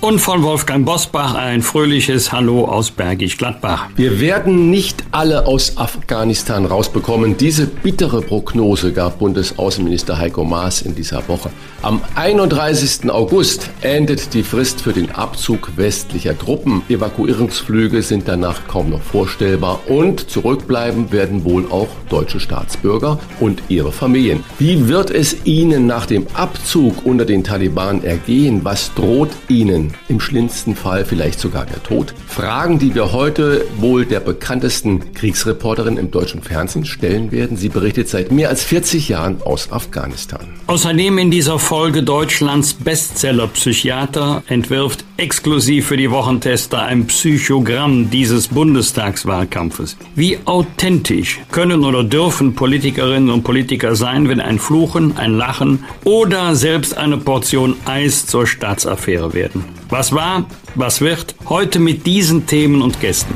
[0.00, 3.90] Und von Wolfgang Bosbach ein fröhliches Hallo aus Bergisch Gladbach.
[3.96, 7.36] Wir werden nicht alle aus Afghanistan rausbekommen.
[7.36, 11.50] Diese bittere Prognose gab Bundesaußenminister Heiko Maas in dieser Woche.
[11.82, 13.10] Am 31.
[13.10, 16.80] August endet die Frist für den Abzug westlicher Truppen.
[16.88, 23.92] Evakuierungsflüge sind danach kaum noch vorstellbar und zurückbleiben werden wohl auch deutsche Staatsbürger und ihre
[23.92, 24.44] Familien.
[24.58, 28.60] Wie wird es ihnen nach dem Abzug unter den Taliban ergehen?
[28.64, 29.89] Was droht ihnen?
[30.08, 32.14] Im schlimmsten Fall vielleicht sogar der Tod.
[32.26, 37.56] Fragen, die wir heute wohl der bekanntesten Kriegsreporterin im deutschen Fernsehen stellen werden.
[37.56, 40.46] Sie berichtet seit mehr als 40 Jahren aus Afghanistan.
[40.66, 49.96] Außerdem in dieser Folge Deutschlands Bestseller-Psychiater entwirft exklusiv für die Wochentester ein Psychogramm dieses Bundestagswahlkampfes.
[50.14, 56.54] Wie authentisch können oder dürfen Politikerinnen und Politiker sein, wenn ein Fluchen, ein Lachen oder
[56.54, 59.79] selbst eine Portion Eis zur Staatsaffäre werden?
[59.90, 60.46] Was war,
[60.76, 63.34] was wird, heute mit diesen Themen und Gästen.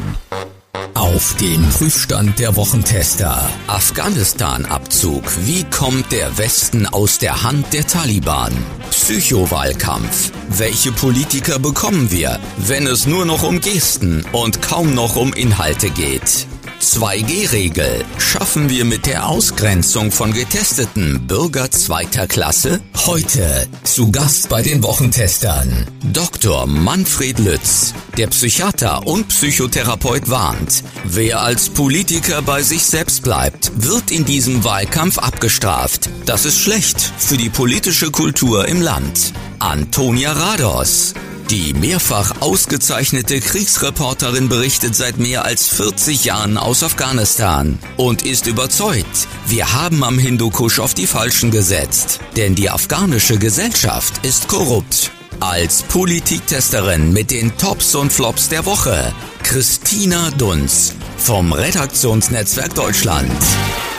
[0.94, 3.50] Auf dem Prüfstand der Wochentester.
[3.66, 5.24] Afghanistan-Abzug.
[5.44, 8.52] Wie kommt der Westen aus der Hand der Taliban?
[8.90, 10.30] Psychowahlkampf.
[10.48, 15.90] Welche Politiker bekommen wir, wenn es nur noch um Gesten und kaum noch um Inhalte
[15.90, 16.46] geht?
[16.84, 18.04] 2G-Regel.
[18.18, 22.80] Schaffen wir mit der Ausgrenzung von getesteten Bürger zweiter Klasse?
[23.06, 25.86] Heute zu Gast bei den Wochentestern.
[26.12, 26.66] Dr.
[26.66, 34.10] Manfred Lütz, der Psychiater und Psychotherapeut warnt, wer als Politiker bei sich selbst bleibt, wird
[34.10, 36.10] in diesem Wahlkampf abgestraft.
[36.26, 39.32] Das ist schlecht für die politische Kultur im Land.
[39.58, 41.14] Antonia Rados,
[41.50, 49.28] die mehrfach ausgezeichnete Kriegsreporterin berichtet seit mehr als 40 Jahren aus Afghanistan und ist überzeugt,
[49.46, 52.20] wir haben am Hindukusch auf die Falschen gesetzt.
[52.36, 55.10] Denn die afghanische Gesellschaft ist korrupt.
[55.40, 59.12] Als Politiktesterin mit den Tops und Flops der Woche,
[59.44, 63.30] Christina Dunz vom Redaktionsnetzwerk Deutschland.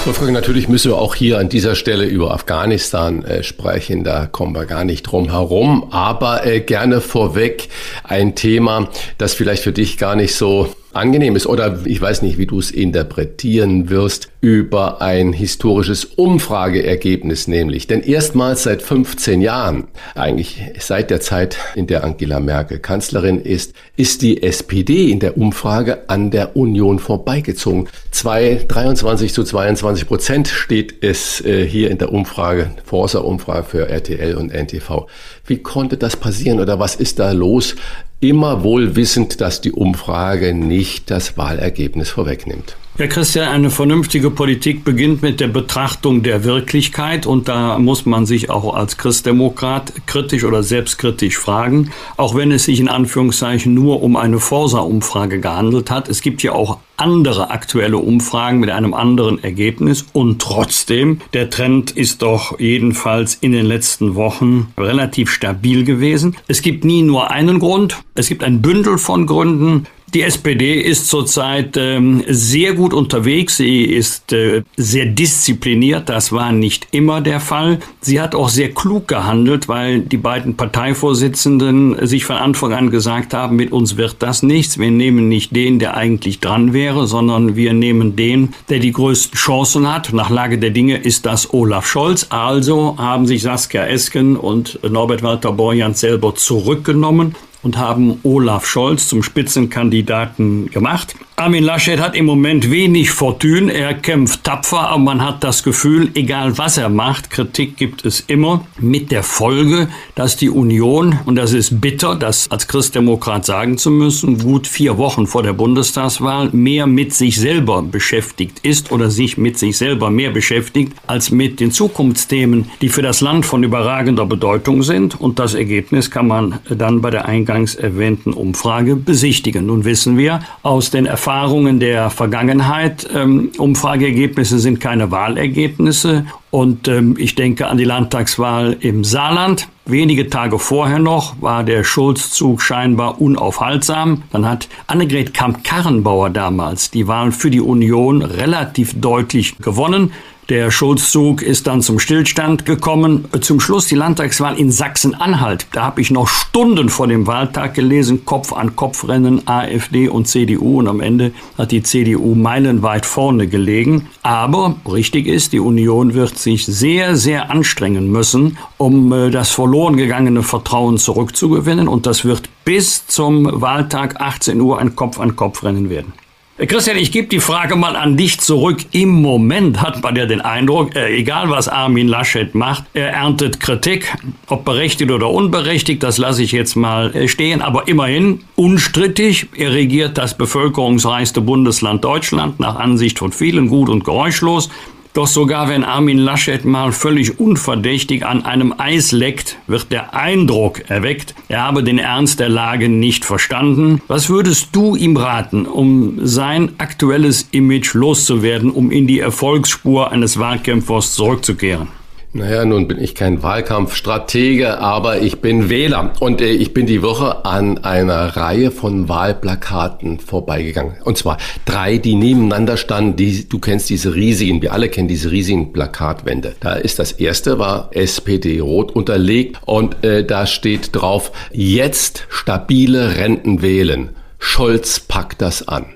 [0.04, 4.02] Wolfgang, natürlich müssen wir auch hier an dieser Stelle über Afghanistan äh, sprechen.
[4.02, 5.92] Da kommen wir gar nicht drum herum.
[5.92, 7.68] Aber äh, gerne vorweg
[8.02, 12.38] ein Thema, das vielleicht für dich gar nicht so angenehm ist oder ich weiß nicht,
[12.38, 17.86] wie du es interpretieren wirst, über ein historisches Umfrageergebnis nämlich.
[17.86, 23.72] Denn erstmals seit 15 Jahren, eigentlich seit der Zeit, in der Angela Merkel Kanzlerin ist,
[23.96, 27.88] ist die SPD in der Umfrage an der Union vorbeigezogen.
[28.10, 34.34] Zwei, 23 zu 22 Prozent steht es äh, hier in der Umfrage, Forsa-Umfrage für RTL
[34.34, 35.06] und NTV.
[35.46, 37.76] Wie konnte das passieren oder was ist da los?
[38.24, 42.78] Immer wohl wissend, dass die Umfrage nicht das Wahlergebnis vorwegnimmt.
[42.96, 48.24] Ja, Christian, eine vernünftige Politik beginnt mit der Betrachtung der Wirklichkeit und da muss man
[48.24, 54.00] sich auch als Christdemokrat kritisch oder selbstkritisch fragen, auch wenn es sich in Anführungszeichen nur
[54.00, 56.08] um eine Forsa-Umfrage gehandelt hat.
[56.08, 61.90] Es gibt ja auch andere aktuelle Umfragen mit einem anderen Ergebnis und trotzdem, der Trend
[61.90, 66.36] ist doch jedenfalls in den letzten Wochen relativ stabil gewesen.
[66.46, 69.88] Es gibt nie nur einen Grund, es gibt ein Bündel von Gründen.
[70.14, 73.56] Die SPD ist zurzeit ähm, sehr gut unterwegs.
[73.56, 76.08] Sie ist äh, sehr diszipliniert.
[76.08, 77.80] Das war nicht immer der Fall.
[78.00, 83.34] Sie hat auch sehr klug gehandelt, weil die beiden Parteivorsitzenden sich von Anfang an gesagt
[83.34, 84.78] haben, mit uns wird das nichts.
[84.78, 89.36] Wir nehmen nicht den, der eigentlich dran wäre, sondern wir nehmen den, der die größten
[89.36, 90.12] Chancen hat.
[90.12, 92.28] Nach Lage der Dinge ist das Olaf Scholz.
[92.30, 97.34] Also haben sich Saskia Esken und Norbert Walter Borjans selber zurückgenommen
[97.64, 101.16] und haben Olaf Scholz zum Spitzenkandidaten gemacht.
[101.36, 103.72] Armin Laschet hat im Moment wenig Fortune.
[103.72, 108.20] Er kämpft tapfer, aber man hat das Gefühl, egal was er macht, Kritik gibt es
[108.20, 108.64] immer.
[108.78, 113.90] Mit der Folge, dass die Union, und das ist bitter, das als Christdemokrat sagen zu
[113.90, 119.36] müssen, gut vier Wochen vor der Bundestagswahl mehr mit sich selber beschäftigt ist oder sich
[119.36, 124.24] mit sich selber mehr beschäftigt als mit den Zukunftsthemen, die für das Land von überragender
[124.24, 125.20] Bedeutung sind.
[125.20, 129.66] Und das Ergebnis kann man dann bei der eingangs erwähnten Umfrage besichtigen.
[129.66, 133.08] Nun wissen wir aus den Erfahrungen, der Vergangenheit.
[133.14, 136.26] Ähm, Umfrageergebnisse sind keine Wahlergebnisse.
[136.50, 139.68] Und ähm, ich denke an die Landtagswahl im Saarland.
[139.86, 144.22] Wenige Tage vorher noch war der Schulzzug scheinbar unaufhaltsam.
[144.32, 150.12] Dann hat Annegret Kamp-Karrenbauer damals die Wahl für die Union relativ deutlich gewonnen.
[150.50, 153.24] Der Schulzzug ist dann zum Stillstand gekommen.
[153.40, 155.66] Zum Schluss die Landtagswahl in Sachsen-Anhalt.
[155.72, 160.28] Da habe ich noch Stunden vor dem Wahltag gelesen, Kopf an Kopf rennen AfD und
[160.28, 164.10] CDU und am Ende hat die CDU meilenweit vorne gelegen.
[164.22, 169.96] Aber richtig ist, die Union wird sich sehr, sehr anstrengen müssen, um äh, das verloren
[169.96, 175.62] gegangene Vertrauen zurückzugewinnen und das wird bis zum Wahltag 18 Uhr ein Kopf an Kopf
[175.62, 176.12] rennen werden.
[176.56, 178.78] Christian, ich gebe die Frage mal an dich zurück.
[178.92, 183.58] Im Moment hat man ja den Eindruck, äh, egal was Armin Laschet macht, er erntet
[183.58, 184.14] Kritik,
[184.46, 189.72] ob berechtigt oder unberechtigt, das lasse ich jetzt mal äh, stehen, aber immerhin unstrittig, er
[189.72, 194.70] regiert das bevölkerungsreichste Bundesland Deutschland, nach Ansicht von vielen gut und geräuschlos.
[195.14, 200.90] Doch sogar wenn Armin Laschet mal völlig unverdächtig an einem Eis leckt, wird der Eindruck
[200.90, 204.02] erweckt, er habe den Ernst der Lage nicht verstanden.
[204.08, 210.40] Was würdest du ihm raten, um sein aktuelles Image loszuwerden, um in die Erfolgsspur eines
[210.40, 211.86] Wahlkämpfers zurückzukehren?
[212.36, 217.00] Naja, nun bin ich kein Wahlkampfstratege, aber ich bin Wähler und äh, ich bin die
[217.00, 220.96] Woche an einer Reihe von Wahlplakaten vorbeigegangen.
[221.04, 223.14] Und zwar drei, die nebeneinander standen.
[223.14, 226.56] Die, du kennst diese riesigen, wir alle kennen diese riesigen Plakatwände.
[226.58, 233.16] Da ist das erste, war SPD rot unterlegt und äh, da steht drauf, jetzt stabile
[233.16, 234.08] Renten wählen.
[234.40, 235.93] Scholz packt das an.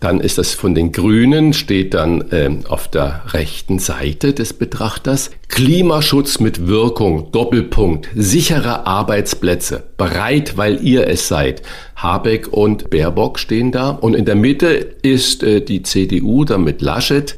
[0.00, 5.30] Dann ist das von den Grünen, steht dann ähm, auf der rechten Seite des Betrachters.
[5.48, 11.62] Klimaschutz mit Wirkung, Doppelpunkt, sichere Arbeitsplätze, bereit, weil ihr es seid.
[11.96, 13.90] Habeck und Baerbock stehen da.
[13.90, 14.68] Und in der Mitte
[15.02, 17.36] ist äh, die CDU, damit Laschet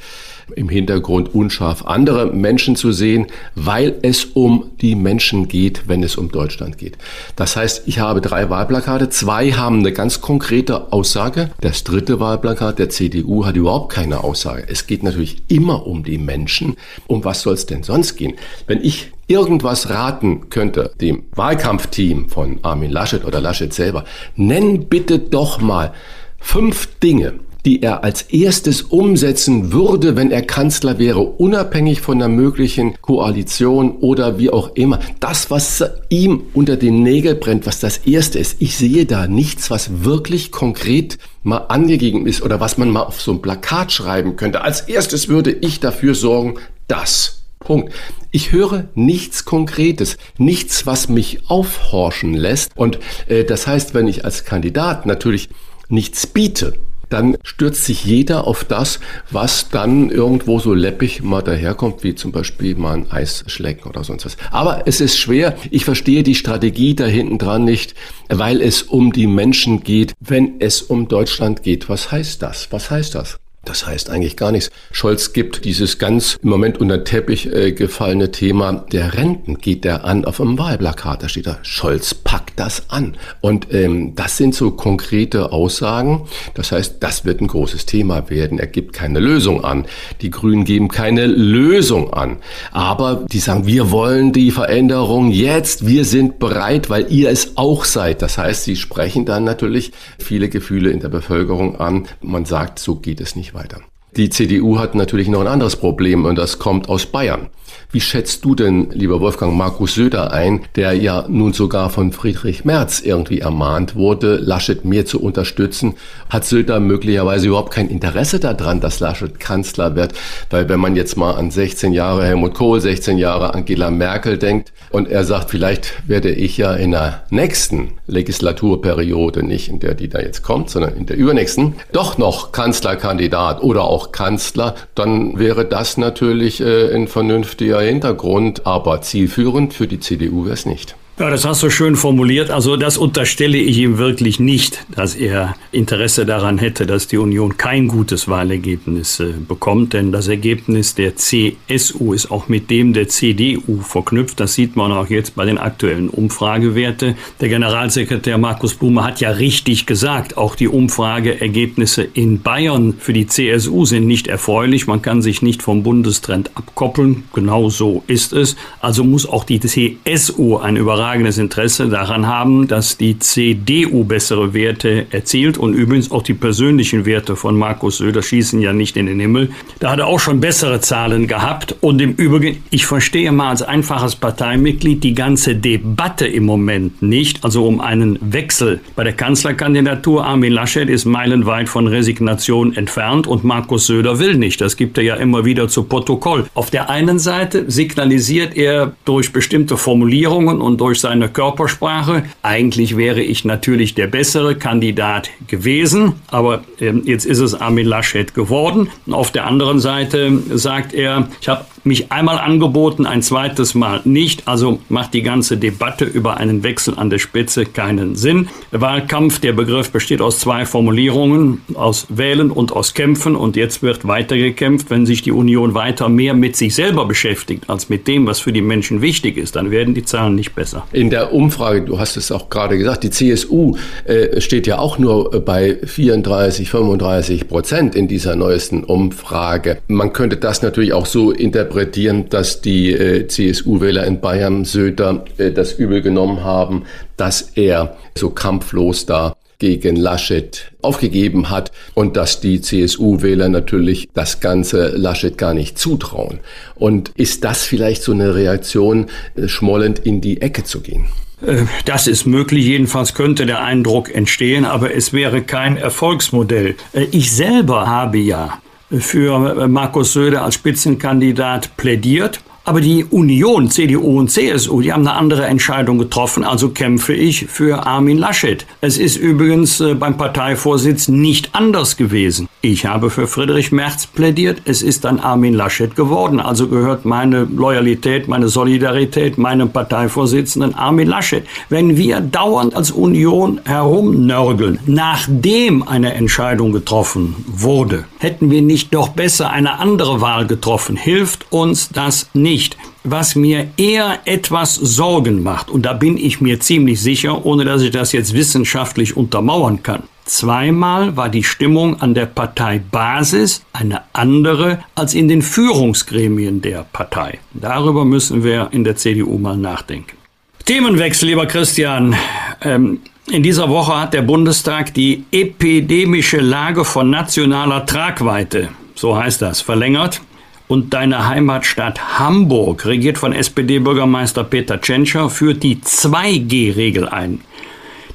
[0.54, 6.16] im Hintergrund unscharf andere Menschen zu sehen, weil es um die Menschen geht, wenn es
[6.16, 6.96] um Deutschland geht.
[7.34, 11.50] Das heißt, ich habe drei Wahlplakate, zwei haben eine ganz konkrete Aussage.
[11.60, 14.64] Das dritte Wahlplakat der CDU hat überhaupt keine Aussage.
[14.68, 16.76] Es geht natürlich immer um die Menschen.
[17.06, 18.34] Um was soll es denn sonst gehen?
[18.66, 24.04] Wenn ich irgendwas raten könnte, dem Wahlkampfteam von Armin Laschet oder Laschet selber,
[24.36, 25.92] nenn bitte doch mal
[26.38, 27.34] fünf Dinge,
[27.66, 33.96] die er als erstes umsetzen würde, wenn er Kanzler wäre, unabhängig von einer möglichen Koalition
[33.98, 35.00] oder wie auch immer.
[35.18, 38.56] Das, was ihm unter den Nägeln brennt, was das Erste ist.
[38.60, 43.20] Ich sehe da nichts, was wirklich konkret mal angegeben ist oder was man mal auf
[43.20, 44.60] so ein Plakat schreiben könnte.
[44.60, 46.54] Als erstes würde ich dafür sorgen,
[46.86, 47.42] dass.
[47.58, 47.92] Punkt.
[48.30, 52.70] Ich höre nichts Konkretes, nichts, was mich aufhorchen lässt.
[52.76, 55.48] Und äh, das heißt, wenn ich als Kandidat natürlich
[55.88, 56.74] nichts biete,
[57.08, 62.32] dann stürzt sich jeder auf das, was dann irgendwo so läppig mal daherkommt, wie zum
[62.32, 64.36] Beispiel mal ein Eisschlecken oder sonst was.
[64.50, 65.56] Aber es ist schwer.
[65.70, 67.94] Ich verstehe die Strategie da hinten dran nicht,
[68.28, 71.88] weil es um die Menschen geht, wenn es um Deutschland geht.
[71.88, 72.68] Was heißt das?
[72.70, 73.38] Was heißt das?
[73.66, 74.70] Das heißt eigentlich gar nichts.
[74.92, 79.84] Scholz gibt dieses ganz im Moment unter den Teppich äh, gefallene Thema der Renten, geht
[79.84, 81.22] der an auf einem Wahlplakat.
[81.22, 83.16] Da steht da, Scholz packt das an.
[83.40, 86.28] Und ähm, das sind so konkrete Aussagen.
[86.54, 88.60] Das heißt, das wird ein großes Thema werden.
[88.60, 89.86] Er gibt keine Lösung an.
[90.20, 92.36] Die Grünen geben keine Lösung an.
[92.70, 95.86] Aber die sagen, wir wollen die Veränderung jetzt.
[95.86, 98.22] Wir sind bereit, weil ihr es auch seid.
[98.22, 102.06] Das heißt, sie sprechen dann natürlich viele Gefühle in der Bevölkerung an.
[102.22, 103.80] Man sagt, so geht es nicht weiter.
[104.16, 107.48] Die CDU hat natürlich noch ein anderes Problem und das kommt aus Bayern.
[107.96, 112.66] Wie schätzt du denn, lieber Wolfgang, Markus Söder ein, der ja nun sogar von Friedrich
[112.66, 115.94] Merz irgendwie ermahnt wurde, Laschet mehr zu unterstützen?
[116.28, 120.12] Hat Söder möglicherweise überhaupt kein Interesse daran, dass Laschet Kanzler wird?
[120.50, 124.74] Weil wenn man jetzt mal an 16 Jahre Helmut Kohl, 16 Jahre Angela Merkel denkt
[124.90, 130.08] und er sagt, vielleicht werde ich ja in der nächsten Legislaturperiode, nicht in der, die
[130.08, 135.64] da jetzt kommt, sondern in der übernächsten, doch noch Kanzlerkandidat oder auch Kanzler, dann wäre
[135.64, 140.96] das natürlich äh, ein vernünftiger Hintergrund, aber zielführend für die CDU wäre es nicht.
[141.18, 142.50] Ja, das hast du schön formuliert.
[142.50, 147.56] Also das unterstelle ich ihm wirklich nicht, dass er Interesse daran hätte, dass die Union
[147.56, 149.94] kein gutes Wahlergebnis äh, bekommt.
[149.94, 154.40] Denn das Ergebnis der CSU ist auch mit dem der CDU verknüpft.
[154.40, 157.16] Das sieht man auch jetzt bei den aktuellen Umfragewerten.
[157.40, 163.26] Der Generalsekretär Markus Blume hat ja richtig gesagt, auch die Umfrageergebnisse in Bayern für die
[163.26, 164.86] CSU sind nicht erfreulich.
[164.86, 167.24] Man kann sich nicht vom Bundestrend abkoppeln.
[167.32, 168.54] Genau so ist es.
[168.80, 174.54] Also muss auch die CSU ein Überraschung überragendes Interesse daran haben, dass die CDU bessere
[174.54, 179.06] Werte erzielt und übrigens auch die persönlichen Werte von Markus Söder schießen ja nicht in
[179.06, 179.50] den Himmel.
[179.78, 183.62] Da hat er auch schon bessere Zahlen gehabt und im Übrigen, ich verstehe mal als
[183.62, 188.80] einfaches Parteimitglied die ganze Debatte im Moment nicht, also um einen Wechsel.
[188.96, 194.60] Bei der Kanzlerkandidatur Armin Laschet ist meilenweit von Resignation entfernt und Markus Söder will nicht.
[194.60, 196.46] Das gibt er ja immer wieder zu Protokoll.
[196.54, 202.24] Auf der einen Seite signalisiert er durch bestimmte Formulierungen und durch durch seine Körpersprache.
[202.42, 208.32] Eigentlich wäre ich natürlich der bessere Kandidat gewesen, aber äh, jetzt ist es Armin Laschet
[208.32, 208.88] geworden.
[209.10, 214.48] Auf der anderen Seite sagt er, ich habe mich einmal angeboten, ein zweites Mal nicht.
[214.48, 218.48] Also macht die ganze Debatte über einen Wechsel an der Spitze keinen Sinn.
[218.72, 223.36] Wahlkampf, der Begriff besteht aus zwei Formulierungen, aus Wählen und aus Kämpfen.
[223.36, 224.90] Und jetzt wird weiter gekämpft.
[224.90, 228.52] Wenn sich die Union weiter mehr mit sich selber beschäftigt, als mit dem, was für
[228.52, 230.85] die Menschen wichtig ist, dann werden die Zahlen nicht besser.
[230.92, 234.98] In der Umfrage, du hast es auch gerade gesagt, die CSU äh, steht ja auch
[234.98, 239.78] nur bei 34, 35 Prozent in dieser neuesten Umfrage.
[239.88, 245.24] Man könnte das natürlich auch so interpretieren, interpretieren, dass die äh, CSU-Wähler in Bayern Söder
[245.38, 246.84] äh, das übel genommen haben,
[247.16, 254.40] dass er so kampflos da gegen Laschet aufgegeben hat und dass die CSU-Wähler natürlich das
[254.40, 256.40] ganze Laschet gar nicht zutrauen.
[256.74, 261.06] Und ist das vielleicht so eine Reaktion, äh, schmollend in die Ecke zu gehen?
[261.44, 266.76] Äh, das ist möglich, jedenfalls könnte der Eindruck entstehen, aber es wäre kein Erfolgsmodell.
[266.92, 268.60] Äh, ich selber habe ja
[268.90, 272.40] für Markus Söder als Spitzenkandidat plädiert.
[272.68, 277.46] Aber die Union, CDU und CSU, die haben eine andere Entscheidung getroffen, also kämpfe ich
[277.46, 278.66] für Armin Laschet.
[278.80, 282.48] Es ist übrigens äh, beim Parteivorsitz nicht anders gewesen.
[282.68, 287.44] Ich habe für Friedrich Merz plädiert, es ist dann Armin Laschet geworden, also gehört meine
[287.44, 291.44] Loyalität, meine Solidarität meinem Parteivorsitzenden Armin Laschet.
[291.68, 299.10] Wenn wir dauernd als Union herumnörgeln, nachdem eine Entscheidung getroffen wurde, hätten wir nicht doch
[299.10, 302.76] besser eine andere Wahl getroffen, hilft uns das nicht.
[303.04, 307.82] Was mir eher etwas Sorgen macht, und da bin ich mir ziemlich sicher, ohne dass
[307.82, 310.02] ich das jetzt wissenschaftlich untermauern kann.
[310.26, 317.38] Zweimal war die Stimmung an der Parteibasis eine andere als in den Führungsgremien der Partei.
[317.54, 320.16] Darüber müssen wir in der CDU mal nachdenken.
[320.64, 322.16] Themenwechsel, lieber Christian.
[322.60, 322.98] Ähm,
[323.30, 329.60] in dieser Woche hat der Bundestag die epidemische Lage von nationaler Tragweite, so heißt das,
[329.60, 330.20] verlängert
[330.66, 337.40] und deine Heimatstadt Hamburg, regiert von SPD-Bürgermeister Peter Tschentscher, führt die 2G-Regel ein.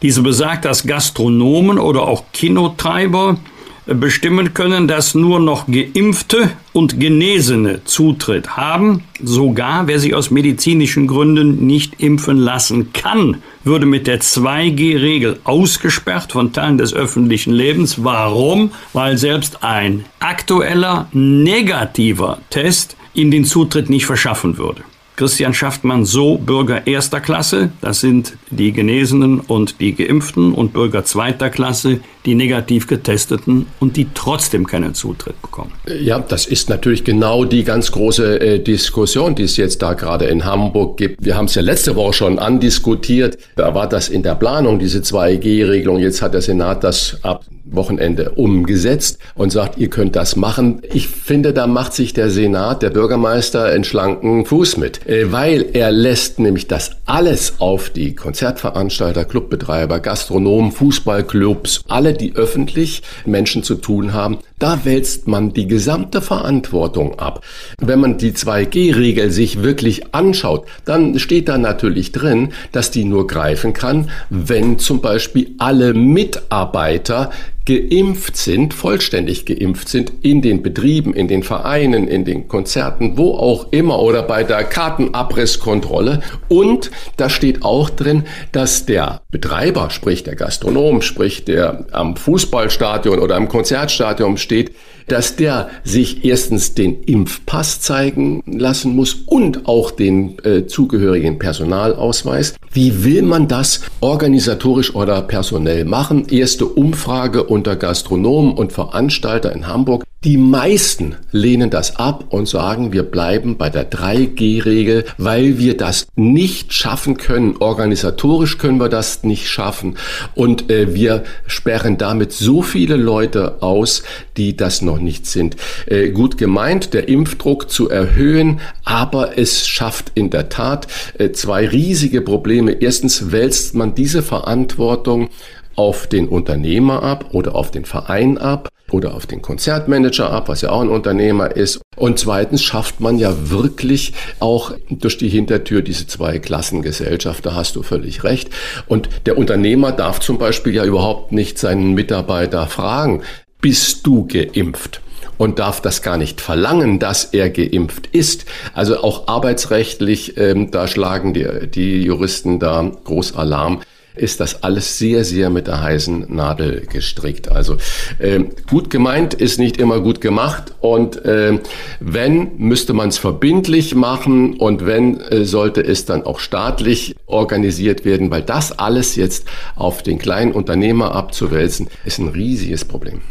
[0.02, 3.38] Diese besagt, dass Gastronomen oder auch Kinotreiber
[3.86, 9.04] bestimmen können, dass nur noch Geimpfte und Genesene Zutritt haben.
[9.22, 16.32] Sogar wer sich aus medizinischen Gründen nicht impfen lassen kann, würde mit der 2G-Regel ausgesperrt
[16.32, 18.04] von Teilen des öffentlichen Lebens.
[18.04, 18.72] Warum?
[18.94, 24.84] Weil selbst ein aktueller negativer Test ihm den Zutritt nicht verschaffen würde.
[25.22, 30.74] Christian, schafft man so Bürger erster Klasse, das sind die Genesenen und die Geimpften, und
[30.74, 35.72] Bürger zweiter Klasse, die negativ getesteten und die trotzdem keinen Zutritt bekommen.
[35.88, 40.26] Ja, das ist natürlich genau die ganz große äh, Diskussion, die es jetzt da gerade
[40.26, 41.24] in Hamburg gibt.
[41.24, 43.38] Wir haben es ja letzte Woche schon andiskutiert.
[43.56, 46.00] Da war das in der Planung, diese 2G-Regelung.
[46.00, 50.82] Jetzt hat der Senat das ab Wochenende umgesetzt und sagt, ihr könnt das machen.
[50.94, 55.68] Ich finde, da macht sich der Senat, der Bürgermeister, einen schlanken Fuß mit, äh, weil
[55.74, 63.64] er lässt nämlich das alles auf die Konzertveranstalter, Clubbetreiber, Gastronomen, Fußballclubs, alle, die öffentlich Menschen
[63.64, 67.44] zu tun haben, da wälzt man die gesamte Verantwortung ab.
[67.80, 73.28] Wenn man die 2G-Regel sich wirklich anschaut, dann steht da natürlich drin, dass die nur
[73.28, 77.32] greifen kann, wenn zum Beispiel alle Mitarbeiter
[77.66, 83.36] geimpft sind, vollständig geimpft sind, in den Betrieben, in den Vereinen, in den Konzerten, wo
[83.36, 86.22] auch immer oder bei der Kartenabrisskontrolle.
[86.48, 93.20] Und da steht auch drin, dass der Betreiber, sprich der Gastronom, sprich der am Fußballstadion
[93.20, 94.72] oder am Konzertstadion steht,
[95.08, 102.56] dass der sich erstens den Impfpass zeigen lassen muss und auch den äh, zugehörigen Personalausweis.
[102.72, 106.28] Wie will man das organisatorisch oder personell machen?
[106.30, 110.04] Erste Umfrage unter Gastronomen und Veranstalter in Hamburg.
[110.24, 116.06] Die meisten lehnen das ab und sagen, wir bleiben bei der 3G-Regel, weil wir das
[116.16, 117.56] nicht schaffen können.
[117.58, 119.98] Organisatorisch können wir das nicht schaffen.
[120.36, 124.04] Und äh, wir sperren damit so viele Leute aus,
[124.38, 125.56] die das noch nicht sind.
[125.88, 130.86] Äh, gut gemeint, der Impfdruck zu erhöhen, aber es schafft in der Tat
[131.18, 132.74] äh, zwei riesige Probleme.
[132.74, 135.30] Erstens wälzt man diese Verantwortung
[135.76, 140.62] auf den Unternehmer ab oder auf den Verein ab oder auf den Konzertmanager ab, was
[140.62, 141.82] ja auch ein Unternehmer ist.
[141.96, 147.76] Und zweitens schafft man ja wirklich auch durch die Hintertür diese zwei Klassengesellschaft, da hast
[147.76, 148.50] du völlig recht.
[148.88, 153.22] Und der Unternehmer darf zum Beispiel ja überhaupt nicht seinen Mitarbeiter fragen,
[153.62, 155.02] bist du geimpft?
[155.38, 158.46] und darf das gar nicht verlangen, dass er geimpft ist.
[158.76, 163.82] Also auch arbeitsrechtlich, ähm, da schlagen die, die Juristen da groß Alarm
[164.16, 167.50] ist das alles sehr, sehr mit der heißen Nadel gestrickt.
[167.50, 167.78] Also
[168.20, 171.60] äh, gut gemeint ist nicht immer gut gemacht und äh,
[172.00, 178.06] wenn, müsste man es verbindlich machen und wenn, äh, sollte es dann auch staatlich organisiert
[178.06, 183.22] werden, weil das alles jetzt auf den kleinen Unternehmer abzuwälzen, ist ein riesiges Problem.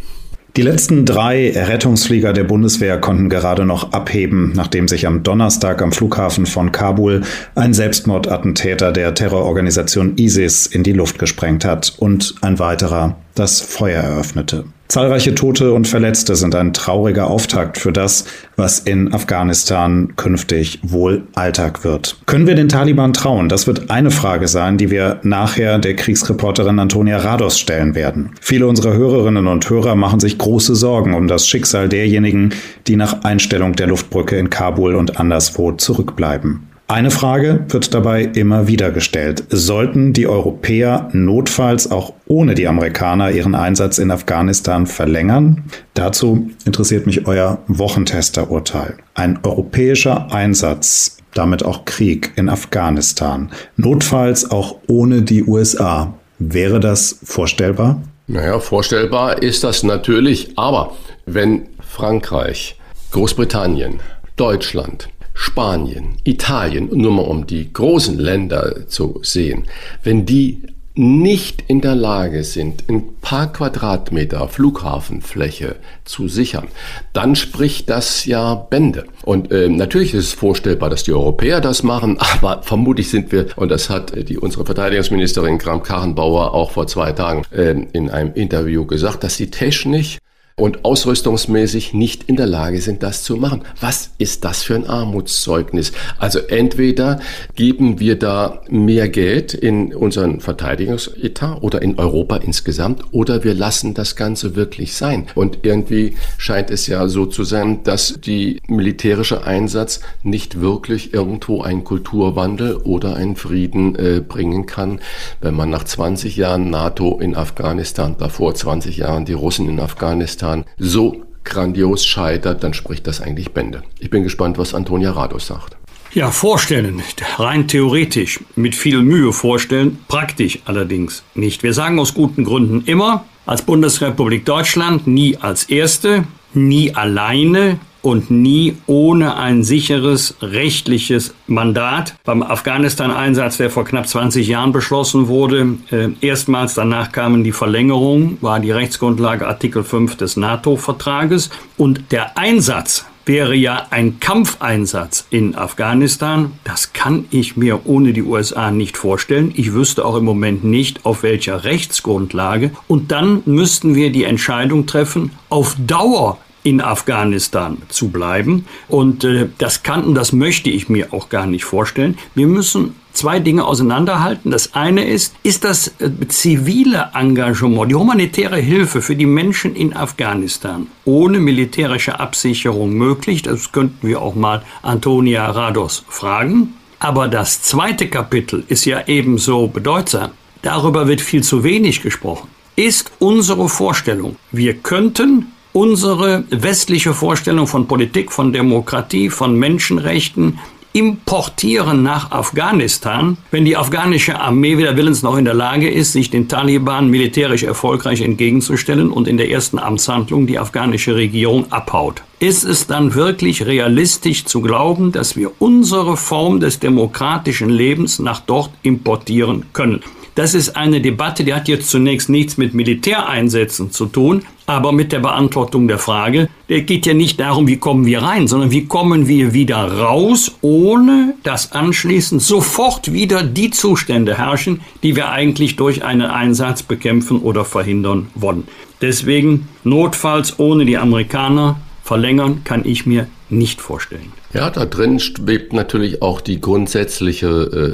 [0.56, 5.92] Die letzten drei Rettungsflieger der Bundeswehr konnten gerade noch abheben, nachdem sich am Donnerstag am
[5.92, 7.22] Flughafen von Kabul
[7.54, 14.02] ein Selbstmordattentäter der Terrororganisation ISIS in die Luft gesprengt hat und ein weiterer das Feuer
[14.02, 14.64] eröffnete.
[14.90, 18.24] Zahlreiche Tote und Verletzte sind ein trauriger Auftakt für das,
[18.56, 22.16] was in Afghanistan künftig wohl Alltag wird.
[22.26, 23.48] Können wir den Taliban trauen?
[23.48, 28.32] Das wird eine Frage sein, die wir nachher der Kriegsreporterin Antonia Rados stellen werden.
[28.40, 32.52] Viele unserer Hörerinnen und Hörer machen sich große Sorgen um das Schicksal derjenigen,
[32.88, 36.69] die nach Einstellung der Luftbrücke in Kabul und anderswo zurückbleiben.
[36.90, 39.44] Eine Frage wird dabei immer wieder gestellt.
[39.48, 45.62] Sollten die Europäer notfalls auch ohne die Amerikaner ihren Einsatz in Afghanistan verlängern?
[45.94, 48.96] Dazu interessiert mich euer Wochentesterurteil.
[49.14, 56.14] Ein europäischer Einsatz, damit auch Krieg in Afghanistan, notfalls auch ohne die USA.
[56.40, 58.02] Wäre das vorstellbar?
[58.26, 62.80] Naja, vorstellbar ist das natürlich, aber wenn Frankreich,
[63.12, 64.00] Großbritannien,
[64.34, 65.08] Deutschland,
[65.42, 69.64] Spanien, Italien, nur mal um die großen Länder zu sehen,
[70.02, 70.62] wenn die
[70.94, 76.68] nicht in der Lage sind, ein paar Quadratmeter Flughafenfläche zu sichern,
[77.14, 79.06] dann spricht das ja Bände.
[79.22, 83.46] Und äh, natürlich ist es vorstellbar, dass die Europäer das machen, aber vermutlich sind wir,
[83.56, 88.84] und das hat die, unsere Verteidigungsministerin Kram-Karrenbauer auch vor zwei Tagen äh, in einem Interview
[88.84, 90.18] gesagt, dass sie technisch
[90.60, 93.62] und ausrüstungsmäßig nicht in der Lage sind, das zu machen.
[93.80, 95.92] Was ist das für ein Armutszeugnis?
[96.18, 97.20] Also entweder
[97.54, 103.94] geben wir da mehr Geld in unseren Verteidigungsetat oder in Europa insgesamt oder wir lassen
[103.94, 105.26] das Ganze wirklich sein.
[105.34, 111.62] Und irgendwie scheint es ja so zu sein, dass die militärische Einsatz nicht wirklich irgendwo
[111.62, 115.00] einen Kulturwandel oder einen Frieden äh, bringen kann,
[115.40, 120.49] wenn man nach 20 Jahren NATO in Afghanistan, davor 20 Jahren die Russen in Afghanistan,
[120.50, 123.82] Jahren so grandios scheitert, dann spricht das eigentlich Bände.
[123.98, 125.76] Ich bin gespannt, was Antonia Rados sagt.
[126.12, 127.00] Ja, vorstellen,
[127.38, 131.62] rein theoretisch, mit viel Mühe vorstellen, praktisch allerdings nicht.
[131.62, 138.30] Wir sagen aus guten Gründen immer, als Bundesrepublik Deutschland nie als Erste, nie alleine, und
[138.30, 142.14] nie ohne ein sicheres rechtliches Mandat.
[142.24, 148.38] Beim Afghanistan-Einsatz, der vor knapp 20 Jahren beschlossen wurde, äh, erstmals danach kamen die Verlängerung,
[148.40, 155.54] war die Rechtsgrundlage Artikel 5 des NATO-Vertrages und der Einsatz wäre ja ein Kampfeinsatz in
[155.54, 156.52] Afghanistan.
[156.64, 159.52] Das kann ich mir ohne die USA nicht vorstellen.
[159.54, 162.72] Ich wüsste auch im Moment nicht, auf welcher Rechtsgrundlage.
[162.88, 168.66] Und dann müssten wir die Entscheidung treffen, auf Dauer in Afghanistan zu bleiben.
[168.88, 172.18] Und äh, das kann und das möchte ich mir auch gar nicht vorstellen.
[172.34, 174.50] Wir müssen zwei Dinge auseinanderhalten.
[174.50, 179.96] Das eine ist, ist das äh, zivile Engagement, die humanitäre Hilfe für die Menschen in
[179.96, 183.42] Afghanistan ohne militärische Absicherung möglich?
[183.42, 186.74] Das könnten wir auch mal Antonia Rados fragen.
[186.98, 190.32] Aber das zweite Kapitel ist ja ebenso bedeutsam.
[190.62, 192.48] Darüber wird viel zu wenig gesprochen.
[192.76, 200.58] Ist unsere Vorstellung, wir könnten unsere westliche Vorstellung von Politik, von Demokratie, von Menschenrechten
[200.92, 206.30] importieren nach Afghanistan, wenn die afghanische Armee weder willens noch in der Lage ist, sich
[206.30, 212.22] den Taliban militärisch erfolgreich entgegenzustellen und in der ersten Amtshandlung die afghanische Regierung abhaut.
[212.40, 218.40] Ist es dann wirklich realistisch zu glauben, dass wir unsere Form des demokratischen Lebens nach
[218.40, 220.00] dort importieren können?
[220.40, 225.12] Das ist eine Debatte, die hat jetzt zunächst nichts mit Militäreinsätzen zu tun, aber mit
[225.12, 228.86] der Beantwortung der Frage, es geht ja nicht darum, wie kommen wir rein, sondern wie
[228.86, 235.76] kommen wir wieder raus, ohne dass anschließend sofort wieder die Zustände herrschen, die wir eigentlich
[235.76, 238.66] durch einen Einsatz bekämpfen oder verhindern wollen.
[239.02, 244.39] Deswegen notfalls ohne die Amerikaner verlängern kann ich mir nicht vorstellen.
[244.52, 247.48] Ja, da drin schwebt natürlich auch die grundsätzliche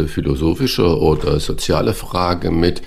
[0.04, 2.80] äh, philosophische oder soziale Frage mit,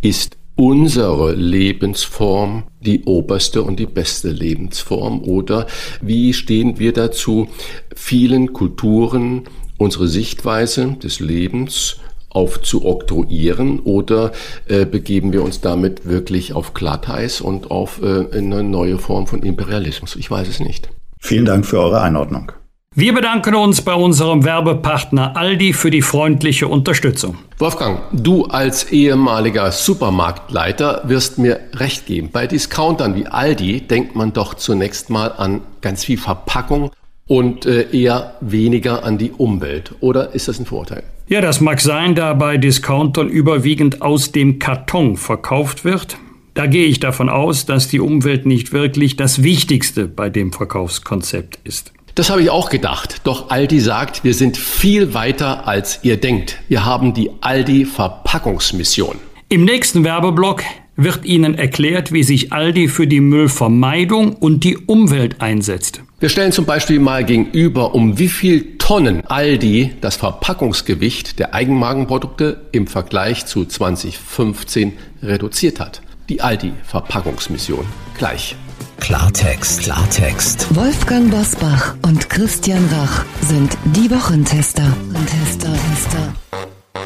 [0.00, 5.66] ist unsere Lebensform die oberste und die beste Lebensform oder
[6.00, 7.48] wie stehen wir dazu,
[7.94, 9.44] vielen Kulturen
[9.76, 11.96] unsere Sichtweise des Lebens
[12.30, 14.32] aufzuoktroyieren oder
[14.66, 19.42] äh, begeben wir uns damit wirklich auf Glatteis und auf äh, eine neue Form von
[19.42, 20.16] Imperialismus?
[20.16, 20.88] Ich weiß es nicht.
[21.18, 22.52] Vielen Dank für eure Einordnung.
[22.98, 27.36] Wir bedanken uns bei unserem Werbepartner Aldi für die freundliche Unterstützung.
[27.58, 32.30] Wolfgang, du als ehemaliger Supermarktleiter wirst mir recht geben.
[32.32, 36.90] Bei Discountern wie Aldi denkt man doch zunächst mal an ganz viel Verpackung
[37.26, 39.94] und äh, eher weniger an die Umwelt.
[40.00, 41.02] Oder ist das ein Vorteil?
[41.28, 46.16] Ja, das mag sein, da bei Discountern überwiegend aus dem Karton verkauft wird.
[46.54, 51.58] Da gehe ich davon aus, dass die Umwelt nicht wirklich das Wichtigste bei dem Verkaufskonzept
[51.64, 51.92] ist.
[52.16, 53.20] Das habe ich auch gedacht.
[53.24, 56.58] Doch Aldi sagt, wir sind viel weiter, als ihr denkt.
[56.66, 59.16] Wir haben die Aldi Verpackungsmission.
[59.50, 60.62] Im nächsten Werbeblock
[60.96, 66.00] wird Ihnen erklärt, wie sich Aldi für die Müllvermeidung und die Umwelt einsetzt.
[66.18, 72.62] Wir stellen zum Beispiel mal gegenüber, um wie viel Tonnen Aldi das Verpackungsgewicht der Eigenmarkenprodukte
[72.72, 77.86] im Vergleich zu 2015 reduziert hat die Aldi-Verpackungsmission.
[78.18, 78.56] Gleich.
[79.00, 80.74] Klartext, Klartext.
[80.74, 84.82] Wolfgang Bosbach und Christian Rach sind die Wochentester.
[85.26, 86.34] Tester, Tester.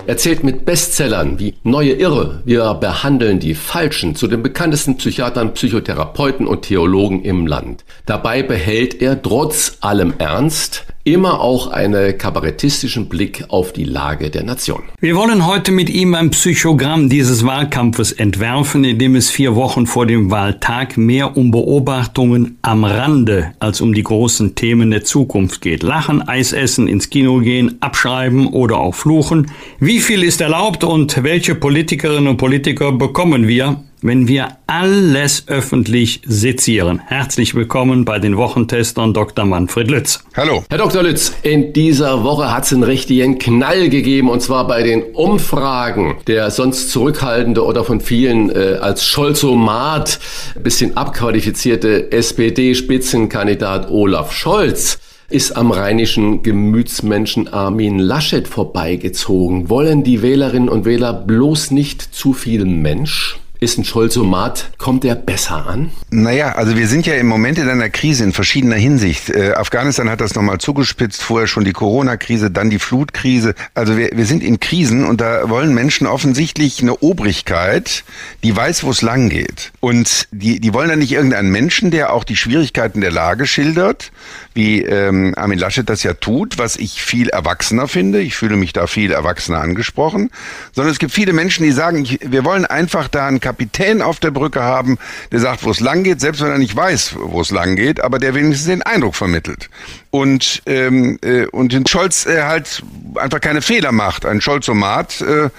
[0.06, 6.46] Erzählt mit Bestsellern wie Neue Irre, wir behandeln die Falschen zu den bekanntesten Psychiatern, Psychotherapeuten
[6.46, 7.84] und Theologen im Land.
[8.06, 14.44] Dabei behält er trotz allem Ernst immer auch einen kabarettistischen Blick auf die Lage der
[14.44, 14.82] Nation.
[15.00, 19.86] Wir wollen heute mit ihm ein Psychogramm dieses Wahlkampfes entwerfen, in dem es vier Wochen
[19.86, 25.62] vor dem Wahltag mehr um Beobachtungen am Rande als um die großen Themen der Zukunft
[25.62, 25.82] geht.
[25.82, 29.50] Lachen, Eis essen, ins Kino gehen, abschreiben oder auch fluchen.
[29.78, 33.82] Wie viel ist erlaubt und welche Politikerinnen und Politiker bekommen wir?
[34.02, 37.00] Wenn wir alles öffentlich sezieren.
[37.04, 39.44] Herzlich willkommen bei den Wochentestern Dr.
[39.44, 40.24] Manfred Lütz.
[40.36, 40.64] Hallo.
[40.70, 41.02] Herr Dr.
[41.02, 46.16] Lütz, in dieser Woche hat es einen richtigen Knall gegeben und zwar bei den Umfragen.
[46.26, 50.18] Der sonst zurückhaltende oder von vielen äh, als Scholzomat
[50.62, 59.68] bisschen abqualifizierte SPD-Spitzenkandidat Olaf Scholz ist am rheinischen Gemütsmenschen Armin Laschet vorbeigezogen.
[59.70, 63.38] Wollen die Wählerinnen und Wähler bloß nicht zu viel Mensch?
[63.62, 65.90] Ist ein Scholzomat, kommt der besser an?
[66.08, 69.28] Naja, also wir sind ja im Moment in einer Krise in verschiedener Hinsicht.
[69.28, 73.54] Äh, Afghanistan hat das nochmal zugespitzt, vorher schon die Corona-Krise, dann die Flutkrise.
[73.74, 78.02] Also wir, wir sind in Krisen und da wollen Menschen offensichtlich eine Obrigkeit,
[78.42, 79.72] die weiß, wo es lang geht.
[79.80, 84.10] Und die, die wollen dann nicht irgendeinen Menschen, der auch die Schwierigkeiten der Lage schildert,
[84.54, 88.20] wie ähm, Armin Laschet das ja tut, was ich viel erwachsener finde.
[88.20, 90.30] Ich fühle mich da viel erwachsener angesprochen.
[90.72, 94.18] Sondern es gibt viele Menschen, die sagen, ich, wir wollen einfach da einen Kapitän auf
[94.18, 94.98] der Brücke haben,
[95.30, 98.00] der sagt, wo es lang geht, selbst wenn er nicht weiß, wo es lang geht,
[98.00, 99.70] aber der wenigstens den Eindruck vermittelt.
[100.10, 102.82] Und, ähm, äh, und den Scholz äh, halt
[103.14, 104.26] einfach keine Fehler macht.
[104.26, 105.50] Ein Scholzomat äh,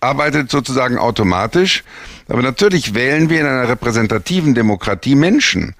[0.00, 1.84] arbeitet sozusagen automatisch.
[2.28, 5.74] Aber natürlich wählen wir in einer repräsentativen Demokratie Menschen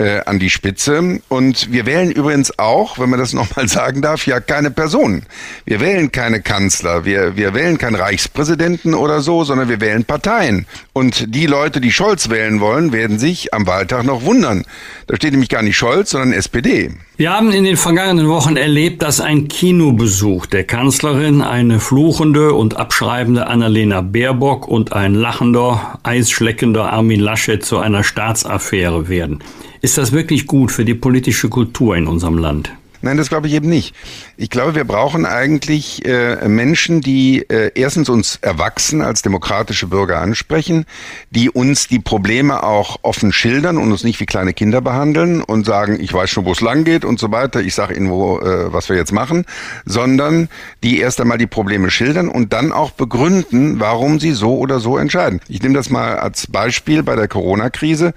[0.00, 1.20] äh, an die Spitze.
[1.28, 5.26] Und wir wählen übrigens auch, wenn man das nochmal sagen darf, ja keine Personen.
[5.66, 10.66] Wir wählen keine Kanzler, wir, wir wählen keinen Reichspräsidenten oder so, sondern wir wählen Parteien.
[10.92, 14.64] Und die Leute, die Scholz wählen wollen, werden sich am Wahltag noch wundern.
[15.06, 16.90] Da steht nämlich gar nicht Scholz, sondern SPD.
[17.16, 22.78] Wir haben in den vergangenen Wochen erlebt, dass ein Kinobesuch der Kanzlerin eine fluchende und
[22.78, 29.42] abschreibende Annalena Baerbock und ein lachender, eisschleckender Armin Laschet zu einer Staatsaffäre werden.
[29.82, 32.70] Ist das wirklich gut für die politische Kultur in unserem Land?
[33.02, 33.94] Nein, das glaube ich eben nicht.
[34.36, 40.20] Ich glaube, wir brauchen eigentlich äh, Menschen, die äh, erstens uns erwachsen als demokratische Bürger
[40.20, 40.84] ansprechen,
[41.30, 45.64] die uns die Probleme auch offen schildern und uns nicht wie kleine Kinder behandeln und
[45.64, 48.38] sagen, ich weiß schon, wo es lang geht und so weiter, ich sage Ihnen, wo,
[48.40, 49.46] äh, was wir jetzt machen,
[49.86, 50.50] sondern
[50.82, 54.98] die erst einmal die Probleme schildern und dann auch begründen, warum sie so oder so
[54.98, 55.40] entscheiden.
[55.48, 58.12] Ich nehme das mal als Beispiel bei der Corona-Krise.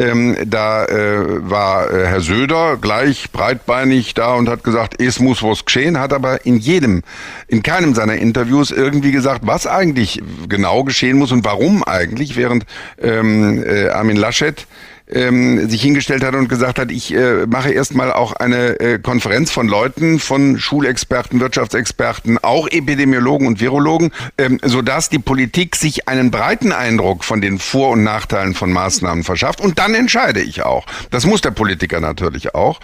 [0.00, 5.42] Ähm, da äh, war äh, Herr Söder gleich breitbeinig da und hat gesagt, es muss
[5.42, 7.02] was geschehen, hat aber in jedem,
[7.48, 12.64] in keinem seiner Interviews irgendwie gesagt, was eigentlich genau geschehen muss und warum eigentlich, während
[12.98, 14.66] ähm, äh, Armin Laschet
[15.12, 19.50] ähm, sich hingestellt hat und gesagt hat, ich äh, mache erstmal auch eine äh, Konferenz
[19.50, 26.30] von Leuten, von Schulexperten, Wirtschaftsexperten, auch Epidemiologen und Virologen, ähm, sodass die Politik sich einen
[26.30, 29.60] breiten Eindruck von den Vor- und Nachteilen von Maßnahmen verschafft.
[29.60, 30.86] Und dann entscheide ich auch.
[31.10, 32.80] Das muss der Politiker natürlich auch.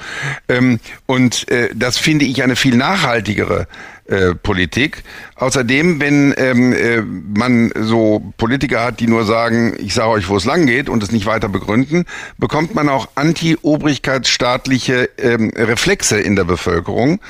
[0.48, 3.66] Ähm, und äh, das finde ich eine viel nachhaltigere
[4.08, 5.02] äh, Politik.
[5.34, 10.36] Außerdem, wenn ähm, äh, man so Politiker hat, die nur sagen, ich sage euch, wo
[10.36, 12.04] es lang geht und es nicht weiter begründen,
[12.38, 17.20] bekommt man auch anti-obrigkeitsstaatliche ähm, Reflexe in der Bevölkerung.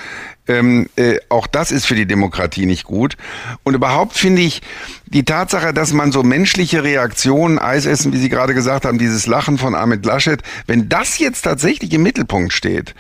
[0.49, 3.17] Ähm, äh, auch das ist für die Demokratie nicht gut.
[3.65, 4.63] Und überhaupt finde ich
[5.07, 9.57] die Tatsache, dass man so menschliche Reaktionen, Eisessen, wie Sie gerade gesagt haben, dieses Lachen
[9.57, 12.95] von Ahmed Laschet, wenn das jetzt tatsächlich im Mittelpunkt steht,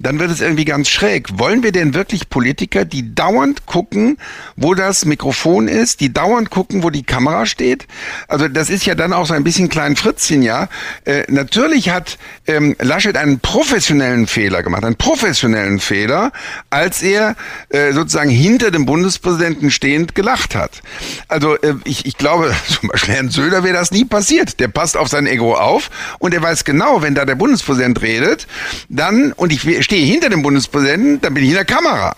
[0.00, 1.38] dann wird es irgendwie ganz schräg.
[1.38, 4.18] Wollen wir denn wirklich Politiker, die dauernd gucken,
[4.56, 7.86] wo das Mikrofon ist, die dauernd gucken, wo die Kamera steht?
[8.26, 10.68] Also das ist ja dann auch so ein bisschen klein Fritzchen, ja.
[11.04, 16.32] Äh, natürlich hat ähm, Laschet einen professionellen Fehler gemacht, einen professionellen Fehler,
[16.70, 17.36] als er
[17.68, 20.82] äh, sozusagen hinter dem Bundespräsidenten stehend gelacht hat.
[21.28, 24.60] Also äh, ich, ich glaube, zum Beispiel Herrn Söder wäre das nie passiert.
[24.60, 28.46] Der passt auf sein Ego auf und er weiß genau, wenn da der Bundespräsident redet,
[28.88, 32.14] dann, und ich stehe hinter dem Bundespräsidenten, dann bin ich in der Kamera.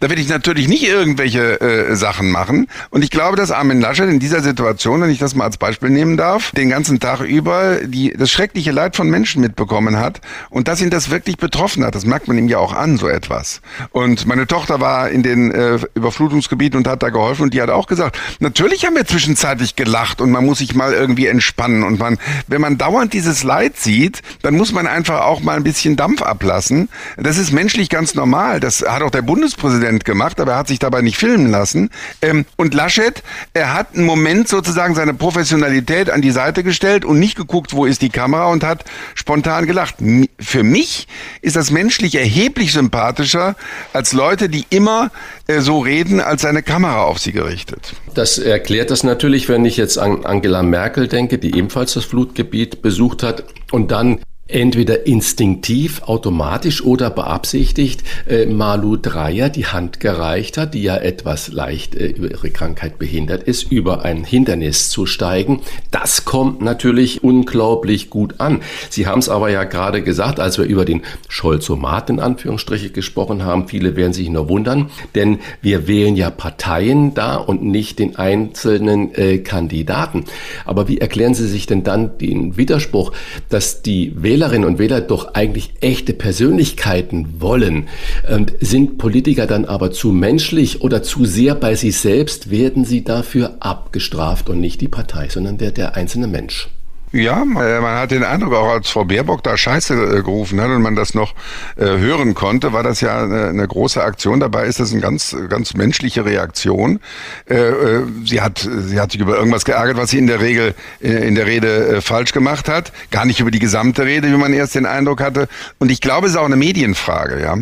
[0.00, 2.68] Da werde ich natürlich nicht irgendwelche äh, Sachen machen.
[2.90, 5.90] Und ich glaube, dass Armin Laschet in dieser Situation, wenn ich das mal als Beispiel
[5.90, 10.68] nehmen darf, den ganzen Tag über die, das schreckliche Leid von Menschen mitbekommen hat und
[10.68, 11.94] dass ihn das wirklich betroffen hat.
[11.94, 13.60] Das merkt man ihm ja auch an, so etwas.
[13.90, 17.70] Und meine Tochter war in den äh, Überflutungsgebieten und hat da geholfen und die hat
[17.70, 21.82] auch gesagt, natürlich haben wir zwischenzeitlich gelacht und man muss sich mal irgendwie entspannen.
[21.82, 25.64] Und man, wenn man dauernd dieses Leid sieht, dann muss man einfach auch mal ein
[25.64, 26.88] bisschen Dampf ablassen.
[27.16, 28.60] Das ist menschlich ganz normal.
[28.60, 31.90] Das hat auch der Bundespräsident Präsident gemacht, aber er hat sich dabei nicht filmen lassen.
[32.20, 33.22] Ähm, und Laschet,
[33.54, 37.86] er hat einen Moment sozusagen seine Professionalität an die Seite gestellt und nicht geguckt, wo
[37.86, 39.96] ist die Kamera und hat spontan gelacht.
[40.38, 41.08] Für mich
[41.40, 43.56] ist das menschlich erheblich sympathischer
[43.92, 45.10] als Leute, die immer
[45.46, 47.94] äh, so reden, als seine Kamera auf sie gerichtet.
[48.14, 52.82] Das erklärt das natürlich, wenn ich jetzt an Angela Merkel denke, die ebenfalls das Flutgebiet
[52.82, 60.56] besucht hat und dann entweder instinktiv, automatisch oder beabsichtigt äh, Malu Dreyer die Hand gereicht
[60.56, 65.04] hat, die ja etwas leicht äh, über ihre Krankheit behindert ist, über ein Hindernis zu
[65.04, 65.60] steigen.
[65.90, 68.60] Das kommt natürlich unglaublich gut an.
[68.88, 73.44] Sie haben es aber ja gerade gesagt, als wir über den Scholzomat in Anführungsstriche gesprochen
[73.44, 73.68] haben.
[73.68, 79.14] Viele werden sich nur wundern, denn wir wählen ja Parteien da und nicht den einzelnen
[79.14, 80.24] äh, Kandidaten.
[80.64, 83.12] Aber wie erklären Sie sich denn dann den Widerspruch,
[83.50, 87.88] dass die Wähler Wählerinnen und Wähler doch eigentlich echte Persönlichkeiten wollen.
[88.32, 93.02] Und sind Politiker dann aber zu menschlich oder zu sehr bei sich selbst, werden sie
[93.02, 96.68] dafür abgestraft und nicht die Partei, sondern der, der einzelne Mensch.
[97.12, 100.82] Ja, man hat den Eindruck, auch als Frau Baerbock da Scheiße äh, gerufen hat und
[100.82, 101.34] man das noch
[101.76, 104.40] äh, hören konnte, war das ja eine, große Aktion.
[104.40, 107.00] Dabei ist das eine ganz, ganz menschliche Reaktion.
[107.48, 110.74] Äh, äh, sie hat, sie hat sich über irgendwas geärgert, was sie in der Regel
[111.00, 112.92] äh, in der Rede äh, falsch gemacht hat.
[113.10, 115.48] Gar nicht über die gesamte Rede, wie man erst den Eindruck hatte.
[115.78, 117.40] Und ich glaube, es ist auch eine Medienfrage.
[117.40, 117.56] Ja,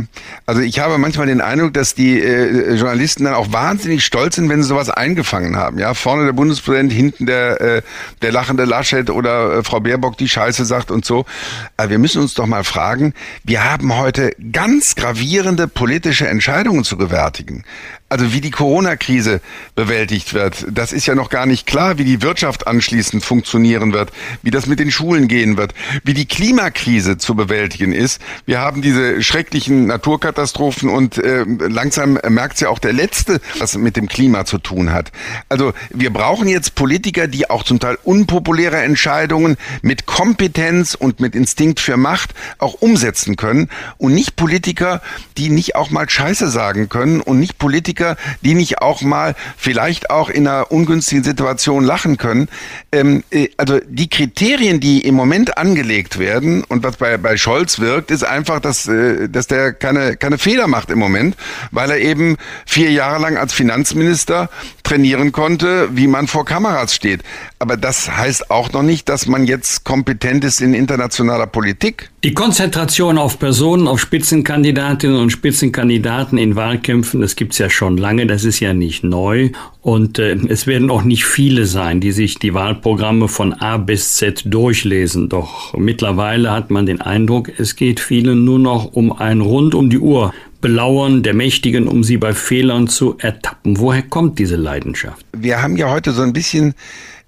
[0.47, 4.49] also ich habe manchmal den Eindruck, dass die äh, Journalisten dann auch wahnsinnig stolz sind,
[4.49, 5.79] wenn sie sowas eingefangen haben.
[5.79, 7.83] Ja, vorne der Bundespräsident, hinten der äh,
[8.23, 11.25] der lachende Laschet oder äh, Frau Baerbock die Scheiße sagt und so.
[11.77, 16.97] Aber wir müssen uns doch mal fragen, wir haben heute ganz gravierende politische Entscheidungen zu
[16.97, 17.65] gewärtigen.
[18.09, 19.41] Also wie die Corona-Krise
[19.75, 24.13] bewältigt wird, das ist ja noch gar nicht klar, wie die Wirtschaft anschließend funktionieren wird,
[24.45, 28.21] wie das mit den Schulen gehen wird, wie die Klimakrise zu bewältigen ist.
[28.45, 33.97] Wir haben diese schrecklichen Naturkatastrophen und äh, langsam merkt ja auch der Letzte, was mit
[33.97, 35.11] dem Klima zu tun hat.
[35.49, 41.35] Also wir brauchen jetzt Politiker, die auch zum Teil unpopuläre Entscheidungen mit Kompetenz und mit
[41.35, 45.03] Instinkt für Macht auch umsetzen können und nicht Politiker,
[45.39, 49.35] die nicht auch mal Scheiße sagen können und nicht Politiker, Politiker, die nicht auch mal
[49.57, 52.49] vielleicht auch in einer ungünstigen Situation lachen können.
[52.93, 57.79] Ähm, äh, also die Kriterien, die im Moment angelegt werden und was bei, bei Scholz
[57.81, 61.37] wirkt, ist einfach, dass, äh, dass der keine, keine Fehler macht im Moment,
[61.71, 64.51] weil er eben vier Jahre lang als Finanzminister
[64.87, 67.23] trainieren konnte, wie man vor Kameras steht.
[67.59, 72.11] Aber das heißt auch noch nicht, dass man jetzt kompetent ist in internationaler Politik.
[72.23, 78.27] Die Konzentration auf Personen, auf Spitzenkandidatinnen und Spitzenkandidaten in Wahlkämpfen, das gibt's ja schon lange,
[78.27, 79.51] das ist ja nicht neu.
[79.81, 84.15] Und äh, es werden auch nicht viele sein, die sich die Wahlprogramme von A bis
[84.15, 85.29] Z durchlesen.
[85.29, 89.91] Doch mittlerweile hat man den Eindruck, es geht vielen nur noch um ein rund um
[89.91, 93.79] die Uhr Belauern der Mächtigen, um sie bei Fehlern zu ertappen.
[93.79, 95.25] Woher kommt diese Leidenschaft?
[95.33, 96.75] Wir haben ja heute so ein bisschen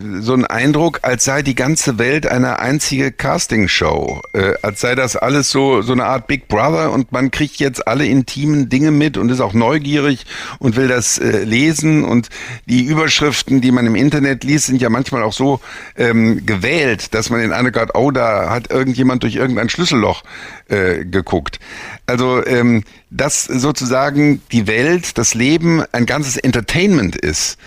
[0.00, 5.16] so einen Eindruck, als sei die ganze Welt eine einzige Castingshow, äh, als sei das
[5.16, 9.16] alles so so eine Art Big Brother und man kriegt jetzt alle intimen Dinge mit
[9.16, 10.24] und ist auch neugierig
[10.60, 12.28] und will das äh, lesen und
[12.66, 15.60] die Überschriften, die man im Internet liest, sind ja manchmal auch so
[15.96, 20.22] ähm, gewählt, dass man in eine Gott, oh, da hat irgendjemand durch irgendein Schlüsselloch
[20.68, 21.58] äh, geguckt.
[22.06, 27.58] Also ähm, dass sozusagen die Welt, das Leben ein ganzes Entertainment ist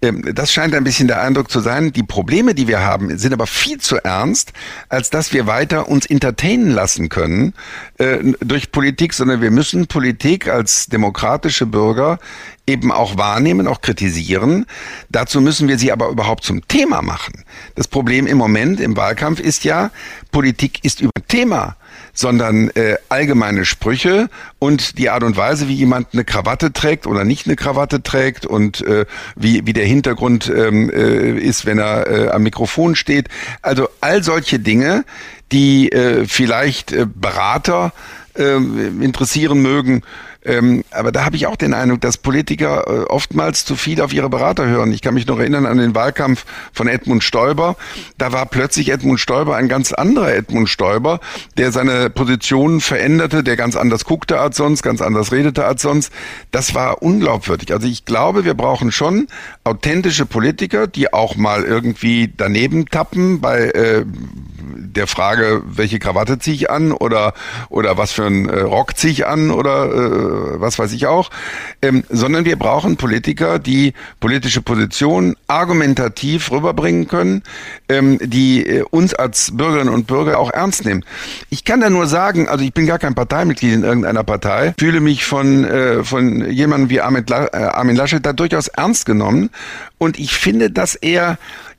[0.00, 1.92] das scheint ein bisschen der Eindruck zu sein.
[1.92, 4.52] Die Probleme, die wir haben, sind aber viel zu ernst,
[4.88, 7.52] als dass wir weiter uns entertainen lassen können
[7.98, 12.20] äh, durch Politik, sondern wir müssen Politik als demokratische Bürger
[12.64, 14.66] eben auch wahrnehmen, auch kritisieren.
[15.08, 17.44] Dazu müssen wir sie aber überhaupt zum Thema machen.
[17.74, 19.90] Das Problem im Moment im Wahlkampf ist ja,
[20.30, 21.76] Politik ist über Thema
[22.18, 24.28] sondern äh, allgemeine Sprüche
[24.58, 28.44] und die Art und Weise, wie jemand eine Krawatte trägt oder nicht eine Krawatte trägt
[28.44, 33.28] und äh, wie, wie der Hintergrund ähm, äh, ist, wenn er äh, am Mikrofon steht.
[33.62, 35.04] Also all solche Dinge,
[35.52, 37.92] die äh, vielleicht äh, Berater
[38.34, 40.02] äh, interessieren mögen,
[40.48, 44.14] ähm, aber da habe ich auch den Eindruck, dass Politiker äh, oftmals zu viel auf
[44.14, 44.92] ihre Berater hören.
[44.92, 47.76] Ich kann mich noch erinnern an den Wahlkampf von Edmund Stoiber.
[48.16, 51.20] Da war plötzlich Edmund Stoiber ein ganz anderer Edmund Stoiber,
[51.58, 56.10] der seine Positionen veränderte, der ganz anders guckte als sonst, ganz anders redete als sonst.
[56.50, 57.70] Das war unglaubwürdig.
[57.72, 59.28] Also ich glaube, wir brauchen schon
[59.64, 64.06] authentische Politiker, die auch mal irgendwie daneben tappen bei äh,
[64.98, 67.32] der Frage, welche Krawatte ziehe ich an oder
[67.70, 71.30] oder was für einen äh, Rock ziehe ich an oder äh, was weiß ich auch,
[71.80, 77.42] ähm, sondern wir brauchen Politiker, die politische Positionen argumentativ rüberbringen können,
[77.88, 81.04] ähm, die äh, uns als Bürgerinnen und Bürger auch ernst nehmen.
[81.48, 85.00] Ich kann da nur sagen, also ich bin gar kein Parteimitglied in irgendeiner Partei, fühle
[85.00, 89.50] mich von äh, von jemandem wie Armin, äh, Armin Laschet da durchaus ernst genommen
[89.98, 91.38] und ich finde, dass er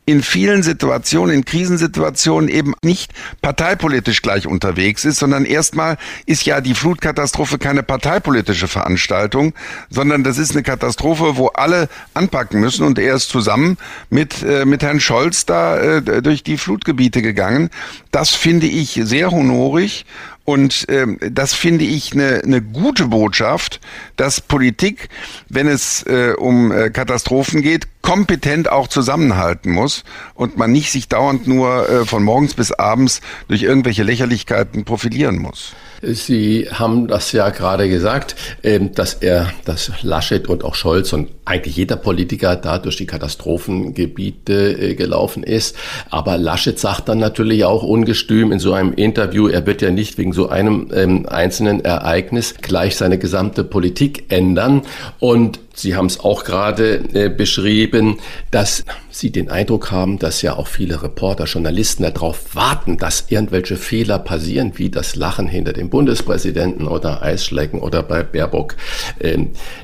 [0.10, 6.62] in vielen Situationen, in Krisensituationen eben nicht parteipolitisch gleich unterwegs ist, sondern erstmal ist ja
[6.62, 9.54] die Flutkatastrophe keine parteipolitische Veranstaltung,
[9.92, 13.78] sondern das ist eine Katastrophe, wo alle anpacken müssen und er ist zusammen
[14.10, 17.70] mit, äh, mit Herrn Scholz da äh, durch die Flutgebiete gegangen.
[18.10, 20.08] Das finde ich sehr honorig
[20.50, 23.80] und ähm, das finde ich eine, eine gute Botschaft,
[24.16, 25.10] dass Politik,
[25.48, 31.08] wenn es äh, um äh, Katastrophen geht, kompetent auch zusammenhalten muss und man nicht sich
[31.08, 35.76] dauernd nur äh, von morgens bis abends durch irgendwelche Lächerlichkeiten profilieren muss.
[36.02, 41.30] Sie haben das ja gerade gesagt, ähm, dass er, dass Laschet und auch Scholz und
[41.46, 45.76] eigentlich jeder Politiker da durch die Katastrophengebiete äh, gelaufen ist.
[46.10, 50.18] Aber Laschet sagt dann natürlich auch ungestüm in so einem Interview, er wird ja nicht
[50.18, 54.84] wegen so einem ähm, einzelnen Ereignis gleich seine gesamte Politik ändern.
[55.20, 58.18] Und Sie haben es auch gerade äh, beschrieben,
[58.52, 63.78] dass Sie den Eindruck haben, dass ja auch viele Reporter, Journalisten darauf warten, dass irgendwelche
[63.78, 68.76] Fehler passieren, wie das Lachen hinter dem Bundespräsidenten oder Eisschlecken oder bei Baerbock
[69.20, 69.38] äh,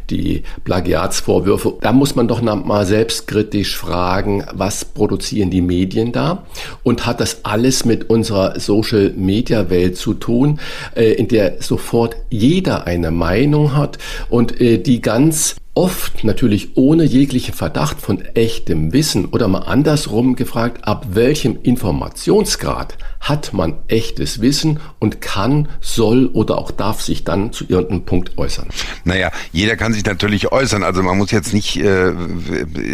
[0.10, 1.76] die Plagiatsvorwürfe.
[1.80, 6.46] Da muss man doch mal selbstkritisch fragen, was produzieren die Medien da?
[6.84, 10.60] Und hat das alles mit unserer Social-Media-Welt zu tun,
[10.94, 13.98] äh, in der sofort jeder eine Meinung hat
[14.30, 20.38] und äh, die ganz oft natürlich ohne jeglichen Verdacht von echtem Wissen oder mal andersrum
[20.38, 27.24] gefragt, ab welchem Informationsgrad hat man echtes Wissen und kann, soll oder auch darf sich
[27.24, 28.68] dann zu irgendeinem Punkt äußern.
[29.04, 30.84] Naja, jeder kann sich natürlich äußern.
[30.84, 32.14] Also man muss jetzt nicht äh,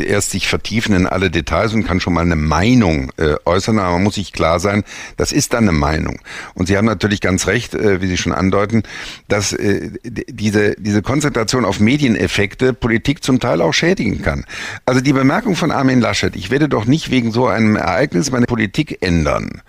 [0.08, 3.94] erst sich vertiefen in alle Details und kann schon mal eine Meinung äh, äußern, aber
[3.94, 4.84] man muss sich klar sein,
[5.18, 6.20] das ist dann eine Meinung.
[6.56, 8.84] Und Sie haben natürlich ganz recht, äh, wie Sie schon andeuten,
[9.28, 14.46] dass äh, diese, diese Konzentration auf Medieneffekte Politik zum Teil auch schädigen kann.
[14.86, 18.46] Also die Bemerkung von Armin Laschet, ich werde doch nicht wegen so einem Ereignis meine
[18.46, 19.62] Politik ändern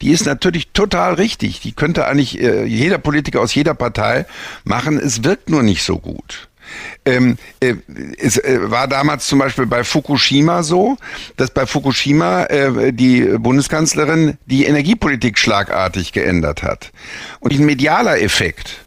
[0.00, 1.60] die ist natürlich total richtig.
[1.60, 4.26] Die könnte eigentlich äh, jeder Politiker aus jeder Partei
[4.64, 4.98] machen.
[4.98, 6.48] Es wirkt nur nicht so gut.
[7.04, 7.74] Ähm, äh,
[8.18, 10.96] es äh, war damals zum Beispiel bei Fukushima so,
[11.36, 16.90] dass bei Fukushima äh, die Bundeskanzlerin die Energiepolitik schlagartig geändert hat.
[17.40, 18.83] Und ein medialer Effekt,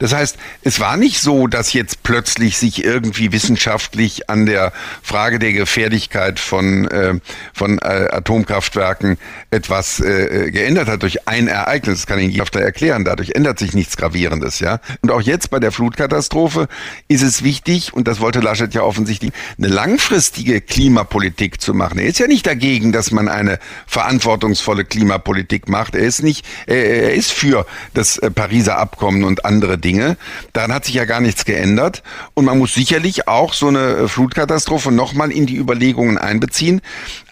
[0.00, 4.72] das heißt, es war nicht so, dass jetzt plötzlich sich irgendwie wissenschaftlich an der
[5.02, 7.20] Frage der Gefährlichkeit von, äh,
[7.52, 9.18] von äh, Atomkraftwerken
[9.50, 11.98] etwas äh, geändert hat durch ein Ereignis.
[11.98, 13.04] Das kann Ihnen jeder erklären.
[13.04, 14.80] Dadurch ändert sich nichts Gravierendes, ja.
[15.02, 16.66] Und auch jetzt bei der Flutkatastrophe
[17.08, 21.98] ist es wichtig, und das wollte Laschet ja offensichtlich, eine langfristige Klimapolitik zu machen.
[21.98, 25.94] Er ist ja nicht dagegen, dass man eine verantwortungsvolle Klimapolitik macht.
[25.94, 29.89] Er ist nicht, er ist für das äh, Pariser Abkommen und andere Dinge.
[29.90, 30.16] Dinge.
[30.52, 32.02] Daran hat sich ja gar nichts geändert.
[32.34, 36.80] Und man muss sicherlich auch so eine Flutkatastrophe nochmal in die Überlegungen einbeziehen.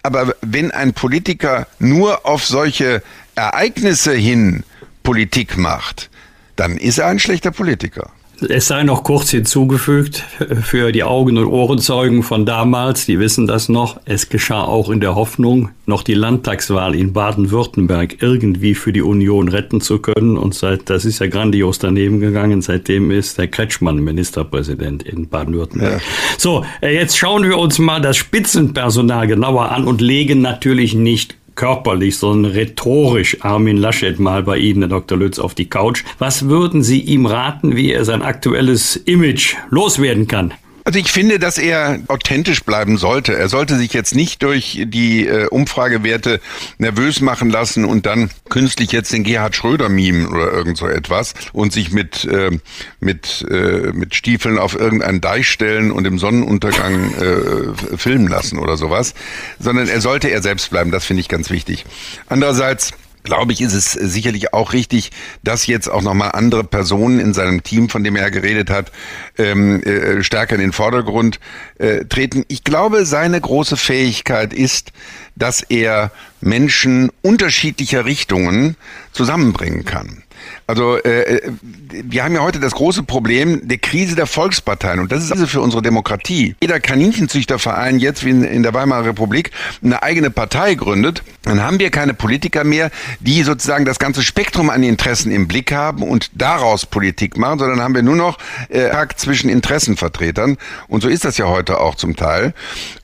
[0.03, 3.01] Aber wenn ein Politiker nur auf solche
[3.35, 4.63] Ereignisse hin
[5.03, 6.09] Politik macht,
[6.57, 8.11] dann ist er ein schlechter Politiker.
[8.47, 10.23] Es sei noch kurz hinzugefügt,
[10.61, 15.01] für die Augen- und Ohrenzeugen von damals, die wissen das noch, es geschah auch in
[15.01, 20.37] der Hoffnung, noch die Landtagswahl in Baden-Württemberg irgendwie für die Union retten zu können.
[20.37, 22.61] Und seit, das ist ja grandios daneben gegangen.
[22.61, 26.01] Seitdem ist der Kretschmann Ministerpräsident in Baden-Württemberg.
[26.01, 26.07] Ja.
[26.37, 31.38] So, äh, jetzt schauen wir uns mal das Spitzenpersonal genauer an und legen natürlich nicht
[31.59, 35.17] körperlich, sondern rhetorisch Armin Laschet mal bei Ihnen, Herr Dr.
[35.17, 36.05] Lütz, auf die Couch.
[36.17, 40.53] Was würden Sie ihm raten, wie er sein aktuelles Image loswerden kann?
[40.89, 43.37] Also ich finde, dass er authentisch bleiben sollte.
[43.37, 46.41] Er sollte sich jetzt nicht durch die äh, Umfragewerte
[46.79, 51.35] nervös machen lassen und dann künstlich jetzt den Gerhard Schröder mimen oder irgend so etwas
[51.53, 52.57] und sich mit äh,
[52.99, 58.75] mit äh, mit Stiefeln auf irgendeinen Deich stellen und im Sonnenuntergang äh, filmen lassen oder
[58.75, 59.13] sowas,
[59.59, 60.89] sondern er sollte er selbst bleiben.
[60.89, 61.85] Das finde ich ganz wichtig.
[62.29, 62.93] Andererseits
[63.29, 65.11] glaube ich, ist es sicherlich auch richtig,
[65.43, 68.91] dass jetzt auch nochmal andere Personen in seinem Team, von dem er geredet hat,
[69.37, 71.39] ähm, äh, stärker in den Vordergrund
[71.77, 72.43] äh, treten.
[72.47, 74.91] Ich glaube, seine große Fähigkeit ist,
[75.35, 76.11] dass er
[76.41, 78.75] Menschen unterschiedlicher Richtungen
[79.11, 80.23] zusammenbringen kann.
[80.69, 81.41] Also äh,
[81.89, 85.47] wir haben ja heute das große Problem der Krise der Volksparteien und das ist also
[85.47, 86.55] für unsere Demokratie.
[86.61, 89.49] Jeder Kaninchenzüchterverein jetzt wie in, in der Weimarer Republik
[89.83, 94.69] eine eigene Partei gründet, dann haben wir keine Politiker mehr, die sozusagen das ganze Spektrum
[94.69, 98.37] an Interessen im Blick haben und daraus Politik machen, sondern haben wir nur noch
[98.69, 100.57] äh, zwischen Interessenvertretern
[100.87, 102.53] und so ist das ja heute auch zum Teil.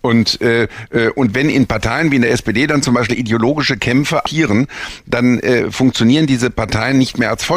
[0.01, 3.75] Und äh, äh, und wenn in Parteien wie in der SPD dann zum Beispiel ideologische
[3.75, 4.67] Kämpfe agieren,
[5.07, 7.54] dann äh, funktionieren diese Parteien nicht mehr als Volksparteien.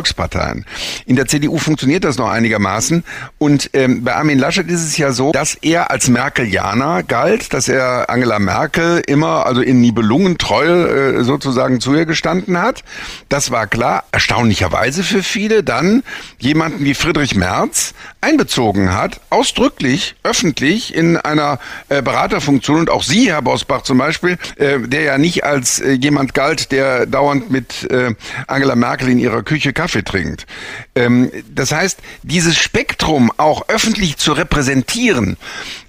[1.07, 3.05] In der CDU funktioniert das noch einigermaßen.
[3.38, 7.68] Und ähm, bei Armin Laschet ist es ja so, dass er als Merkelianer galt, dass
[7.68, 12.84] er Angela Merkel immer, also in Nibelungen treu äh, sozusagen zu ihr gestanden hat.
[13.28, 14.05] Das war klar.
[14.12, 16.03] Erstaunlicherweise für viele dann
[16.38, 22.80] jemanden wie Friedrich Merz einbezogen hat, ausdrücklich, öffentlich in einer äh, Beraterfunktion.
[22.80, 26.72] Und auch Sie, Herr Bosbach zum Beispiel, äh, der ja nicht als äh, jemand galt,
[26.72, 28.14] der dauernd mit äh,
[28.46, 30.47] Angela Merkel in ihrer Küche Kaffee trinkt.
[30.95, 35.36] Ähm, das heißt, dieses Spektrum auch öffentlich zu repräsentieren,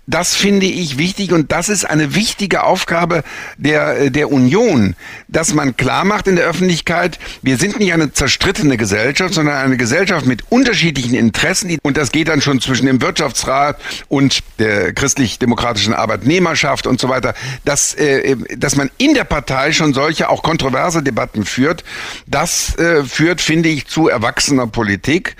[0.09, 3.23] das finde ich wichtig und das ist eine wichtige Aufgabe
[3.57, 4.95] der, der Union,
[5.27, 9.77] dass man klar macht in der Öffentlichkeit, wir sind nicht eine zerstrittene Gesellschaft, sondern eine
[9.77, 15.93] Gesellschaft mit unterschiedlichen Interessen und das geht dann schon zwischen dem Wirtschaftsrat und der christlich-demokratischen
[15.93, 21.03] Arbeitnehmerschaft und so weiter, dass, äh, dass man in der Partei schon solche auch kontroverse
[21.03, 21.83] Debatten führt,
[22.25, 25.35] das äh, führt, finde ich, zu erwachsener Politik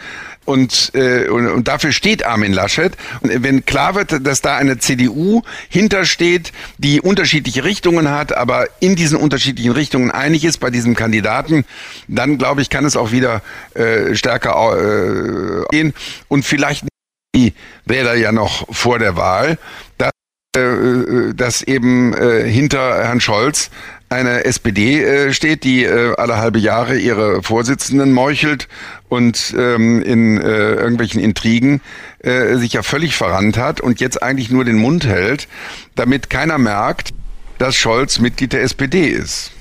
[0.49, 2.97] und, äh, und, und dafür steht Armin Laschet.
[3.21, 8.95] Und wenn klar wird, dass da eine CDU hintersteht, die unterschiedliche Richtungen hat, aber in
[8.95, 11.65] diesen unterschiedlichen Richtungen einig ist bei diesem Kandidaten,
[12.07, 13.43] dann glaube ich, kann es auch wieder
[13.75, 15.93] äh, stärker äh, gehen
[16.29, 16.85] und vielleicht
[17.35, 17.53] die
[17.85, 19.59] Wähler ja noch vor der Wahl,
[19.99, 20.11] dass,
[20.57, 23.69] äh, dass eben äh, hinter Herrn Scholz
[24.09, 28.67] eine SPD äh, steht, die äh, alle halbe Jahre ihre Vorsitzenden meuchelt
[29.09, 31.81] und ähm, in äh, irgendwelchen Intrigen
[32.19, 35.47] äh, sich ja völlig verrannt hat und jetzt eigentlich nur den Mund hält,
[35.95, 37.13] damit keiner merkt,
[37.57, 39.51] dass Scholz Mitglied der SPD ist.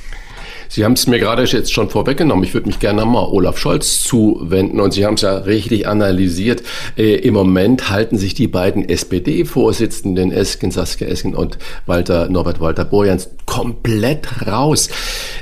[0.69, 2.45] Sie haben es mir gerade jetzt schon vorweggenommen.
[2.45, 6.63] Ich würde mich gerne mal Olaf Scholz zuwenden und Sie haben es ja richtig analysiert.
[6.97, 12.85] Äh, Im Moment halten sich die beiden SPD-Vorsitzenden Esken, Saskia Esken und Walter, Norbert Walter
[12.85, 14.91] Borjans komplett raus.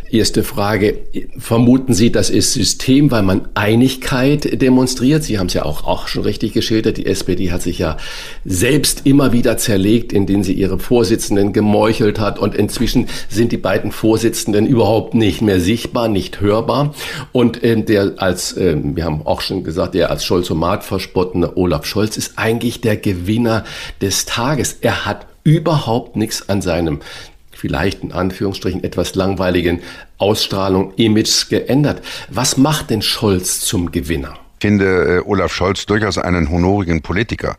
[0.08, 0.98] Erste Frage.
[1.36, 5.24] Vermuten Sie, das ist System, weil man Einigkeit demonstriert?
[5.24, 6.98] Sie haben es ja auch, auch schon richtig geschildert.
[6.98, 7.96] Die SPD hat sich ja
[8.44, 12.38] selbst immer wieder zerlegt, indem sie ihre Vorsitzenden gemeuchelt hat.
[12.38, 16.94] Und inzwischen sind die beiden Vorsitzenden überhaupt nicht mehr sichtbar, nicht hörbar.
[17.32, 21.86] Und äh, der als, äh, wir haben auch schon gesagt, der als Scholzomat verspottene Olaf
[21.86, 23.64] Scholz ist eigentlich der Gewinner
[24.00, 24.78] des Tages.
[24.80, 27.00] Er hat überhaupt nichts an seinem
[27.56, 29.80] vielleicht in Anführungsstrichen etwas langweiligen
[30.18, 32.02] Ausstrahlung, Image geändert.
[32.28, 34.38] Was macht denn Scholz zum Gewinner?
[34.58, 37.56] Ich finde äh, Olaf Scholz durchaus einen honorigen Politiker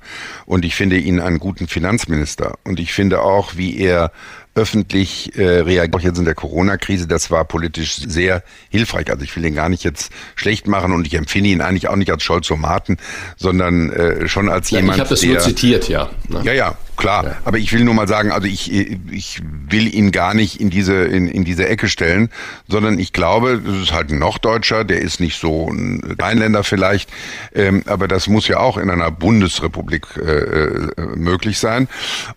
[0.48, 4.12] und ich finde ihn einen guten Finanzminister und ich finde auch, wie er
[4.58, 9.10] öffentlich äh, reagiert, auch jetzt in der Corona-Krise, das war politisch sehr hilfreich.
[9.10, 11.96] Also ich will ihn gar nicht jetzt schlecht machen und ich empfinde ihn eigentlich auch
[11.96, 12.98] nicht als Scholz-Somaten,
[13.38, 16.10] sondern äh, schon als ja, jemand, Ich habe das der, nur zitiert, ja.
[16.28, 16.42] Ne?
[16.44, 17.24] Ja, ja, klar.
[17.26, 17.38] Ja.
[17.46, 21.06] Aber ich will nur mal sagen, also ich, ich will ihn gar nicht in diese,
[21.06, 22.30] in, in diese Ecke stellen,
[22.68, 27.10] sondern ich glaube, das ist halt ein Norddeutscher, der ist nicht so ein Rheinländer vielleicht,
[27.54, 31.88] ähm, aber das muss ja auch in einer Bundesrepublik äh, äh, möglich sein.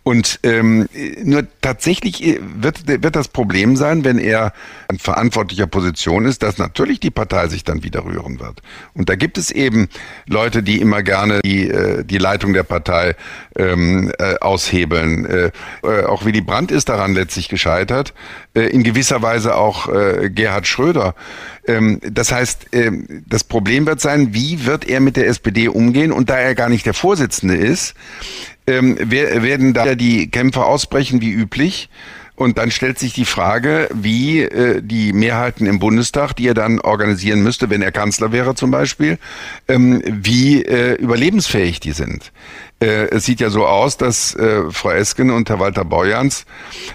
[0.02, 0.88] Und ähm,
[1.22, 4.52] nur tatsächlich äh, wird, wird das Problem sein, wenn er
[4.88, 8.62] an verantwortlicher Position ist, dass natürlich die Partei sich dann wieder rühren wird.
[8.94, 9.88] Und da gibt es eben
[10.26, 13.14] Leute, die immer gerne die, äh, die Leitung der Partei
[13.56, 15.26] ähm, äh, aushebeln.
[15.26, 15.51] Äh,
[15.82, 18.12] äh auch Willy Brandt ist daran letztlich gescheitert.
[18.55, 21.14] Äh, in gewisser Weise auch äh, Gerhard Schröder.
[21.66, 26.12] Ähm, das heißt, ähm, das Problem wird sein, wie wird er mit der SPD umgehen?
[26.12, 27.94] Und da er gar nicht der Vorsitzende ist,
[28.66, 31.88] ähm, werden da die Kämpfe ausbrechen wie üblich.
[32.40, 36.80] Und dann stellt sich die Frage, wie äh, die Mehrheiten im Bundestag, die er dann
[36.80, 39.18] organisieren müsste, wenn er Kanzler wäre zum Beispiel,
[39.68, 42.32] ähm, wie äh, überlebensfähig die sind.
[42.82, 46.46] Äh, es sieht ja so aus, dass äh, Frau Esken und Herr Walter Borjans,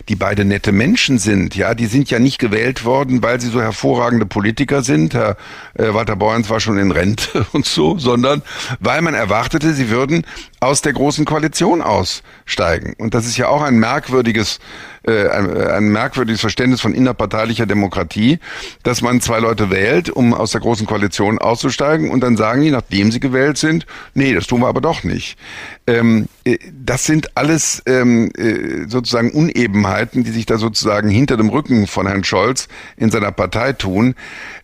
[0.09, 3.61] die beide nette Menschen sind, ja, die sind ja nicht gewählt worden, weil sie so
[3.61, 5.13] hervorragende Politiker sind.
[5.13, 5.37] Herr
[5.75, 8.41] äh, Walter Borjans war schon in Rente und so, sondern
[8.79, 10.25] weil man erwartete, sie würden
[10.65, 12.95] aus der großen Koalition aussteigen.
[12.97, 14.59] Und das ist ja auch ein merkwürdiges
[15.07, 18.39] äh, ein, ein merkwürdiges Verständnis von innerparteilicher Demokratie,
[18.81, 22.71] dass man zwei Leute wählt, um aus der großen Koalition auszusteigen und dann sagen die,
[22.71, 23.85] nachdem sie gewählt sind,
[24.15, 25.37] nee, das tun wir aber doch nicht.
[25.85, 31.49] Ähm, äh, das sind alles ähm, äh, sozusagen Unebenheiten, die sich da sozusagen hinter dem
[31.49, 34.15] Rücken von Herrn Scholz in seiner Partei tun,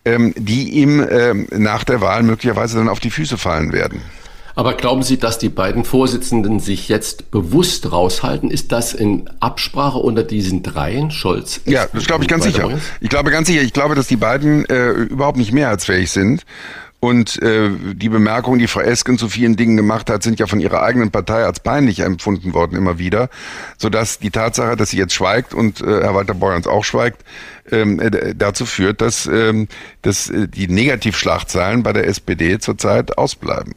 [0.04, 4.02] ähm, die ihm ähm, nach der Wahl möglicherweise dann auf die Füße fallen werden.
[4.54, 8.50] Aber glauben Sie, dass die beiden Vorsitzenden sich jetzt bewusst raushalten?
[8.50, 11.60] Ist das in Absprache unter diesen dreien, Scholz?
[11.64, 12.70] Ja, das glaube ich ganz sicher.
[13.00, 13.62] Ich glaube ganz sicher.
[13.62, 16.44] Ich glaube, dass die beiden äh, überhaupt nicht mehrheitsfähig sind.
[17.04, 20.60] Und äh, die Bemerkungen, die Frau Esken zu vielen Dingen gemacht hat, sind ja von
[20.60, 23.28] ihrer eigenen Partei als peinlich empfunden worden immer wieder,
[23.76, 27.24] sodass die Tatsache, dass sie jetzt schweigt und äh, Herr Walter Borjans auch schweigt,
[27.72, 29.66] ähm, äh, dazu führt, dass, ähm,
[30.02, 33.74] dass äh, die Negativschlagzeilen bei der SPD zurzeit ausbleiben.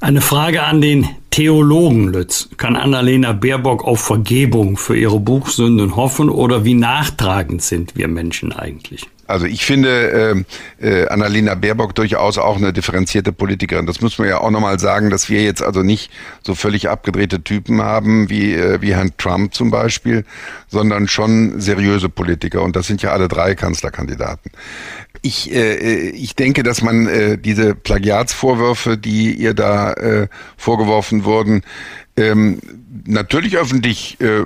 [0.00, 2.50] Eine Frage an den Theologen, Lütz.
[2.58, 8.52] Kann Annalena Baerbock auf Vergebung für ihre Buchsünden hoffen oder wie nachtragend sind wir Menschen
[8.52, 9.06] eigentlich?
[9.26, 10.44] Also ich finde
[10.80, 13.86] äh, äh, Annalena Baerbock durchaus auch eine differenzierte Politikerin.
[13.86, 16.10] Das muss man ja auch nochmal sagen, dass wir jetzt also nicht
[16.42, 20.24] so völlig abgedrehte Typen haben wie, äh, wie Herrn Trump zum Beispiel,
[20.68, 22.62] sondern schon seriöse Politiker.
[22.62, 24.52] Und das sind ja alle drei Kanzlerkandidaten.
[25.22, 31.24] Ich, äh, äh ich denke, dass man äh, diese Plagiatsvorwürfe, die ihr da äh, vorgeworfen
[31.24, 31.62] wurden,
[32.16, 32.60] ähm,
[33.04, 34.40] natürlich öffentlich äh,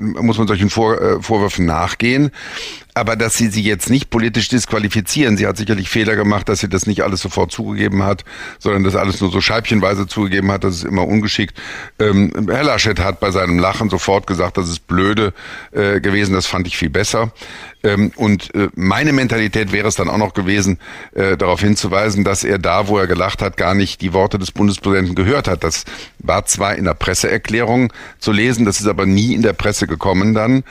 [0.00, 2.30] muss man solchen Vor, äh, Vorwürfen nachgehen,
[3.00, 5.38] aber dass sie sie jetzt nicht politisch disqualifizieren.
[5.38, 8.24] Sie hat sicherlich Fehler gemacht, dass sie das nicht alles sofort zugegeben hat,
[8.58, 10.64] sondern das alles nur so scheibchenweise zugegeben hat.
[10.64, 11.58] Das ist immer ungeschickt.
[11.98, 15.32] Ähm, Herr Laschet hat bei seinem Lachen sofort gesagt, das ist blöde
[15.72, 16.34] äh, gewesen.
[16.34, 17.32] Das fand ich viel besser.
[17.82, 20.78] Ähm, und äh, meine Mentalität wäre es dann auch noch gewesen,
[21.14, 24.52] äh, darauf hinzuweisen, dass er da, wo er gelacht hat, gar nicht die Worte des
[24.52, 25.64] Bundespräsidenten gehört hat.
[25.64, 25.84] Das
[26.18, 30.34] war zwar in der Presseerklärung zu lesen, das ist aber nie in der Presse gekommen
[30.34, 30.64] dann.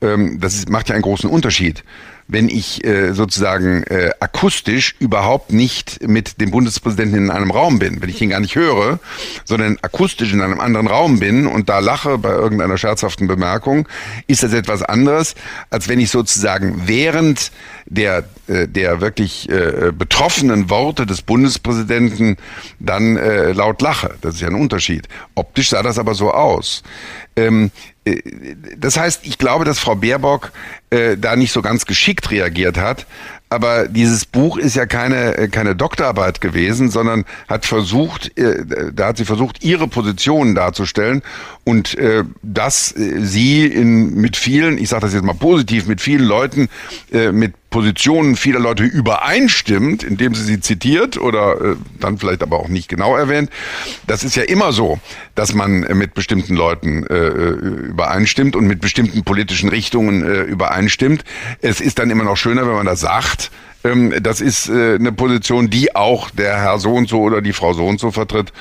[0.00, 1.84] Ähm, das ist, macht ja einen großen Unterschied
[2.28, 8.02] wenn ich äh, sozusagen äh, akustisch überhaupt nicht mit dem Bundespräsidenten in einem Raum bin,
[8.02, 8.98] wenn ich ihn gar nicht höre,
[9.44, 13.88] sondern akustisch in einem anderen Raum bin und da lache bei irgendeiner scherzhaften Bemerkung,
[14.26, 15.34] ist das etwas anderes,
[15.70, 17.52] als wenn ich sozusagen während
[17.86, 22.36] der, äh, der wirklich äh, betroffenen Worte des Bundespräsidenten
[22.80, 24.16] dann äh, laut lache.
[24.20, 25.06] Das ist ja ein Unterschied.
[25.36, 26.82] Optisch sah das aber so aus.
[27.36, 27.95] Ähm, äh,
[28.76, 30.52] das heißt, ich glaube, dass Frau Baerbock
[30.90, 33.06] äh, da nicht so ganz geschickt reagiert hat.
[33.48, 39.08] Aber dieses Buch ist ja keine, äh, keine Doktorarbeit gewesen, sondern hat versucht, äh, da
[39.08, 41.22] hat sie versucht, ihre Positionen darzustellen
[41.64, 46.00] und äh, dass äh, sie in, mit vielen, ich sage das jetzt mal positiv, mit
[46.00, 46.68] vielen Leuten,
[47.12, 52.58] äh, mit Positionen vieler Leute übereinstimmt, indem sie sie zitiert oder äh, dann vielleicht aber
[52.58, 53.50] auch nicht genau erwähnt.
[54.06, 54.98] Das ist ja immer so,
[55.34, 57.50] dass man äh, mit bestimmten Leuten äh, äh,
[57.90, 61.22] übereinstimmt und mit bestimmten politischen Richtungen äh, übereinstimmt.
[61.60, 63.50] Es ist dann immer noch schöner, wenn man das sagt.
[63.84, 67.52] Ähm, das ist äh, eine Position, die auch der Herr so und so oder die
[67.52, 68.54] Frau so und so vertritt.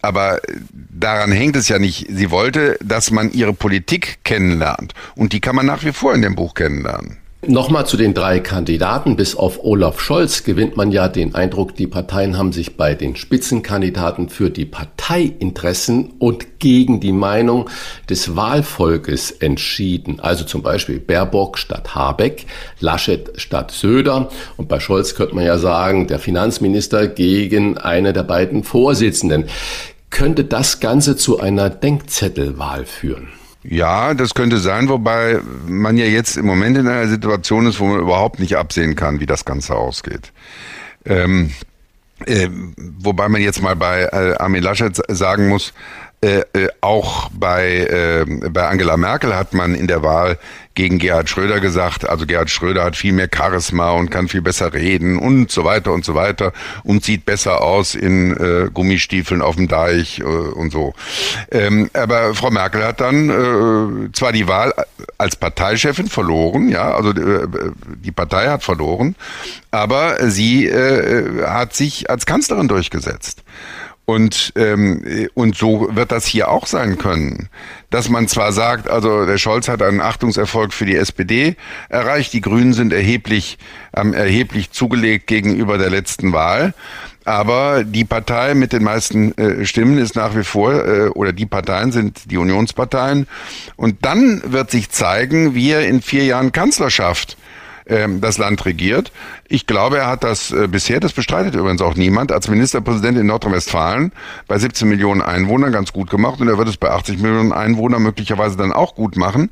[0.00, 0.40] Aber
[0.72, 2.06] daran hängt es ja nicht.
[2.08, 4.94] Sie wollte, dass man ihre Politik kennenlernt.
[5.16, 7.18] Und die kann man nach wie vor in dem Buch kennenlernen.
[7.46, 9.16] Nochmal zu den drei Kandidaten.
[9.16, 13.16] Bis auf Olaf Scholz gewinnt man ja den Eindruck, die Parteien haben sich bei den
[13.16, 17.68] Spitzenkandidaten für die Parteiinteressen und gegen die Meinung
[18.08, 20.20] des Wahlvolkes entschieden.
[20.20, 22.46] Also zum Beispiel Baerbock statt Habeck,
[22.80, 24.30] Laschet statt Söder.
[24.56, 29.44] Und bei Scholz könnte man ja sagen, der Finanzminister gegen eine der beiden Vorsitzenden.
[30.08, 33.28] Könnte das Ganze zu einer Denkzettelwahl führen?
[33.64, 37.86] Ja, das könnte sein, wobei man ja jetzt im Moment in einer Situation ist, wo
[37.86, 40.32] man überhaupt nicht absehen kann, wie das Ganze ausgeht.
[41.06, 41.50] Ähm,
[42.26, 45.72] äh, wobei man jetzt mal bei äh, Armin Laschet sagen muss,
[46.24, 50.38] äh, äh, auch bei, äh, bei Angela Merkel hat man in der Wahl
[50.74, 54.72] gegen Gerhard Schröder gesagt, also Gerhard Schröder hat viel mehr Charisma und kann viel besser
[54.72, 59.56] reden und so weiter und so weiter und sieht besser aus in äh, Gummistiefeln auf
[59.56, 60.94] dem Deich äh, und so.
[61.50, 63.28] Ähm, aber Frau Merkel hat dann
[64.08, 64.72] äh, zwar die Wahl
[65.18, 67.46] als Parteichefin verloren, ja, also äh,
[68.02, 69.14] die Partei hat verloren,
[69.70, 73.42] aber sie äh, hat sich als Kanzlerin durchgesetzt.
[74.06, 75.02] Und, ähm,
[75.32, 77.48] und so wird das hier auch sein können.
[77.88, 81.56] Dass man zwar sagt, also der Scholz hat einen Achtungserfolg für die SPD
[81.88, 83.56] erreicht, die Grünen sind erheblich,
[83.96, 86.74] ähm, erheblich zugelegt gegenüber der letzten Wahl.
[87.24, 91.46] Aber die Partei mit den meisten äh, Stimmen ist nach wie vor, äh, oder die
[91.46, 93.26] Parteien sind die Unionsparteien.
[93.76, 97.38] Und dann wird sich zeigen, wie er in vier Jahren Kanzlerschaft
[97.86, 99.12] ähm, das Land regiert.
[99.48, 103.26] Ich glaube, er hat das äh, bisher, das bestreitet übrigens auch niemand, als Ministerpräsident in
[103.26, 104.12] Nordrhein-Westfalen
[104.46, 108.02] bei 17 Millionen Einwohnern ganz gut gemacht und er wird es bei 80 Millionen Einwohnern
[108.02, 109.50] möglicherweise dann auch gut machen.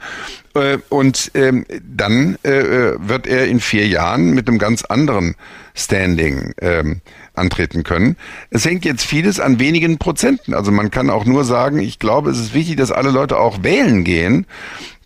[0.55, 5.35] Äh, und ähm, dann äh, äh, wird er in vier Jahren mit einem ganz anderen
[5.75, 7.01] Standing ähm,
[7.35, 8.17] antreten können.
[8.51, 10.53] Es hängt jetzt vieles an wenigen Prozenten.
[10.53, 13.63] Also man kann auch nur sagen, ich glaube, es ist wichtig, dass alle Leute auch
[13.63, 14.47] wählen gehen,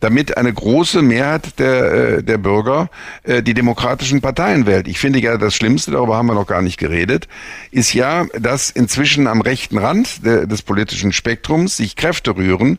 [0.01, 2.90] damit eine große Mehrheit der, äh, der Bürger
[3.22, 4.88] äh, die demokratischen Parteien wählt.
[4.88, 7.28] Ich finde ja, das Schlimmste, darüber haben wir noch gar nicht geredet,
[7.70, 12.78] ist ja, dass inzwischen am rechten Rand des politischen Spektrums sich Kräfte rühren,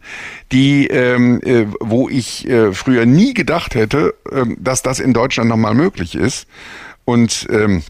[0.52, 5.74] die, ähm, äh, wo ich früher nie gedacht hätte, äh, dass das in Deutschland nochmal
[5.74, 6.48] möglich ist.
[7.06, 7.84] Und ähm,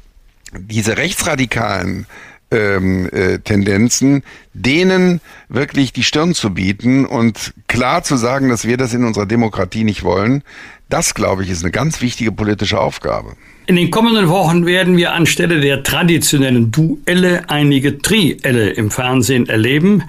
[0.53, 2.05] diese rechtsradikalen
[2.51, 4.23] ähm, äh, Tendenzen,
[4.53, 9.25] denen wirklich die Stirn zu bieten und klar zu sagen, dass wir das in unserer
[9.25, 10.43] Demokratie nicht wollen,
[10.89, 13.33] das, glaube ich, ist eine ganz wichtige politische Aufgabe.
[13.65, 20.03] In den kommenden Wochen werden wir anstelle der traditionellen Duelle einige Trielle im Fernsehen erleben.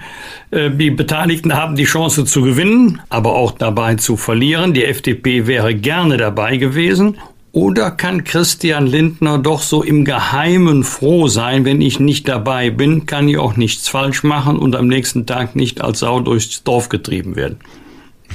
[0.51, 4.73] Äh, die Beteiligten haben die Chance zu gewinnen, aber auch dabei zu verlieren.
[4.73, 7.17] Die FDP wäre gerne dabei gewesen
[7.51, 13.05] oder kann Christian Lindner doch so im Geheimen froh sein, wenn ich nicht dabei bin,
[13.05, 16.89] kann ich auch nichts falsch machen und am nächsten Tag nicht als Sau durchs Dorf
[16.89, 17.59] getrieben werden?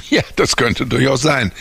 [0.09, 1.51] Ja, das könnte durchaus sein.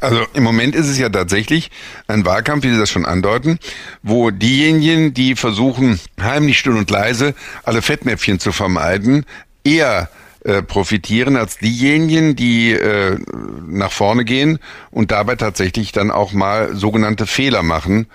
[0.00, 1.70] Also im Moment ist es ja tatsächlich
[2.08, 3.58] ein Wahlkampf, wie Sie das schon andeuten,
[4.02, 9.24] wo diejenigen, die versuchen, heimlich still und leise alle Fettnäpfchen zu vermeiden,
[9.62, 10.10] eher
[10.44, 13.18] äh, profitieren als diejenigen, die äh,
[13.66, 14.58] nach vorne gehen
[14.90, 18.06] und dabei tatsächlich dann auch mal sogenannte Fehler machen,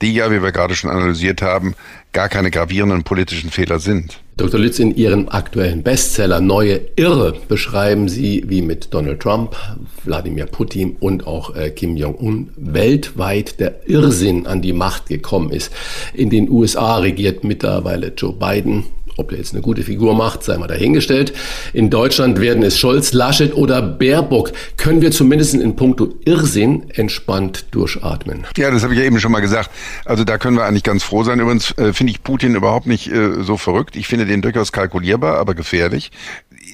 [0.00, 1.74] die ja, wie wir gerade schon analysiert haben,
[2.12, 4.20] gar keine gravierenden politischen Fehler sind.
[4.36, 4.58] Dr.
[4.58, 9.56] Lütz, in Ihrem aktuellen Bestseller Neue Irre beschreiben Sie, wie mit Donald Trump,
[10.04, 15.70] Wladimir Putin und auch äh, Kim Jong-un weltweit der Irrsinn an die Macht gekommen ist.
[16.14, 18.84] In den USA regiert mittlerweile Joe Biden
[19.16, 21.32] ob der jetzt eine gute Figur macht, sei mal dahingestellt.
[21.72, 24.52] In Deutschland werden es Scholz, Laschet oder Baerbock.
[24.76, 28.46] Können wir zumindest in puncto Irrsinn entspannt durchatmen?
[28.56, 29.70] Ja, das habe ich ja eben schon mal gesagt.
[30.04, 31.40] Also da können wir eigentlich ganz froh sein.
[31.40, 33.96] Übrigens äh, finde ich Putin überhaupt nicht äh, so verrückt.
[33.96, 36.10] Ich finde den durchaus kalkulierbar, aber gefährlich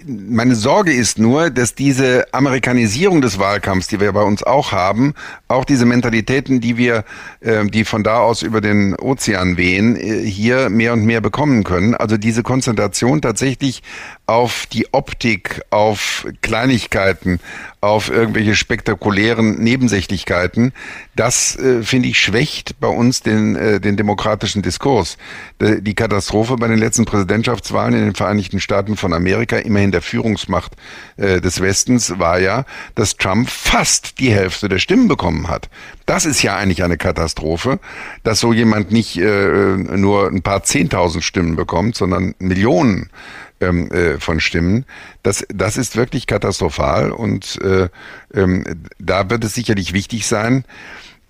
[0.08, 5.14] meine Sorge ist nur, dass diese Amerikanisierung des Wahlkampfs, die wir bei uns auch haben,
[5.48, 7.04] auch diese Mentalitäten, die wir,
[7.40, 11.62] äh, die von da aus über den Ozean wehen, äh, hier mehr und mehr bekommen
[11.62, 11.94] können.
[11.94, 13.82] Also diese Konzentration tatsächlich
[14.28, 17.40] auf die Optik, auf Kleinigkeiten,
[17.80, 20.74] auf irgendwelche spektakulären Nebensächlichkeiten,
[21.16, 25.16] das äh, finde ich schwächt bei uns den, äh, den demokratischen Diskurs.
[25.60, 30.72] Die Katastrophe bei den letzten Präsidentschaftswahlen in den Vereinigten Staaten von Amerika, immerhin der Führungsmacht
[31.16, 32.66] äh, des Westens, war ja,
[32.96, 35.70] dass Trump fast die Hälfte der Stimmen bekommen hat.
[36.04, 37.80] Das ist ja eigentlich eine Katastrophe,
[38.24, 43.08] dass so jemand nicht äh, nur ein paar Zehntausend Stimmen bekommt, sondern Millionen
[43.60, 44.84] ähm, äh, von Stimmen.
[45.22, 47.88] Das, das ist wirklich katastrophal und äh,
[48.34, 48.64] ähm,
[48.98, 50.64] da wird es sicherlich wichtig sein,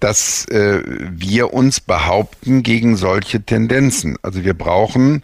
[0.00, 4.16] dass äh, wir uns behaupten gegen solche Tendenzen.
[4.22, 5.22] Also wir brauchen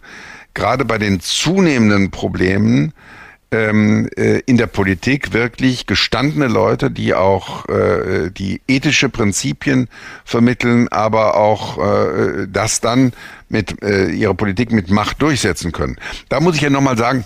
[0.53, 2.93] gerade bei den zunehmenden Problemen
[3.51, 9.87] ähm, äh, in der Politik wirklich gestandene Leute, die auch äh, die ethische Prinzipien
[10.25, 13.13] vermitteln, aber auch äh, das dann
[13.49, 15.97] mit äh, ihrer Politik mit Macht durchsetzen können.
[16.29, 17.25] Da muss ich ja nochmal sagen,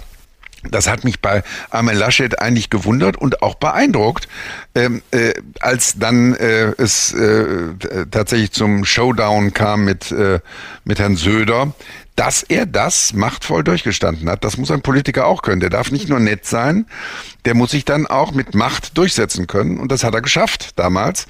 [0.70, 4.28] das hat mich bei Armin Laschet eigentlich gewundert und auch beeindruckt,
[4.76, 7.76] ähm, äh, als dann äh, es äh,
[8.11, 10.39] tatsächlich zum Showdown kam mit, äh,
[10.84, 11.74] mit Herrn Söder
[12.20, 14.43] dass er das machtvoll durchgestanden hat.
[14.43, 15.61] Das muss ein Politiker auch können.
[15.61, 16.86] Der darf nicht nur nett sein,
[17.45, 19.80] der muss sich dann auch mit Macht durchsetzen können.
[19.80, 21.28] Und das hat er geschafft damals.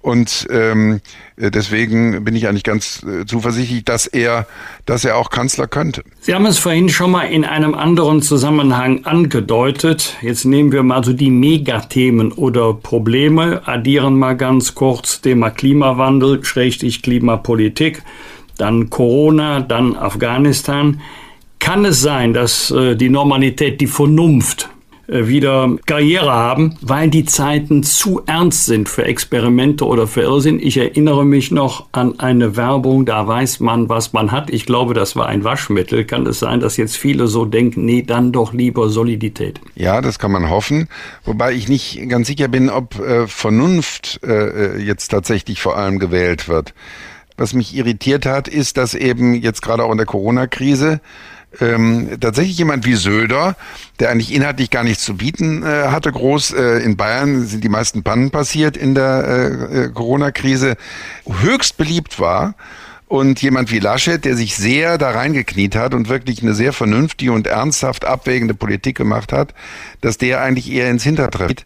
[0.00, 1.00] Und ähm,
[1.36, 4.46] deswegen bin ich eigentlich ganz äh, zuversichtlich, dass er,
[4.86, 6.04] dass er auch Kanzler könnte.
[6.20, 10.18] Sie haben es vorhin schon mal in einem anderen Zusammenhang angedeutet.
[10.22, 16.44] Jetzt nehmen wir mal so die Megathemen oder Probleme, addieren mal ganz kurz Thema Klimawandel,
[16.44, 18.04] Schrägstrich Klimapolitik
[18.58, 21.00] dann Corona, dann Afghanistan.
[21.58, 24.68] Kann es sein, dass äh, die Normalität, die Vernunft
[25.08, 30.60] äh, wieder Karriere haben, weil die Zeiten zu ernst sind für Experimente oder für Irrsinn.
[30.60, 34.50] Ich erinnere mich noch an eine Werbung, da weiß man, was man hat.
[34.50, 36.04] Ich glaube, das war ein Waschmittel.
[36.04, 39.60] Kann es sein, dass jetzt viele so denken, nee, dann doch lieber Solidität?
[39.74, 40.88] Ja, das kann man hoffen.
[41.24, 46.48] Wobei ich nicht ganz sicher bin, ob äh, Vernunft äh, jetzt tatsächlich vor allem gewählt
[46.48, 46.74] wird.
[47.38, 51.00] Was mich irritiert hat, ist, dass eben jetzt gerade auch in der Corona-Krise
[51.60, 53.56] ähm, tatsächlich jemand wie Söder,
[54.00, 57.70] der eigentlich inhaltlich gar nichts zu bieten äh, hatte, groß äh, in Bayern sind die
[57.70, 60.76] meisten Pannen passiert in der äh, äh Corona-Krise,
[61.26, 62.54] höchst beliebt war
[63.08, 67.32] und jemand wie Laschet, der sich sehr da reingekniet hat und wirklich eine sehr vernünftige
[67.32, 69.54] und ernsthaft abwägende Politik gemacht hat,
[70.02, 71.56] dass der eigentlich eher ins Hintertreffen.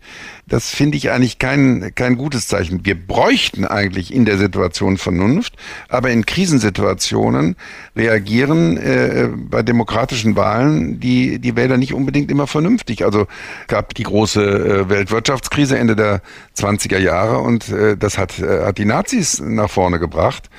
[0.49, 2.85] Das finde ich eigentlich kein, kein gutes Zeichen.
[2.85, 5.55] Wir bräuchten eigentlich in der Situation Vernunft,
[5.89, 7.55] aber in Krisensituationen
[7.95, 13.05] reagieren äh, bei demokratischen Wahlen die, die Wähler nicht unbedingt immer vernünftig.
[13.05, 13.29] Also
[13.69, 16.23] gab die große äh, Weltwirtschaftskrise Ende der
[16.59, 20.51] 20er Jahre und äh, das hat, äh, hat die Nazis nach vorne gebracht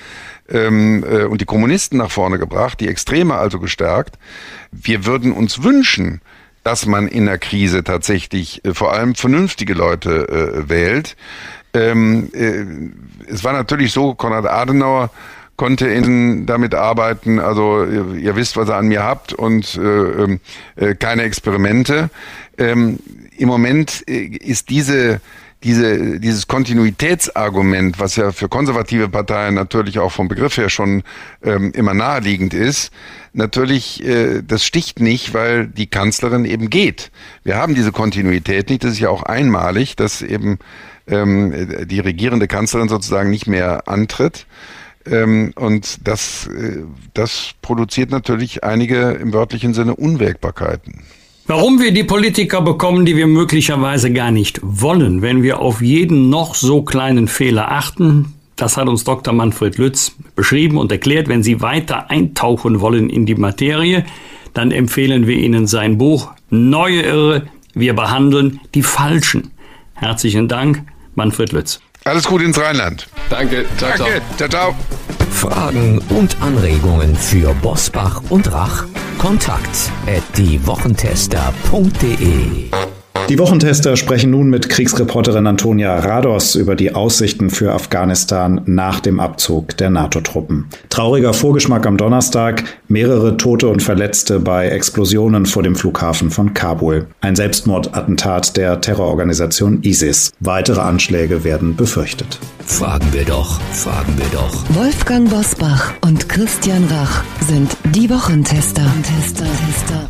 [0.49, 4.17] ähm, äh, und die Kommunisten nach vorne gebracht, die Extreme also gestärkt.
[4.71, 6.21] Wir würden uns wünschen,
[6.64, 11.16] dass man in der Krise tatsächlich äh, vor allem vernünftige Leute äh, wählt.
[11.74, 15.09] Ähm, äh, es war natürlich so, Konrad Adenauer
[15.55, 19.80] konnte in, damit arbeiten, also ihr, ihr, wisst, was ihr an mir habt und äh,
[19.82, 20.39] ähm,
[20.76, 22.09] äh, keine Experimente.
[22.57, 22.99] Ähm,
[23.38, 25.22] Im Moment äh, ist diese
[25.64, 31.03] diese, dieses Kontinuitätsargument, was ja für konservative Parteien natürlich auch vom Begriff her schon
[31.41, 32.91] ähm, immer naheliegend ist,
[33.32, 37.11] natürlich, äh, das sticht nicht, weil die Kanzlerin eben geht.
[37.43, 38.84] Wir haben diese Kontinuität nicht.
[38.84, 40.59] Das ist ja auch einmalig, dass eben
[41.07, 44.45] ähm, die regierende Kanzlerin sozusagen nicht mehr antritt.
[45.05, 46.84] Ähm, und das, äh,
[47.14, 51.03] das produziert natürlich einige im wörtlichen Sinne Unwägbarkeiten.
[51.46, 56.30] Warum wir die Politiker bekommen, die wir möglicherweise gar nicht wollen, wenn wir auf jeden
[56.30, 59.34] noch so kleinen Fehler achten, das hat uns Dr.
[59.34, 61.28] Manfred Lütz beschrieben und erklärt.
[61.28, 64.06] Wenn Sie weiter eintauchen wollen in die Materie,
[64.54, 69.52] dann empfehlen wir Ihnen sein Buch neue Irre, wir behandeln die Falschen.
[69.96, 70.84] Herzlichen Dank,
[71.16, 71.82] Manfred Lütz.
[72.06, 73.08] Alles Gute ins Rheinland.
[73.30, 73.66] Danke.
[73.78, 74.22] Ciao, Danke.
[74.38, 74.76] Ciao, ciao.
[75.32, 78.84] Fragen und Anregungen für Bosbach und Rach?
[79.18, 82.70] Kontakt at diewochentester.de
[83.30, 89.22] Die Wochentester sprechen nun mit Kriegsreporterin Antonia Rados über die Aussichten für Afghanistan nach dem
[89.22, 90.68] Abzug der NATO-Truppen.
[90.89, 97.07] Trauriger Vorgeschmack am Donnerstag, mehrere Tote und Verletzte bei Explosionen vor dem Flughafen von Kabul.
[97.22, 100.34] Ein Selbstmordattentat der Terrororganisation ISIS.
[100.41, 102.39] Weitere Anschläge werden befürchtet.
[102.66, 104.64] Fragen wir doch, fragen wir doch.
[104.76, 108.84] Wolfgang Bosbach und Christian Rach sind die Wochentester.
[109.01, 110.09] Tester, Tester.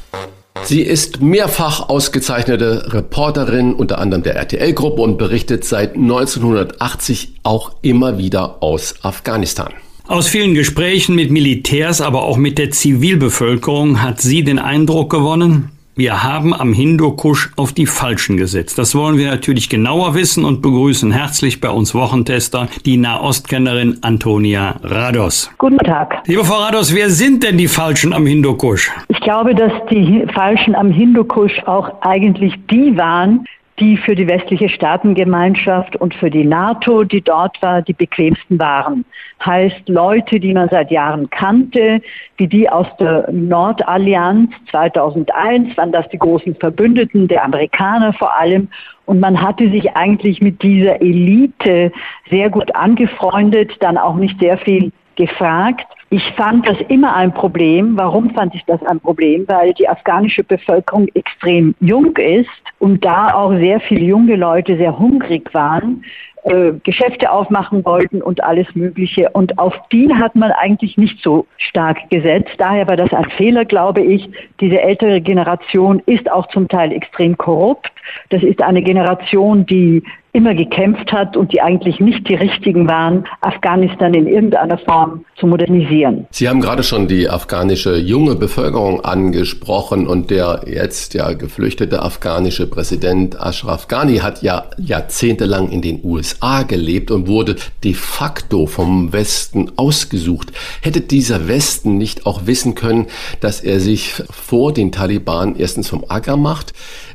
[0.66, 8.18] Sie ist mehrfach ausgezeichnete Reporterin unter anderem der RTL-Gruppe und berichtet seit 1980 auch immer
[8.18, 9.74] wieder aus Afghanistan.
[10.08, 15.72] Aus vielen Gesprächen mit Militärs, aber auch mit der Zivilbevölkerung hat sie den Eindruck gewonnen,
[15.96, 18.80] wir haben am Hindukusch auf die Falschen gesetzt.
[18.80, 24.78] Das wollen wir natürlich genauer wissen und begrüßen herzlich bei uns Wochentester die Nahostkennerin Antonia
[24.84, 25.52] Rados.
[25.60, 26.24] Guten Tag.
[26.26, 28.92] Liebe Frau Rados, wer sind denn die Falschen am Hindukusch?
[29.08, 33.46] Ich glaube, dass die Falschen am Hindukusch auch eigentlich die waren,
[33.80, 39.04] die für die westliche Staatengemeinschaft und für die NATO, die dort war, die bequemsten waren.
[39.44, 42.02] Heißt Leute, die man seit Jahren kannte,
[42.38, 48.70] wie die aus der Nordallianz 2001, waren das die großen Verbündeten der Amerikaner vor allem.
[49.06, 51.92] Und man hatte sich eigentlich mit dieser Elite
[52.30, 55.86] sehr gut angefreundet, dann auch nicht sehr viel gefragt.
[56.14, 57.98] Ich fand das immer ein Problem.
[57.98, 59.46] Warum fand ich das ein Problem?
[59.48, 65.00] Weil die afghanische Bevölkerung extrem jung ist und da auch sehr viele junge Leute sehr
[65.00, 66.04] hungrig waren,
[66.44, 69.32] äh, Geschäfte aufmachen wollten und alles Mögliche.
[69.32, 72.52] Und auf die hat man eigentlich nicht so stark gesetzt.
[72.60, 74.30] Daher war das ein Fehler, glaube ich.
[74.60, 77.92] Diese ältere Generation ist auch zum Teil extrem korrupt.
[78.30, 80.04] Das ist eine Generation, die
[80.36, 85.46] immer gekämpft hat und die eigentlich nicht die richtigen waren, Afghanistan in irgendeiner Form zu
[85.46, 86.26] modernisieren.
[86.32, 92.66] Sie haben gerade schon die afghanische junge Bevölkerung angesprochen und der jetzt ja geflüchtete afghanische
[92.66, 99.14] Präsident Ashraf Ghani hat ja jahrzehntelang in den USA gelebt und wurde de facto vom
[99.14, 100.52] Westen ausgesucht.
[100.82, 103.06] Hätte dieser Westen nicht auch wissen können,
[103.40, 106.74] dass er sich vor den Taliban erstens vom Acker macht,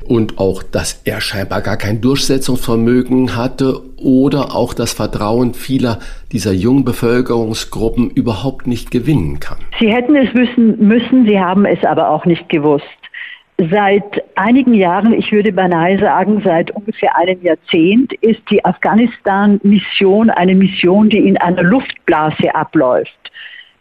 [0.09, 5.99] und auch, dass er scheinbar gar kein Durchsetzungsvermögen hatte oder auch das Vertrauen vieler
[6.33, 9.59] dieser jungen Bevölkerungsgruppen überhaupt nicht gewinnen kann.
[9.79, 12.87] Sie hätten es wissen müssen, sie haben es aber auch nicht gewusst.
[13.71, 20.55] Seit einigen Jahren, ich würde beinahe sagen, seit ungefähr einem Jahrzehnt, ist die Afghanistan-Mission eine
[20.55, 23.18] Mission, die in einer Luftblase abläuft.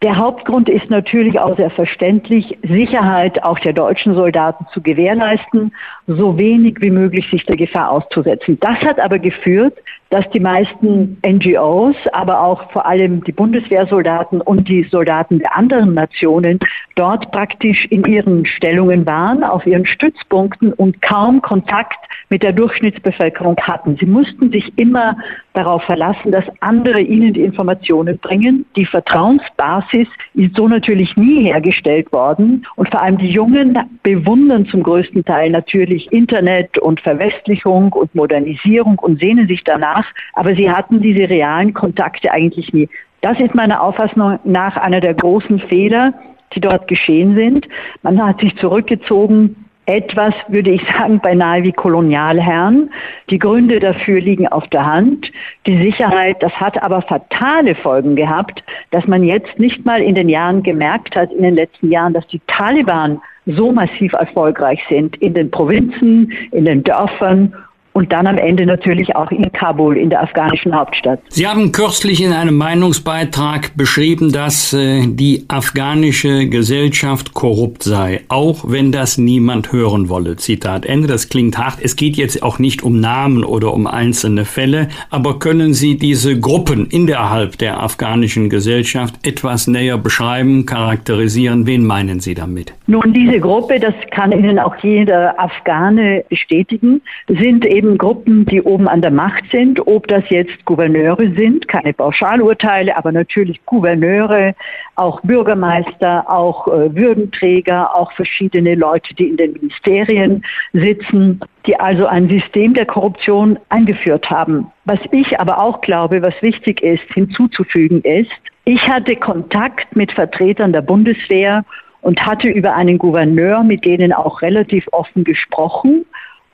[0.02, 5.72] Der Hauptgrund ist natürlich auch sehr verständlich, Sicherheit auch der deutschen Soldaten zu gewährleisten,
[6.06, 8.58] so wenig wie möglich sich der Gefahr auszusetzen.
[8.60, 9.74] Das hat aber geführt,
[10.10, 15.94] dass die meisten NGOs, aber auch vor allem die Bundeswehrsoldaten und die Soldaten der anderen
[15.94, 16.60] Nationen
[16.94, 21.98] dort praktisch in ihren Stellungen waren, auf ihren Stützpunkten und kaum Kontakt
[22.30, 23.96] mit der Durchschnittsbevölkerung hatten.
[23.98, 25.16] Sie mussten sich immer
[25.58, 28.64] darauf verlassen, dass andere ihnen die Informationen bringen.
[28.76, 32.64] Die Vertrauensbasis ist so natürlich nie hergestellt worden.
[32.76, 38.98] Und vor allem die Jungen bewundern zum größten Teil natürlich Internet und Verwestlichung und Modernisierung
[39.00, 40.06] und sehnen sich danach.
[40.34, 42.88] Aber sie hatten diese realen Kontakte eigentlich nie.
[43.20, 46.14] Das ist meiner Auffassung nach einer der großen Fehler,
[46.54, 47.66] die dort geschehen sind.
[48.02, 52.90] Man hat sich zurückgezogen etwas, würde ich sagen, beinahe wie Kolonialherren.
[53.30, 55.32] Die Gründe dafür liegen auf der Hand.
[55.66, 60.28] Die Sicherheit, das hat aber fatale Folgen gehabt, dass man jetzt nicht mal in den
[60.28, 65.32] Jahren gemerkt hat, in den letzten Jahren, dass die Taliban so massiv erfolgreich sind in
[65.32, 67.54] den Provinzen, in den Dörfern
[67.98, 71.18] und dann am Ende natürlich auch in Kabul, in der afghanischen Hauptstadt.
[71.30, 78.64] Sie haben kürzlich in einem Meinungsbeitrag beschrieben, dass äh, die afghanische Gesellschaft korrupt sei, auch
[78.68, 80.36] wenn das niemand hören wolle.
[80.36, 81.08] Zitat Ende.
[81.08, 81.78] Das klingt hart.
[81.82, 86.38] Es geht jetzt auch nicht um Namen oder um einzelne Fälle, aber können Sie diese
[86.38, 91.66] Gruppen innerhalb der afghanischen Gesellschaft etwas näher beschreiben, charakterisieren?
[91.66, 92.72] Wen meinen Sie damit?
[92.86, 98.60] Nun, diese Gruppe, das kann Ihnen auch jeder Afghane bestätigen, sind eben eben Gruppen, die
[98.62, 104.54] oben an der Macht sind, ob das jetzt Gouverneure sind, keine Pauschalurteile, aber natürlich Gouverneure,
[104.96, 112.06] auch Bürgermeister, auch äh, Würdenträger, auch verschiedene Leute, die in den Ministerien sitzen, die also
[112.06, 114.66] ein System der Korruption eingeführt haben.
[114.84, 118.30] Was ich aber auch glaube, was wichtig ist, hinzuzufügen ist,
[118.64, 121.64] ich hatte Kontakt mit Vertretern der Bundeswehr
[122.02, 126.04] und hatte über einen Gouverneur mit denen auch relativ offen gesprochen.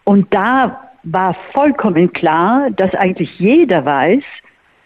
[0.04, 4.22] Und da war vollkommen klar, dass eigentlich jeder weiß,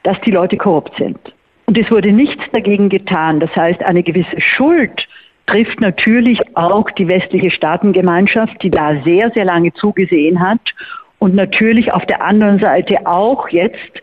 [0.03, 1.19] dass die Leute korrupt sind.
[1.67, 3.41] Und es wurde nichts dagegen getan.
[3.41, 5.07] Das heißt, eine gewisse Schuld
[5.47, 10.61] trifft natürlich auch die westliche Staatengemeinschaft, die da sehr, sehr lange zugesehen hat
[11.19, 14.01] und natürlich auf der anderen Seite auch jetzt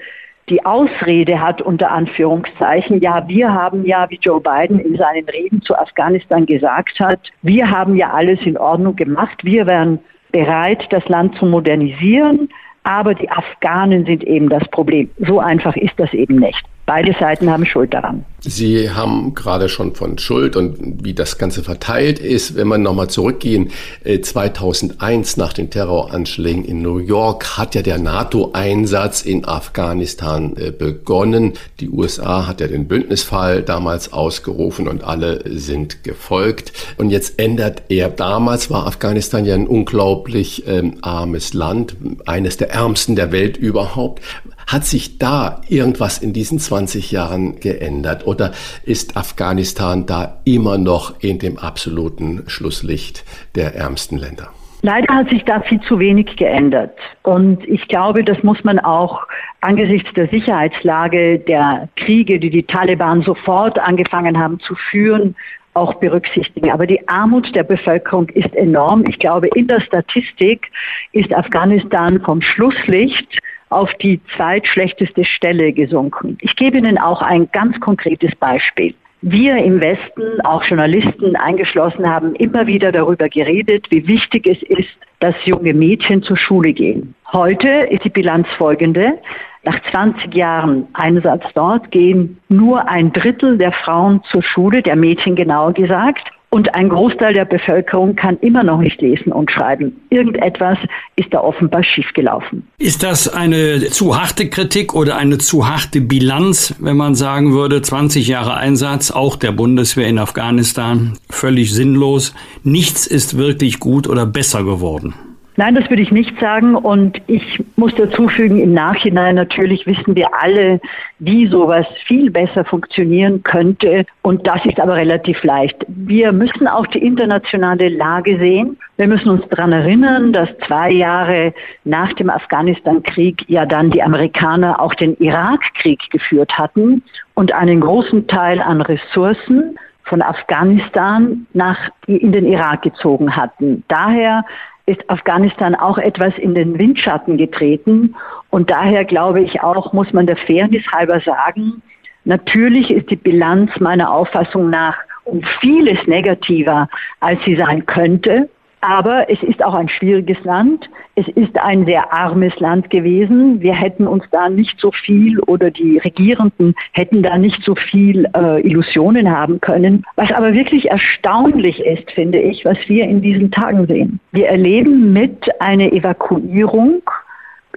[0.49, 5.61] die Ausrede hat, unter Anführungszeichen, ja, wir haben ja, wie Joe Biden in seinen Reden
[5.63, 9.99] zu Afghanistan gesagt hat, wir haben ja alles in Ordnung gemacht, wir wären
[10.35, 12.49] bereit, das Land zu modernisieren,
[12.83, 15.09] aber die Afghanen sind eben das Problem.
[15.17, 16.61] So einfach ist das eben nicht.
[16.85, 18.25] Beide Seiten haben Schuld daran.
[18.41, 22.55] Sie haben gerade schon von Schuld und wie das Ganze verteilt ist.
[22.55, 23.71] Wenn wir nochmal zurückgehen,
[24.03, 30.69] 2001 äh, nach den Terroranschlägen in New York hat ja der NATO-Einsatz in Afghanistan äh,
[30.69, 31.53] begonnen.
[31.79, 36.71] Die USA hat ja den Bündnisfall damals ausgerufen und alle sind gefolgt.
[36.97, 38.09] Und jetzt ändert er.
[38.09, 41.95] Damals war Afghanistan ja ein unglaublich ähm, armes Land,
[42.27, 44.21] eines der ärmsten der Welt überhaupt.
[44.67, 48.51] Hat sich da irgendwas in diesen 20 Jahren geändert oder
[48.83, 54.49] ist Afghanistan da immer noch in dem absoluten Schlusslicht der ärmsten Länder?
[54.81, 56.95] Leider hat sich da viel zu wenig geändert.
[57.23, 59.23] Und ich glaube, das muss man auch
[59.61, 65.35] angesichts der Sicherheitslage der Kriege, die die Taliban sofort angefangen haben zu führen,
[65.73, 66.71] auch berücksichtigen.
[66.71, 69.03] Aber die Armut der Bevölkerung ist enorm.
[69.07, 70.71] Ich glaube, in der Statistik
[71.11, 73.39] ist Afghanistan vom Schlusslicht
[73.75, 76.37] auf die zweitschlechteste Stelle gesunken.
[76.41, 78.95] Ich gebe Ihnen auch ein ganz konkretes Beispiel.
[79.21, 84.89] Wir im Westen, auch Journalisten eingeschlossen, haben immer wieder darüber geredet, wie wichtig es ist,
[85.19, 87.15] dass junge Mädchen zur Schule gehen.
[87.33, 89.17] Heute ist die Bilanz folgende.
[89.63, 95.35] Nach 20 Jahren Einsatz dort gehen nur ein Drittel der Frauen zur Schule, der Mädchen
[95.35, 96.29] genauer gesagt.
[96.55, 99.99] Und ein Großteil der Bevölkerung kann immer noch nicht lesen und schreiben.
[100.09, 100.77] Irgendetwas
[101.17, 102.65] ist da offenbar schiefgelaufen.
[102.77, 107.81] Ist das eine zu harte Kritik oder eine zu harte Bilanz, wenn man sagen würde,
[107.81, 112.33] 20 Jahre Einsatz, auch der Bundeswehr in Afghanistan, völlig sinnlos.
[112.63, 115.13] Nichts ist wirklich gut oder besser geworden?
[115.57, 116.75] Nein, das würde ich nicht sagen.
[116.75, 120.81] Und ich muss dazu fügen, im Nachhinein natürlich wissen wir alle,
[121.19, 124.05] wie sowas viel besser funktionieren könnte.
[124.21, 125.77] Und das ist aber relativ leicht.
[125.87, 128.77] Wir müssen auch die internationale Lage sehen.
[128.97, 131.53] Wir müssen uns daran erinnern, dass zwei Jahre
[131.85, 137.01] nach dem Afghanistan-Krieg ja dann die Amerikaner auch den Irak-Krieg geführt hatten
[137.33, 141.77] und einen großen Teil an Ressourcen von Afghanistan nach
[142.07, 143.83] in den Irak gezogen hatten.
[143.87, 144.43] Daher
[144.85, 148.15] ist Afghanistan auch etwas in den Windschatten getreten.
[148.49, 151.81] Und daher glaube ich auch, muss man der Fairness halber sagen,
[152.23, 156.87] natürlich ist die Bilanz meiner Auffassung nach um vieles negativer,
[157.19, 158.47] als sie sein könnte.
[158.81, 160.89] Aber es ist auch ein schwieriges Land.
[161.15, 163.61] Es ist ein sehr armes Land gewesen.
[163.61, 168.27] Wir hätten uns da nicht so viel oder die Regierenden hätten da nicht so viel
[168.35, 170.05] äh, Illusionen haben können.
[170.15, 174.19] Was aber wirklich erstaunlich ist, finde ich, was wir in diesen Tagen sehen.
[174.31, 177.01] Wir erleben mit einer Evakuierung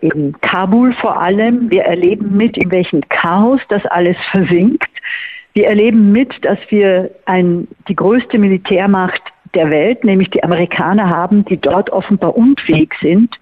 [0.01, 1.71] in Kabul vor allem.
[1.71, 4.91] Wir erleben mit, in welchem Chaos das alles versinkt.
[5.55, 9.23] Wir erleben mit, dass wir ein, die größte Militärmacht
[9.55, 13.35] der Welt, nämlich die Amerikaner haben, die dort offenbar unfähig sind,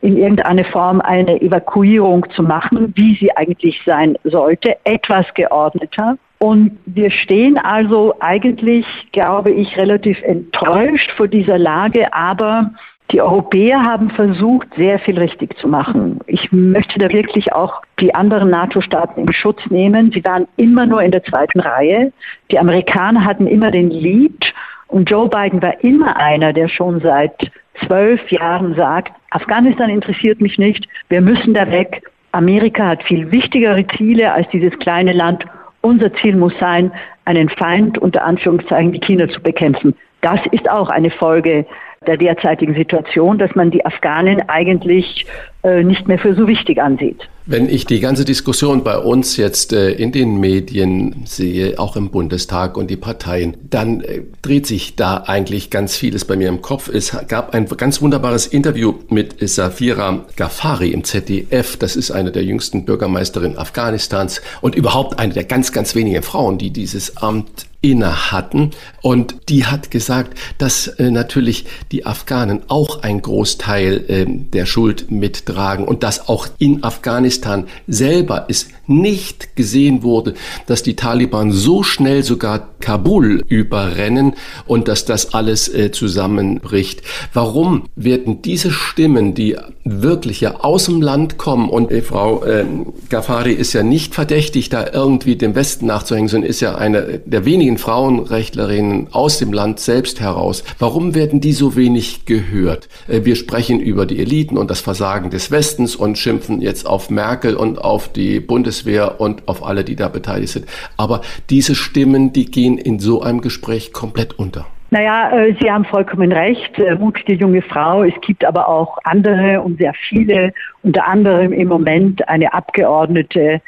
[0.00, 6.18] in irgendeiner Form eine Evakuierung zu machen, wie sie eigentlich sein sollte, etwas geordneter.
[6.38, 12.70] Und wir stehen also eigentlich, glaube ich, relativ enttäuscht vor dieser Lage, aber
[13.10, 16.20] die Europäer haben versucht, sehr viel richtig zu machen.
[16.26, 20.10] Ich möchte da wirklich auch die anderen NATO-Staaten in Schutz nehmen.
[20.12, 22.12] Sie waren immer nur in der zweiten Reihe.
[22.50, 24.52] Die Amerikaner hatten immer den Lead
[24.88, 27.50] und Joe Biden war immer einer, der schon seit
[27.86, 32.02] zwölf Jahren sagt, Afghanistan interessiert mich nicht, wir müssen da weg.
[32.32, 35.44] Amerika hat viel wichtigere Ziele als dieses kleine Land.
[35.80, 36.92] Unser Ziel muss sein,
[37.24, 39.94] einen Feind unter Anführungszeichen die China zu bekämpfen.
[40.20, 41.66] Das ist auch eine Folge
[42.06, 45.26] der derzeitigen Situation, dass man die Afghanen eigentlich
[45.62, 47.28] äh, nicht mehr für so wichtig ansieht.
[47.46, 52.10] Wenn ich die ganze Diskussion bei uns jetzt äh, in den Medien sehe, auch im
[52.10, 56.62] Bundestag und die Parteien, dann äh, dreht sich da eigentlich ganz vieles bei mir im
[56.62, 56.88] Kopf.
[56.88, 61.76] Es gab ein ganz wunderbares Interview mit Safira Ghaffari im ZDF.
[61.76, 66.58] Das ist eine der jüngsten Bürgermeisterinnen Afghanistans und überhaupt eine der ganz, ganz wenigen Frauen,
[66.58, 68.70] die dieses Amt inne hatten.
[69.02, 75.10] Und die hat gesagt, dass äh, natürlich die Afghanen auch einen Großteil äh, der Schuld
[75.10, 80.34] mittragen und dass auch in Afghanistan selber es nicht gesehen wurde,
[80.66, 84.34] dass die Taliban so schnell sogar Kabul überrennen
[84.66, 87.02] und dass das alles äh, zusammenbricht.
[87.32, 92.64] Warum werden diese Stimmen, die wirklich ja aus dem Land kommen und äh, Frau äh,
[93.10, 97.44] Ghaffari ist ja nicht verdächtig, da irgendwie dem Westen nachzuhängen, sondern ist ja eine der
[97.44, 100.64] wenigen Frauenrechtlerinnen aus dem Land selbst heraus.
[100.78, 102.88] Warum werden die so wenig gehört?
[103.08, 107.10] Äh, wir sprechen über die Eliten und das Versagen des Westens und schimpfen jetzt auf
[107.10, 108.40] Merkel und auf die
[108.74, 110.66] Bundeswehr und auf alle, die da beteiligt sind.
[110.96, 111.20] Aber
[111.50, 114.66] diese Stimmen, die gehen in so einem Gespräch komplett unter.
[114.90, 118.04] Naja, äh, Sie haben vollkommen recht, äh, mutige junge Frau.
[118.04, 120.52] Es gibt aber auch andere und sehr viele,
[120.82, 123.60] unter anderem im Moment eine Abgeordnete,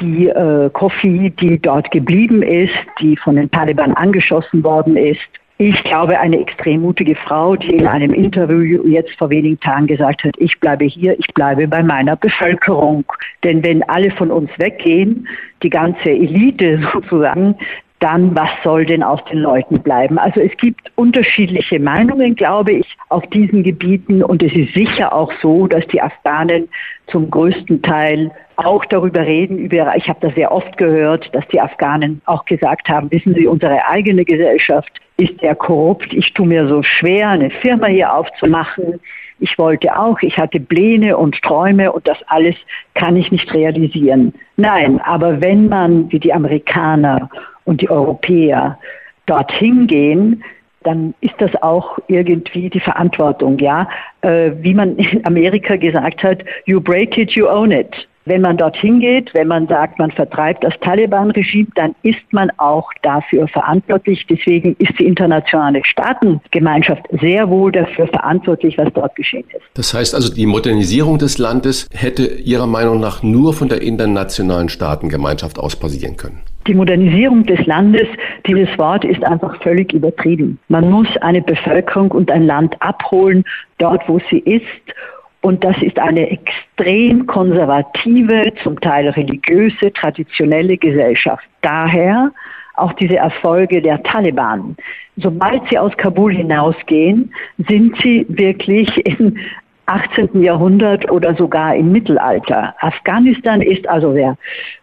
[0.00, 5.20] die äh, Kofi, die dort geblieben ist, die von den Taliban angeschossen worden ist.
[5.58, 10.24] Ich glaube, eine extrem mutige Frau, die in einem Interview jetzt vor wenigen Tagen gesagt
[10.24, 13.04] hat, ich bleibe hier, ich bleibe bei meiner Bevölkerung.
[13.44, 15.28] Denn wenn alle von uns weggehen,
[15.62, 17.56] die ganze Elite sozusagen,
[18.02, 20.18] dann was soll denn aus den Leuten bleiben?
[20.18, 25.32] Also es gibt unterschiedliche Meinungen, glaube ich, auf diesen Gebieten und es ist sicher auch
[25.40, 26.68] so, dass die Afghanen
[27.06, 31.60] zum größten Teil auch darüber reden, über, ich habe das sehr oft gehört, dass die
[31.60, 36.66] Afghanen auch gesagt haben, wissen Sie, unsere eigene Gesellschaft ist sehr korrupt, ich tue mir
[36.68, 39.00] so schwer, eine Firma hier aufzumachen.
[39.38, 42.54] Ich wollte auch, ich hatte Pläne und Träume und das alles
[42.94, 44.32] kann ich nicht realisieren.
[44.56, 47.28] Nein, aber wenn man wie die Amerikaner
[47.64, 48.78] und die Europäer
[49.26, 50.42] dorthin gehen,
[50.84, 53.88] dann ist das auch irgendwie die Verantwortung, ja.
[54.22, 58.08] Äh, wie man in Amerika gesagt hat, you break it, you own it.
[58.24, 62.88] Wenn man dorthin geht, wenn man sagt, man vertreibt das Taliban-Regime, dann ist man auch
[63.02, 64.24] dafür verantwortlich.
[64.30, 69.64] Deswegen ist die internationale Staatengemeinschaft sehr wohl dafür verantwortlich, was dort geschehen ist.
[69.74, 74.68] Das heißt also, die Modernisierung des Landes hätte Ihrer Meinung nach nur von der internationalen
[74.68, 76.42] Staatengemeinschaft aus passieren können?
[76.66, 78.06] Die Modernisierung des Landes,
[78.46, 80.58] dieses Wort ist einfach völlig übertrieben.
[80.68, 83.44] Man muss eine Bevölkerung und ein Land abholen,
[83.78, 84.94] dort wo sie ist
[85.42, 91.44] und das ist eine extrem konservative, zum Teil religiöse, traditionelle Gesellschaft.
[91.62, 92.30] Daher
[92.74, 94.76] auch diese Erfolge der Taliban.
[95.16, 97.34] Sobald sie aus Kabul hinausgehen,
[97.68, 99.38] sind sie wirklich in
[99.86, 100.42] 18.
[100.42, 102.74] Jahrhundert oder sogar im Mittelalter.
[102.78, 104.36] Afghanistan ist also sehr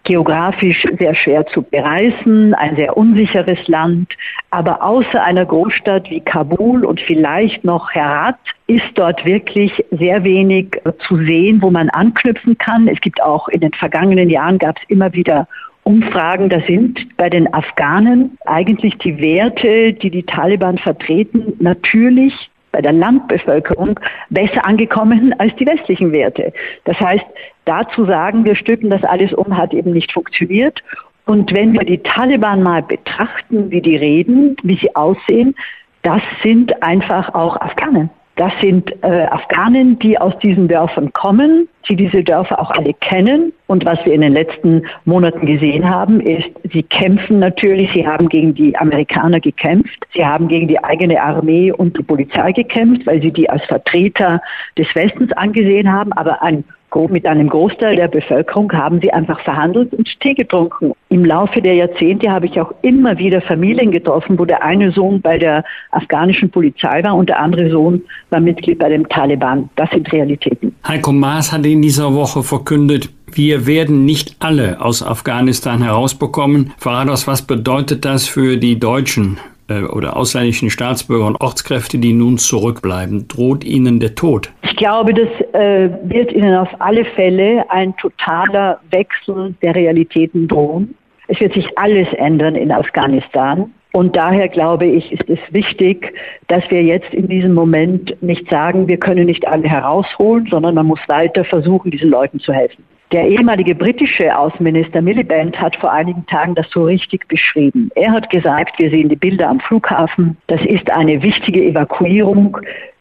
[0.04, 4.16] geografisch sehr schwer zu bereisen, ein sehr unsicheres Land,
[4.50, 8.38] aber außer einer Großstadt wie Kabul und vielleicht noch Herat
[8.68, 12.88] ist dort wirklich sehr wenig zu sehen, wo man anknüpfen kann.
[12.88, 15.48] Es gibt auch in den vergangenen Jahren gab es immer wieder
[15.84, 22.82] Umfragen, da sind bei den Afghanen eigentlich die Werte, die die Taliban vertreten, natürlich bei
[22.82, 24.00] der Landbevölkerung
[24.30, 26.54] besser angekommen als die westlichen Werte.
[26.86, 27.26] Das heißt,
[27.66, 30.84] dazu sagen, wir stücken das alles um, hat eben nicht funktioniert.
[31.26, 35.56] Und wenn wir die Taliban mal betrachten, wie die reden, wie sie aussehen,
[36.02, 38.10] das sind einfach auch Afghanen.
[38.40, 43.52] Das sind äh, Afghanen, die aus diesen Dörfern kommen, die diese Dörfer auch alle kennen.
[43.68, 48.30] Und was wir in den letzten Monaten gesehen haben, ist, sie kämpfen natürlich, sie haben
[48.30, 53.22] gegen die Amerikaner gekämpft, sie haben gegen die eigene Armee und die Polizei gekämpft, weil
[53.22, 54.42] sie die als Vertreter
[54.78, 56.14] des Westens angesehen haben.
[56.14, 56.64] Aber ein
[57.10, 60.94] mit einem Großteil der Bevölkerung haben sie einfach verhandelt und Tee getrunken.
[61.10, 65.22] Im Laufe der Jahrzehnte habe ich auch immer wieder Familien getroffen, wo der eine Sohn
[65.22, 69.70] bei der afghanischen Polizei war und der andere Sohn war Mitglied bei dem Taliban.
[69.76, 70.76] Das sind Realitäten.
[70.88, 76.74] Heiko Maas hat in dieser Woche verkündet, wir werden nicht alle aus Afghanistan herausbekommen.
[76.78, 79.38] Farados, was bedeutet das für die Deutschen?
[79.70, 83.28] Äh, oder ausländischen Staatsbürger und Ortskräfte, die nun zurückbleiben?
[83.28, 84.52] Droht ihnen der Tod?
[84.64, 90.96] Ich glaube, das äh, wird ihnen auf alle Fälle ein totaler Wechsel der Realitäten drohen.
[91.28, 93.72] Es wird sich alles ändern in Afghanistan.
[93.92, 96.14] Und daher glaube ich, ist es wichtig,
[96.48, 100.86] dass wir jetzt in diesem Moment nicht sagen, wir können nicht alle herausholen, sondern man
[100.86, 102.84] muss weiter versuchen, diesen Leuten zu helfen.
[103.12, 107.90] Der ehemalige britische Außenminister Miliband hat vor einigen Tagen das so richtig beschrieben.
[107.96, 112.58] Er hat gesagt, wir sehen die Bilder am Flughafen, das ist eine wichtige Evakuierung.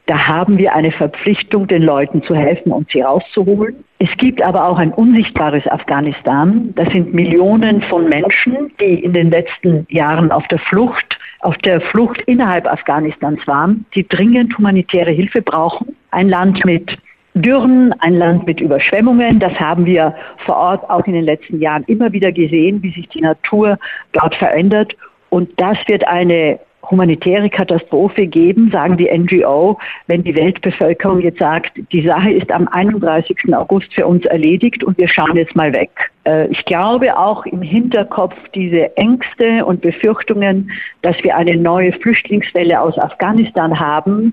[0.09, 3.85] Da haben wir eine Verpflichtung, den Leuten zu helfen und sie rauszuholen.
[3.99, 6.73] Es gibt aber auch ein unsichtbares Afghanistan.
[6.77, 11.83] Das sind Millionen von Menschen, die in den letzten Jahren auf der Flucht, auf der
[11.83, 15.95] Flucht innerhalb Afghanistans waren, die dringend humanitäre Hilfe brauchen.
[16.11, 16.97] Ein Land mit
[17.35, 19.41] Dürren, ein Land mit Überschwemmungen.
[19.41, 20.15] Das haben wir
[20.47, 23.77] vor Ort auch in den letzten Jahren immer wieder gesehen, wie sich die Natur
[24.13, 24.97] dort verändert.
[25.29, 26.59] Und das wird eine
[26.91, 32.69] humanitäre Katastrophe geben, sagen die NGO, wenn die Weltbevölkerung jetzt sagt, die Sache ist am
[32.69, 33.55] 31.
[33.55, 35.91] August für uns erledigt und wir schauen jetzt mal weg.
[36.25, 40.71] Äh, ich glaube auch im Hinterkopf diese Ängste und Befürchtungen,
[41.03, 44.33] dass wir eine neue Flüchtlingswelle aus Afghanistan haben,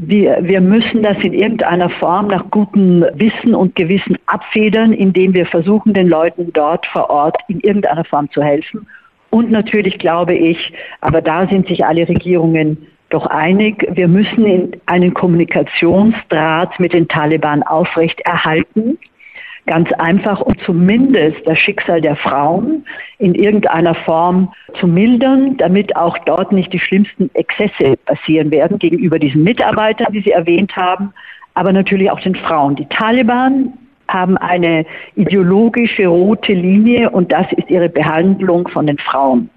[0.00, 5.44] wir, wir müssen das in irgendeiner Form nach gutem Wissen und Gewissen abfedern, indem wir
[5.44, 8.86] versuchen, den Leuten dort vor Ort in irgendeiner Form zu helfen.
[9.30, 15.14] Und natürlich glaube ich, aber da sind sich alle Regierungen doch einig, wir müssen einen
[15.14, 18.98] Kommunikationsdraht mit den Taliban aufrechterhalten.
[19.66, 22.86] Ganz einfach, um zumindest das Schicksal der Frauen
[23.18, 29.18] in irgendeiner Form zu mildern, damit auch dort nicht die schlimmsten Exzesse passieren werden gegenüber
[29.18, 31.12] diesen Mitarbeitern, die Sie erwähnt haben,
[31.52, 32.76] aber natürlich auch den Frauen.
[32.76, 33.74] Die Taliban
[34.08, 34.84] haben eine
[35.16, 39.50] ideologische rote Linie und das ist ihre Behandlung von den Frauen.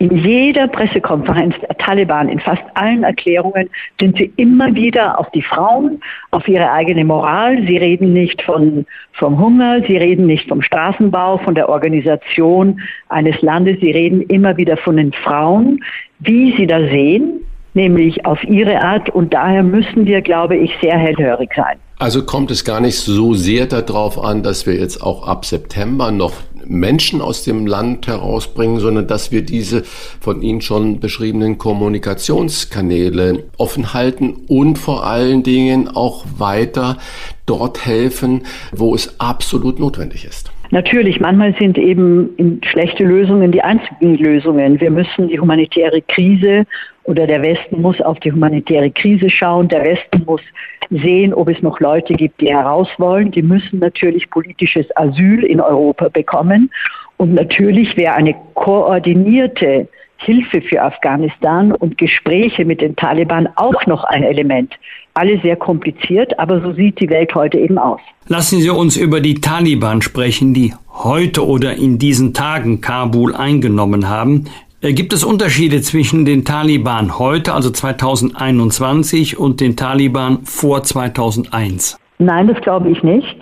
[0.00, 3.68] In jeder Pressekonferenz der Taliban, in fast allen Erklärungen,
[4.00, 6.00] sind sie immer wieder auf die Frauen,
[6.30, 7.62] auf ihre eigene Moral.
[7.66, 13.42] Sie reden nicht von, vom Hunger, sie reden nicht vom Straßenbau, von der Organisation eines
[13.42, 13.78] Landes.
[13.82, 15.84] Sie reden immer wieder von den Frauen,
[16.20, 17.44] wie sie da sehen,
[17.74, 19.08] nämlich auf ihre Art.
[19.10, 21.78] Und daher müssen wir, glaube ich, sehr hellhörig sein.
[21.98, 26.10] Also kommt es gar nicht so sehr darauf an, dass wir jetzt auch ab September
[26.10, 26.32] noch
[26.64, 33.92] Menschen aus dem Land herausbringen, sondern dass wir diese von Ihnen schon beschriebenen Kommunikationskanäle offen
[33.92, 36.96] halten und vor allen Dingen auch weiter
[37.44, 40.50] dort helfen, wo es absolut notwendig ist.
[40.72, 44.80] Natürlich, manchmal sind eben schlechte Lösungen die einzigen Lösungen.
[44.80, 46.64] Wir müssen die humanitäre Krise
[47.10, 49.66] oder der Westen muss auf die humanitäre Krise schauen.
[49.68, 50.40] Der Westen muss
[50.90, 53.32] sehen, ob es noch Leute gibt, die heraus wollen.
[53.32, 56.70] Die müssen natürlich politisches Asyl in Europa bekommen.
[57.16, 59.88] Und natürlich wäre eine koordinierte
[60.18, 64.72] Hilfe für Afghanistan und Gespräche mit den Taliban auch noch ein Element.
[65.14, 68.00] Alles sehr kompliziert, aber so sieht die Welt heute eben aus.
[68.28, 74.08] Lassen Sie uns über die Taliban sprechen, die heute oder in diesen Tagen Kabul eingenommen
[74.08, 74.44] haben.
[74.82, 81.98] Äh, gibt es Unterschiede zwischen den Taliban heute, also 2021, und den Taliban vor 2001?
[82.18, 83.36] Nein, das glaube ich nicht.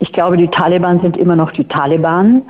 [0.00, 2.42] Ich glaube, die Taliban sind immer noch die Taliban.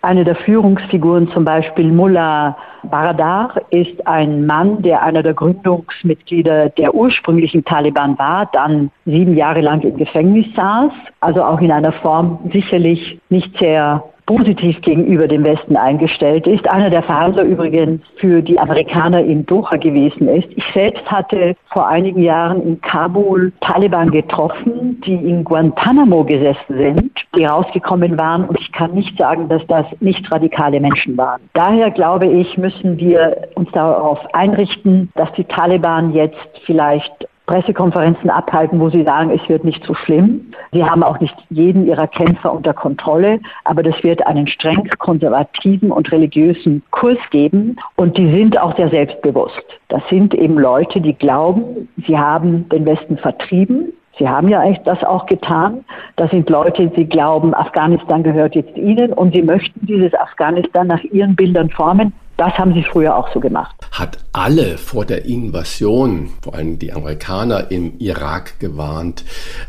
[0.00, 6.94] Eine der Führungsfiguren, zum Beispiel Mullah Baradar, ist ein Mann, der einer der Gründungsmitglieder der
[6.94, 12.38] ursprünglichen Taliban war, dann sieben Jahre lang im Gefängnis saß, also auch in einer Form
[12.50, 16.70] sicherlich nicht sehr positiv gegenüber dem Westen eingestellt ist.
[16.70, 20.46] Einer der Verhandler übrigens für die Amerikaner in Doha gewesen ist.
[20.54, 27.10] Ich selbst hatte vor einigen Jahren in Kabul Taliban getroffen, die in Guantanamo gesessen sind,
[27.34, 28.44] die rausgekommen waren.
[28.44, 31.40] Und ich kann nicht sagen, dass das nicht radikale Menschen waren.
[31.54, 38.78] Daher glaube ich, müssen wir uns darauf einrichten, dass die Taliban jetzt vielleicht Pressekonferenzen abhalten,
[38.78, 40.52] wo sie sagen, es wird nicht so schlimm.
[40.70, 45.90] Sie haben auch nicht jeden ihrer Kämpfer unter Kontrolle, aber das wird einen streng konservativen
[45.90, 49.64] und religiösen Kurs geben und die sind auch sehr selbstbewusst.
[49.88, 55.02] Das sind eben Leute, die glauben, sie haben den Westen vertrieben, Sie haben ja das
[55.02, 55.82] auch getan.
[56.16, 61.02] Das sind Leute, die glauben, Afghanistan gehört jetzt ihnen und sie möchten dieses Afghanistan nach
[61.04, 62.12] ihren Bildern formen.
[62.40, 63.76] Das haben sie früher auch so gemacht.
[63.92, 69.24] Hat alle vor der Invasion, vor allem die Amerikaner im Irak gewarnt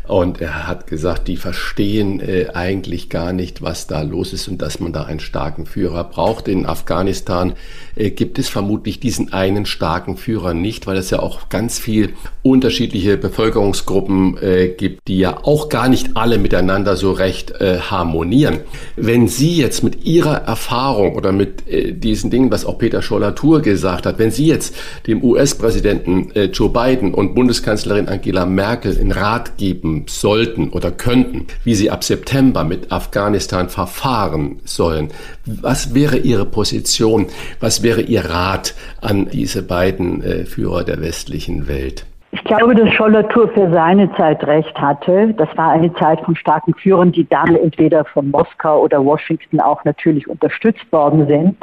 [0.08, 4.62] und er hat gesagt, die verstehen äh, eigentlich gar nicht, was da los ist und
[4.62, 6.48] dass man da einen starken Führer braucht.
[6.48, 7.52] In Afghanistan
[7.94, 12.14] äh, gibt es vermutlich diesen einen starken Führer nicht, weil es ja auch ganz viel
[12.42, 18.60] unterschiedliche Bevölkerungsgruppen äh, gibt, die ja auch gar nicht alle miteinander so recht äh, harmonieren.
[18.96, 23.60] Wenn Sie jetzt mit Ihrer Erfahrung oder mit äh, diesen Dingen, was auch Peter Scholler-Tour
[23.60, 24.74] gesagt hat, wenn Sie jetzt
[25.06, 31.46] dem US-Präsidenten äh, Joe Biden und Bundeskanzlerin Angela Merkel in Rat geben sollten oder könnten,
[31.64, 35.08] wie sie ab September mit Afghanistan verfahren sollen,
[35.44, 37.26] was wäre Ihre Position?
[37.60, 42.04] Was wäre Ihr Rat an diese beiden äh, Führer der westlichen Welt?
[42.34, 45.34] Ich glaube, dass Scholler-Tour für seine Zeit recht hatte.
[45.34, 49.84] Das war eine Zeit von starken Führern, die dann entweder von Moskau oder Washington auch
[49.84, 51.56] natürlich unterstützt worden sind.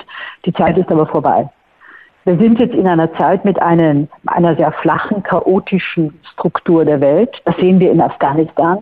[0.45, 1.49] Die Zeit ist aber vorbei.
[2.25, 7.41] Wir sind jetzt in einer Zeit mit einem, einer sehr flachen, chaotischen Struktur der Welt.
[7.45, 8.77] Das sehen wir in Afghanistan.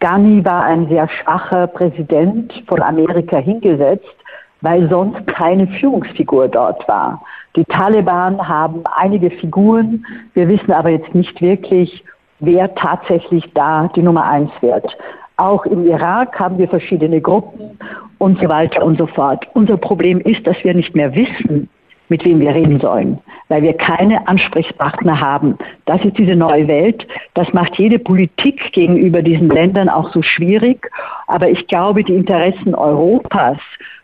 [0.00, 4.16] Ghani war ein sehr schwacher Präsident von Amerika hingesetzt,
[4.62, 7.22] weil sonst keine Führungsfigur dort war.
[7.56, 10.04] Die Taliban haben einige Figuren.
[10.34, 12.04] Wir wissen aber jetzt nicht wirklich,
[12.38, 14.96] wer tatsächlich da die Nummer eins wird.
[15.36, 17.78] Auch im Irak haben wir verschiedene Gruppen
[18.18, 19.46] und so weiter und so fort.
[19.54, 21.68] Unser Problem ist, dass wir nicht mehr wissen,
[22.10, 23.18] mit wem wir reden sollen,
[23.48, 25.56] weil wir keine Ansprechpartner haben.
[25.86, 27.06] Das ist diese neue Welt.
[27.34, 30.90] Das macht jede Politik gegenüber diesen Ländern auch so schwierig.
[31.28, 33.58] Aber ich glaube, die Interessen Europas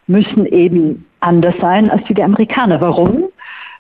[0.06, 2.81] müssen eben anders sein als die der Amerikaner.
[2.81, 3.24] Warum?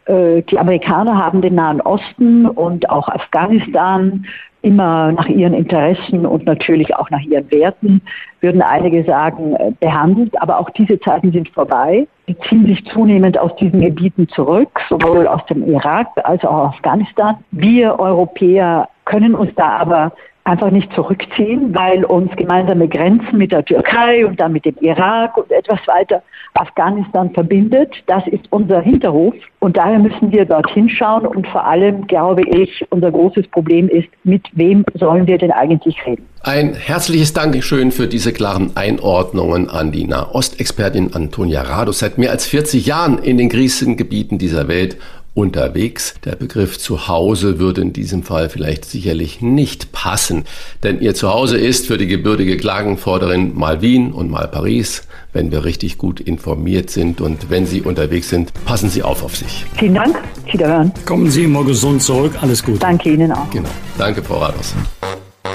[0.06, 4.24] Äh, die Amerikaner haben den Nahen Osten und auch Afghanistan
[4.62, 8.02] immer nach ihren Interessen und natürlich auch nach ihren Werten,
[8.40, 10.40] würden einige sagen, äh, behandelt.
[10.40, 12.06] Aber auch diese Zeiten sind vorbei.
[12.28, 16.74] Die ziehen sich zunehmend aus diesen Gebieten zurück, sowohl aus dem Irak als auch aus
[16.74, 17.36] Afghanistan.
[17.52, 20.12] Wir Europäer können uns da aber
[20.46, 25.36] einfach nicht zurückziehen, weil uns gemeinsame Grenzen mit der Türkei und dann mit dem Irak
[25.36, 26.22] und etwas weiter
[26.54, 27.92] Afghanistan verbindet.
[28.06, 32.84] Das ist unser Hinterhof und daher müssen wir dorthin schauen und vor allem glaube ich,
[32.90, 36.26] unser großes Problem ist, mit wem sollen wir denn eigentlich reden?
[36.42, 41.98] Ein herzliches Dankeschön für diese klaren Einordnungen an die Nahostexpertin Antonia Rados.
[41.98, 44.96] Seit mehr als 40 Jahren in den Krisengebieten dieser Welt
[45.36, 46.14] unterwegs.
[46.24, 50.44] Der Begriff Zuhause würde in diesem Fall vielleicht sicherlich nicht passen,
[50.82, 55.02] denn ihr Zuhause ist für die gebürtige Klagenforderin mal Wien und mal Paris.
[55.32, 59.36] Wenn wir richtig gut informiert sind und wenn Sie unterwegs sind, passen Sie auf auf
[59.36, 59.66] sich.
[59.76, 60.22] Vielen Dank.
[60.50, 60.92] Wiederhören.
[61.04, 62.32] Kommen Sie immer gesund zurück.
[62.40, 62.82] Alles gut.
[62.82, 63.50] Danke Ihnen auch.
[63.50, 63.68] Genau.
[63.98, 64.74] Danke, Frau Rados.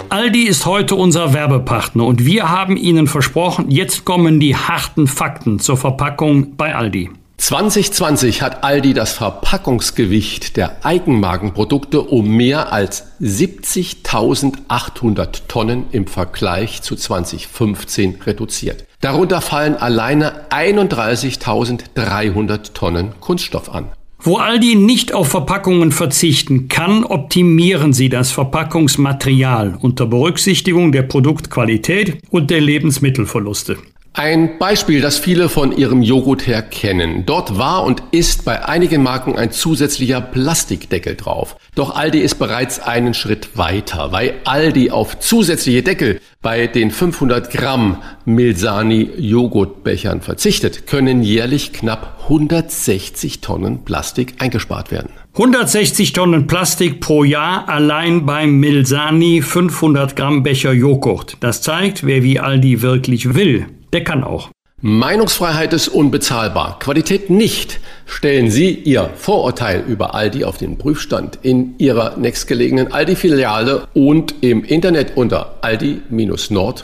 [0.09, 5.57] Aldi ist heute unser Werbepartner und wir haben Ihnen versprochen, jetzt kommen die harten Fakten
[5.59, 7.09] zur Verpackung bei Aldi.
[7.41, 16.95] 2020 hat Aldi das Verpackungsgewicht der Eigenmarkenprodukte um mehr als 70.800 Tonnen im Vergleich zu
[16.95, 18.85] 2015 reduziert.
[18.99, 23.87] Darunter fallen alleine 31.300 Tonnen Kunststoff an.
[24.19, 32.19] Wo Aldi nicht auf Verpackungen verzichten kann, optimieren sie das Verpackungsmaterial unter Berücksichtigung der Produktqualität
[32.29, 33.77] und der Lebensmittelverluste.
[34.13, 37.25] Ein Beispiel, das viele von ihrem Joghurt her kennen.
[37.25, 41.55] Dort war und ist bei einigen Marken ein zusätzlicher Plastikdeckel drauf.
[41.75, 47.51] Doch Aldi ist bereits einen Schritt weiter, weil Aldi auf zusätzliche Deckel bei den 500
[47.51, 55.11] Gramm Milsani Joghurtbechern verzichtet, können jährlich knapp 160 Tonnen Plastik eingespart werden.
[55.35, 61.37] 160 Tonnen Plastik pro Jahr allein beim Milsani 500 Gramm Becher Joghurt.
[61.39, 64.49] Das zeigt, wer wie Aldi wirklich will der kann auch.
[64.83, 67.79] Meinungsfreiheit ist unbezahlbar, Qualität nicht.
[68.07, 74.63] Stellen Sie Ihr Vorurteil über Aldi auf den Prüfstand in Ihrer nächstgelegenen Aldi-Filiale und im
[74.63, 76.79] Internet unter aldi-nord.de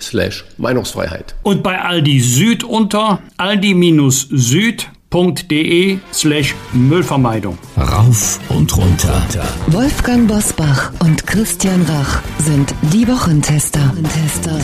[0.00, 1.36] slash Meinungsfreiheit.
[1.44, 4.88] Und bei Aldi Süd unter aldi-süd.de
[6.12, 7.58] slash Müllvermeidung.
[7.76, 9.22] Rauf und runter.
[9.68, 13.94] Wolfgang Bosbach und Christian Rach sind die Wochentester.
[14.02, 14.58] Tester.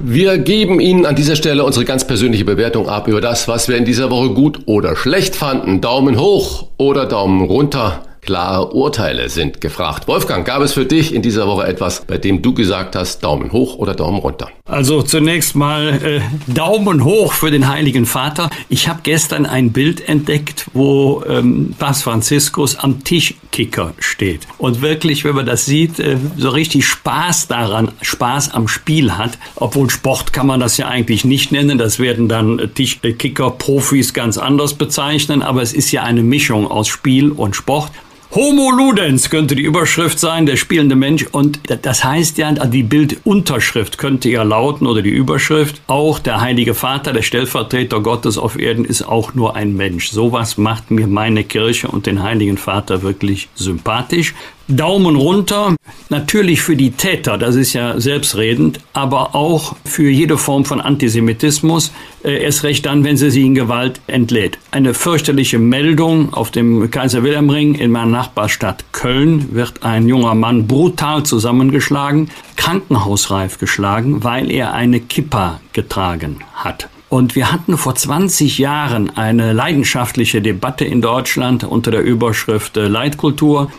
[0.00, 3.76] Wir geben Ihnen an dieser Stelle unsere ganz persönliche Bewertung ab über das, was wir
[3.76, 5.80] in dieser Woche gut oder schlecht fanden.
[5.80, 8.02] Daumen hoch oder Daumen runter.
[8.24, 10.06] Klare Urteile sind gefragt.
[10.06, 13.50] Wolfgang, gab es für dich in dieser Woche etwas, bei dem du gesagt hast, Daumen
[13.50, 14.48] hoch oder Daumen runter?
[14.64, 18.48] Also zunächst mal äh, Daumen hoch für den Heiligen Vater.
[18.68, 24.46] Ich habe gestern ein Bild entdeckt, wo ähm, Papst Franziskus am Tischkicker steht.
[24.56, 29.36] Und wirklich, wenn man das sieht, äh, so richtig Spaß daran, Spaß am Spiel hat.
[29.56, 31.76] Obwohl Sport kann man das ja eigentlich nicht nennen.
[31.76, 35.42] Das werden dann Tischkicker-Profis ganz anders bezeichnen.
[35.42, 37.90] Aber es ist ja eine Mischung aus Spiel und Sport.
[38.34, 41.26] Homo Ludens könnte die Überschrift sein, der spielende Mensch.
[41.32, 46.72] Und das heißt ja, die Bildunterschrift könnte ja lauten oder die Überschrift, auch der Heilige
[46.72, 50.08] Vater, der Stellvertreter Gottes auf Erden, ist auch nur ein Mensch.
[50.08, 54.32] Sowas macht mir meine Kirche und den Heiligen Vater wirklich sympathisch.
[54.76, 55.76] Daumen runter,
[56.08, 61.92] natürlich für die Täter, das ist ja selbstredend, aber auch für jede Form von Antisemitismus,
[62.24, 64.58] äh, erst recht dann, wenn sie sie in Gewalt entlädt.
[64.70, 70.34] Eine fürchterliche Meldung auf dem Kaiser Wilhelm Ring in meiner Nachbarstadt Köln wird ein junger
[70.34, 76.88] Mann brutal zusammengeschlagen, krankenhausreif geschlagen, weil er eine Kippa getragen hat.
[77.12, 82.88] Und wir hatten vor 20 Jahren eine leidenschaftliche Debatte in Deutschland unter der Überschrift äh,
[82.88, 83.70] Leitkultur.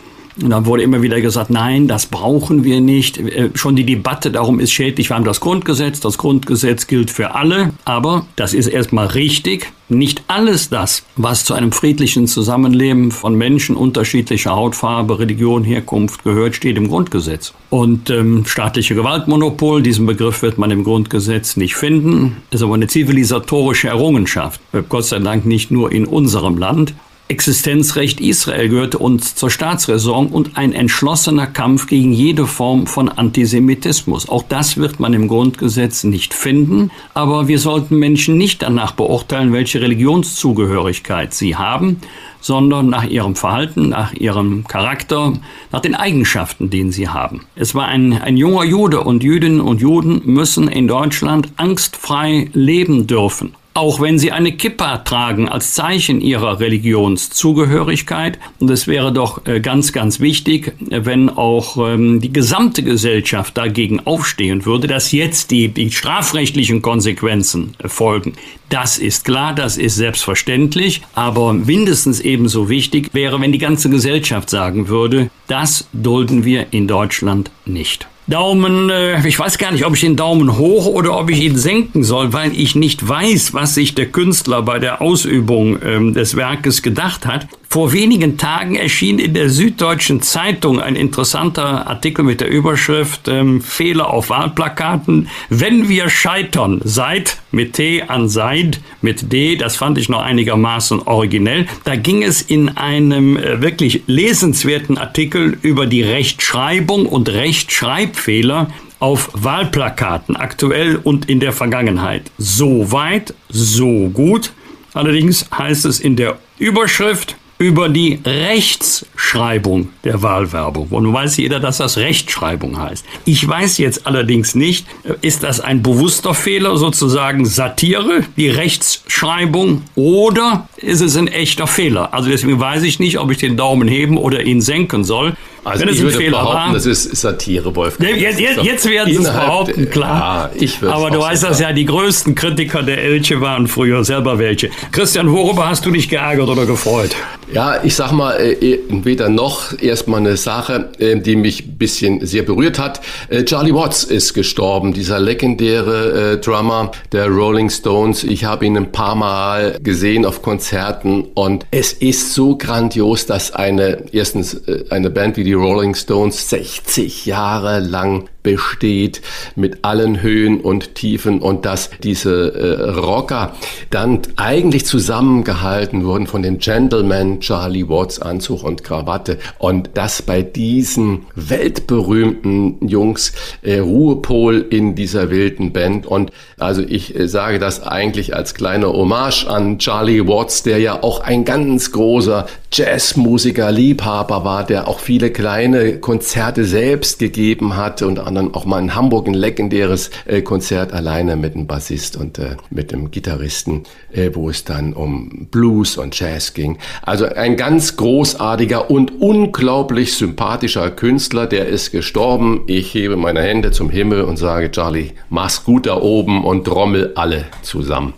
[0.41, 3.17] Und dann wurde immer wieder gesagt, nein, das brauchen wir nicht.
[3.17, 5.09] Äh, schon die Debatte darum ist schädlich.
[5.09, 5.99] Wir haben das Grundgesetz.
[5.99, 7.71] Das Grundgesetz gilt für alle.
[7.85, 9.71] Aber das ist erstmal richtig.
[9.89, 16.55] Nicht alles das, was zu einem friedlichen Zusammenleben von Menschen unterschiedlicher Hautfarbe, Religion, Herkunft gehört,
[16.55, 17.53] steht im Grundgesetz.
[17.69, 22.87] Und ähm, staatliche Gewaltmonopol, diesen Begriff wird man im Grundgesetz nicht finden, ist aber eine
[22.87, 24.61] zivilisatorische Errungenschaft.
[24.89, 26.95] Gott sei Dank nicht nur in unserem Land.
[27.29, 34.27] Existenzrecht Israel gehörte uns zur Staatsräson und ein entschlossener Kampf gegen jede Form von Antisemitismus.
[34.27, 39.53] Auch das wird man im Grundgesetz nicht finden, aber wir sollten Menschen nicht danach beurteilen,
[39.53, 42.01] welche Religionszugehörigkeit sie haben,
[42.41, 45.33] sondern nach ihrem Verhalten, nach ihrem Charakter,
[45.71, 47.45] nach den Eigenschaften, die sie haben.
[47.55, 53.07] Es war ein, ein junger Jude und Jüdinnen und Juden müssen in Deutschland angstfrei leben
[53.07, 58.39] dürfen auch wenn sie eine Kippa tragen als Zeichen ihrer Religionszugehörigkeit.
[58.59, 63.99] Und es wäre doch äh, ganz, ganz wichtig, wenn auch ähm, die gesamte Gesellschaft dagegen
[64.05, 68.33] aufstehen würde, dass jetzt die, die strafrechtlichen Konsequenzen folgen.
[68.69, 74.49] Das ist klar, das ist selbstverständlich, aber mindestens ebenso wichtig wäre, wenn die ganze Gesellschaft
[74.49, 78.07] sagen würde, das dulden wir in Deutschland nicht.
[78.27, 81.57] Daumen, äh, ich weiß gar nicht, ob ich den Daumen hoch oder ob ich ihn
[81.57, 86.35] senken soll, weil ich nicht weiß, was sich der Künstler bei der Ausübung ähm, des
[86.35, 87.47] Werkes gedacht hat.
[87.73, 93.61] Vor wenigen Tagen erschien in der Süddeutschen Zeitung ein interessanter Artikel mit der Überschrift ähm,
[93.61, 95.27] Fehler auf Wahlplakaten.
[95.49, 100.99] Wenn wir scheitern, seid mit T an Seid mit D, das fand ich noch einigermaßen
[100.99, 101.65] originell.
[101.83, 108.67] Da ging es in einem äh, wirklich lesenswerten Artikel über die Rechtschreibung und Rechtschreibfehler
[108.99, 112.29] auf Wahlplakaten, aktuell und in der Vergangenheit.
[112.37, 114.53] So weit, so gut.
[114.93, 120.87] Allerdings heißt es in der Überschrift, über die Rechtschreibung der Wahlwerbung.
[120.89, 123.05] Und nun weiß jeder, dass das Rechtschreibung heißt.
[123.25, 124.85] Ich weiß jetzt allerdings nicht,
[125.21, 132.13] ist das ein bewusster Fehler, sozusagen Satire, die Rechtschreibung, oder ist es ein echter Fehler?
[132.13, 135.35] Also deswegen weiß ich nicht, ob ich den Daumen heben oder ihn senken soll.
[135.63, 138.17] Also Wenn es ich ein Fehler behaupten, war, das ist Satire, Wolfgang.
[138.17, 140.51] Jetzt, jetzt, jetzt werden Sie es behaupten, klar.
[140.53, 144.39] Ja, ich Aber du weißt das ja, die größten Kritiker der Elche waren früher selber
[144.39, 144.69] welche.
[144.91, 147.11] Christian, worüber hast du dich geärgert oder gefreut?
[147.53, 152.25] Ja, ich sag mal, äh, weder noch erstmal eine Sache, äh, die mich ein bisschen
[152.25, 152.99] sehr berührt hat.
[153.29, 158.23] Äh, Charlie Watts ist gestorben, dieser legendäre Drummer der Rolling Stones.
[158.23, 163.53] Ich habe ihn ein paar Mal gesehen auf Konzerten und es ist so grandios, dass
[163.53, 169.21] eine, erstens eine Band wie die Rolling Stones 60 Jahre lang besteht
[169.55, 173.53] mit allen Höhen und Tiefen und dass diese äh, Rocker
[173.89, 180.41] dann eigentlich zusammengehalten wurden von dem Gentleman Charlie Watts Anzug und Krawatte und dass bei
[180.41, 187.81] diesen weltberühmten Jungs äh, Ruhepol in dieser wilden Band und also ich äh, sage das
[187.81, 194.43] eigentlich als kleine Hommage an Charlie Watts, der ja auch ein ganz großer Jazzmusiker, Liebhaber
[194.43, 199.27] war, der auch viele kleine Konzerte selbst gegeben hat und anderen auch mal in Hamburg
[199.27, 204.49] ein legendäres äh, Konzert alleine mit einem Bassist und äh, mit einem Gitarristen, äh, wo
[204.49, 206.77] es dann um Blues und Jazz ging.
[207.03, 212.63] Also ein ganz großartiger und unglaublich sympathischer Künstler, der ist gestorben.
[212.67, 217.11] Ich hebe meine Hände zum Himmel und sage, Charlie, mach's gut da oben und trommel
[217.15, 218.13] alle zusammen.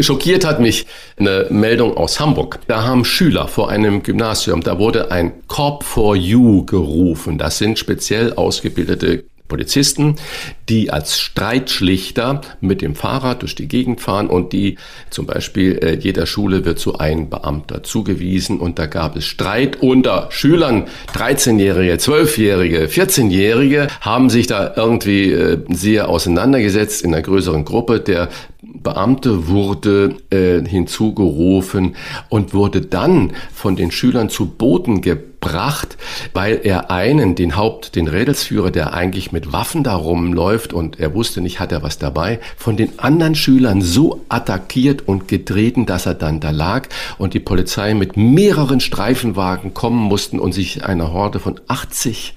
[0.00, 0.86] Schockiert hat mich
[1.16, 2.58] eine Meldung aus Hamburg.
[2.66, 7.38] Da haben Schüler vor einem Gymnasium, da wurde ein Corp for You gerufen.
[7.38, 10.16] Das sind speziell ausgebildete Polizisten,
[10.70, 14.76] die als Streitschlichter mit dem Fahrrad durch die Gegend fahren und die
[15.10, 19.82] zum Beispiel äh, jeder Schule wird so ein Beamter zugewiesen und da gab es Streit
[19.82, 27.66] unter Schülern, 13-Jährige, 12-Jährige, 14-Jährige haben sich da irgendwie äh, sehr auseinandergesetzt in einer größeren
[27.66, 28.00] Gruppe.
[28.00, 28.30] Der
[28.84, 31.96] Beamte wurde äh, hinzugerufen
[32.28, 35.96] und wurde dann von den Schülern zu Boden gebracht,
[36.34, 41.14] weil er einen, den Haupt, den Rädelsführer, der eigentlich mit Waffen da rumläuft und er
[41.14, 46.06] wusste nicht, hat er was dabei, von den anderen Schülern so attackiert und getreten, dass
[46.06, 46.88] er dann da lag
[47.18, 52.36] und die Polizei mit mehreren Streifenwagen kommen mussten und sich einer Horde von 80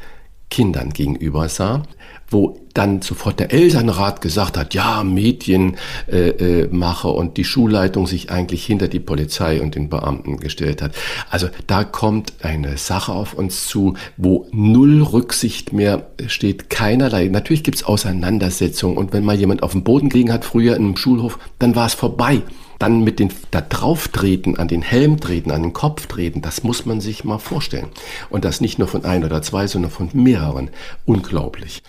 [0.50, 1.84] Kindern gegenüber sah
[2.30, 5.78] wo dann sofort der Elternrat gesagt hat, ja, Medienmache
[6.08, 10.94] äh, äh, und die Schulleitung sich eigentlich hinter die Polizei und den Beamten gestellt hat.
[11.30, 17.28] Also da kommt eine Sache auf uns zu, wo null Rücksicht mehr steht, keinerlei.
[17.30, 21.40] Natürlich gibt's Auseinandersetzungen und wenn mal jemand auf dem Boden gelegen hat, früher einem Schulhof,
[21.60, 22.44] dann war es vorbei.
[22.80, 26.64] Dann mit den da drauf treten, an den Helm treten, an den Kopf treten, das
[26.64, 27.88] muss man sich mal vorstellen.
[28.30, 30.70] Und das nicht nur von ein oder zwei, sondern von mehreren.
[31.06, 31.82] Unglaublich.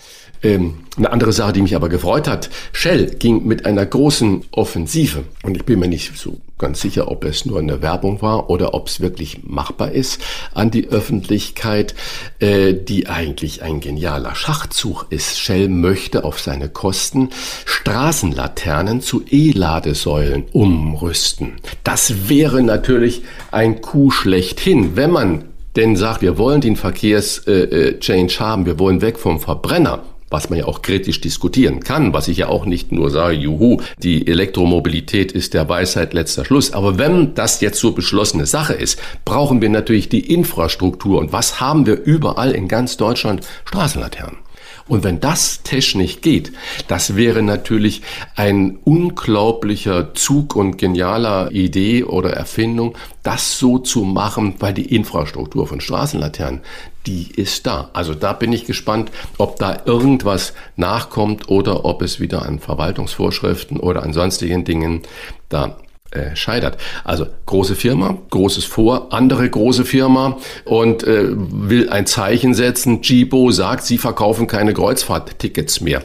[0.43, 5.25] Ähm, eine andere Sache, die mich aber gefreut hat, Shell ging mit einer großen Offensive
[5.43, 8.75] und ich bin mir nicht so ganz sicher, ob es nur eine Werbung war oder
[8.75, 10.21] ob es wirklich machbar ist
[10.55, 11.95] an die Öffentlichkeit,
[12.41, 15.39] äh, die eigentlich ein genialer Schachzug ist.
[15.39, 17.31] Shell möchte auf seine Kosten
[17.65, 21.55] Straßenlaternen zu E-Ladesäulen umrüsten.
[21.85, 25.45] Das wäre natürlich ein Coup schlechthin, wenn man
[25.77, 30.51] denn sagt, wir wollen den Verkehrschange äh, äh haben, wir wollen weg vom Verbrenner, was
[30.51, 34.27] man ja auch kritisch diskutieren kann, was ich ja auch nicht nur sage, juhu, die
[34.27, 36.73] Elektromobilität ist der Weisheit letzter Schluss.
[36.73, 41.19] Aber wenn das jetzt so beschlossene Sache ist, brauchen wir natürlich die Infrastruktur.
[41.19, 43.47] Und was haben wir überall in ganz Deutschland?
[43.65, 44.48] Straßenlaternen.
[44.89, 46.53] Und wenn das technisch geht,
[46.89, 48.03] das wäre natürlich
[48.35, 55.67] ein unglaublicher Zug und genialer Idee oder Erfindung, das so zu machen, weil die Infrastruktur
[55.67, 56.63] von Straßenlaternen,
[57.07, 57.91] die ist da.
[57.93, 63.79] Also da bin ich gespannt, ob da irgendwas nachkommt oder ob es wieder an Verwaltungsvorschriften
[63.79, 65.03] oder an sonstigen Dingen
[65.49, 65.77] da
[66.11, 66.79] äh, scheitert.
[67.05, 73.03] Also große Firma, großes Vor, andere große Firma und äh, will ein Zeichen setzen.
[73.03, 76.03] Jibo sagt, sie verkaufen keine Kreuzfahrttickets mehr.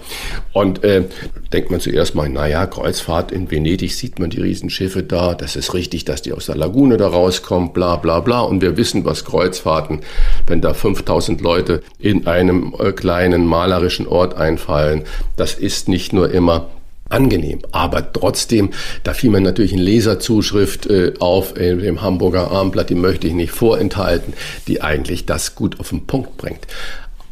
[0.52, 1.06] Und äh,
[1.54, 5.74] denkt man zuerst mal, naja, Kreuzfahrt in Venedig sieht man die Riesenschiffe da, das ist
[5.74, 8.42] richtig, dass die aus der Lagune da rauskommen, bla bla bla.
[8.42, 10.02] Und wir wissen, was Kreuzfahrten,
[10.48, 15.04] wenn da 5000 Leute in einem äh, kleinen malerischen Ort einfallen,
[15.38, 16.68] das ist nicht nur immer
[17.14, 17.60] angenehm.
[17.72, 18.72] Aber trotzdem,
[19.04, 23.34] da fiel mir natürlich eine Leserzuschrift äh, auf äh, dem Hamburger Armblatt, die möchte ich
[23.34, 24.34] nicht vorenthalten,
[24.68, 26.68] die eigentlich das gut auf den Punkt bringt.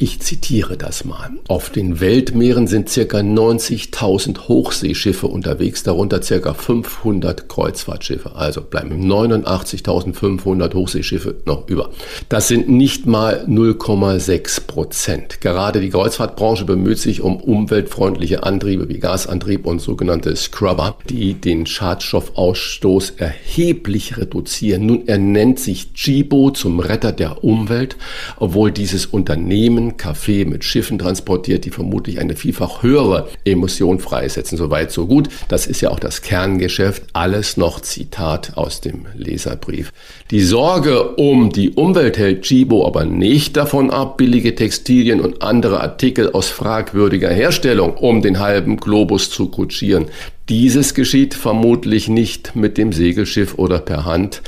[0.02, 1.30] Ich zitiere das mal.
[1.48, 8.36] Auf den Weltmeeren sind circa 90.000 Hochseeschiffe unterwegs, darunter circa 500 Kreuzfahrtschiffe.
[8.36, 11.92] Also bleiben 89.500 Hochseeschiffe noch über.
[12.30, 15.40] Das sind nicht mal 0,6 Prozent.
[15.40, 21.68] Gerade die Kreuzfahrtbranche bemüht sich um umweltfreundliche Antriebe wie Gasantrieb und sogenannte Scrubber, die den
[21.68, 24.84] Schadstoffausstoß erheblich reduzieren.
[24.88, 27.98] Nun ernennt sich Jibo zum Retter der Umwelt,
[28.40, 34.58] obwohl dieses Unternehmen Kaffee mit Schiffen transportiert, die vermutlich eine vielfach höhere Emission freisetzen.
[34.58, 35.30] Soweit, so gut.
[35.48, 37.04] Das ist ja auch das Kerngeschäft.
[37.14, 39.92] Alles noch Zitat aus dem Leserbrief.
[40.32, 45.82] Die Sorge um die Umwelt hält Chibo aber nicht davon ab, billige Textilien und andere
[45.82, 50.08] Artikel aus fragwürdiger Herstellung um den halben Globus zu kutschieren.
[50.50, 54.42] Dieses geschieht vermutlich nicht mit dem Segelschiff oder per Hand.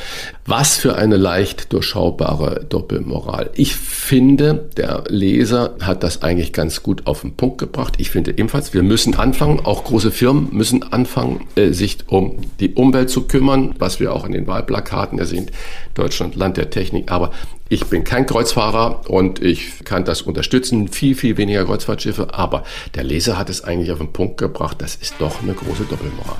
[0.45, 3.51] Was für eine leicht durchschaubare Doppelmoral.
[3.55, 7.93] Ich finde, der Leser hat das eigentlich ganz gut auf den Punkt gebracht.
[7.99, 12.73] Ich finde ebenfalls, wir müssen anfangen, auch große Firmen müssen anfangen, äh, sich um die
[12.73, 15.49] Umwelt zu kümmern, was wir auch in den Wahlplakaten sehen.
[15.93, 17.09] Deutschland, Land der Technik.
[17.09, 17.31] Aber
[17.69, 20.89] ich bin kein Kreuzfahrer und ich kann das unterstützen.
[20.89, 22.33] Viel, viel weniger Kreuzfahrtschiffe.
[22.33, 24.77] Aber der Leser hat es eigentlich auf den Punkt gebracht.
[24.79, 26.37] Das ist doch eine große Doppelmoral.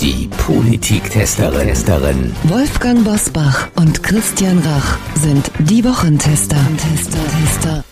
[0.00, 2.34] Die Politiktesterin.
[2.44, 6.56] Wolfgang Bosbach und Christian Rach sind die Wochentester.
[6.76, 7.84] Tester, Tester.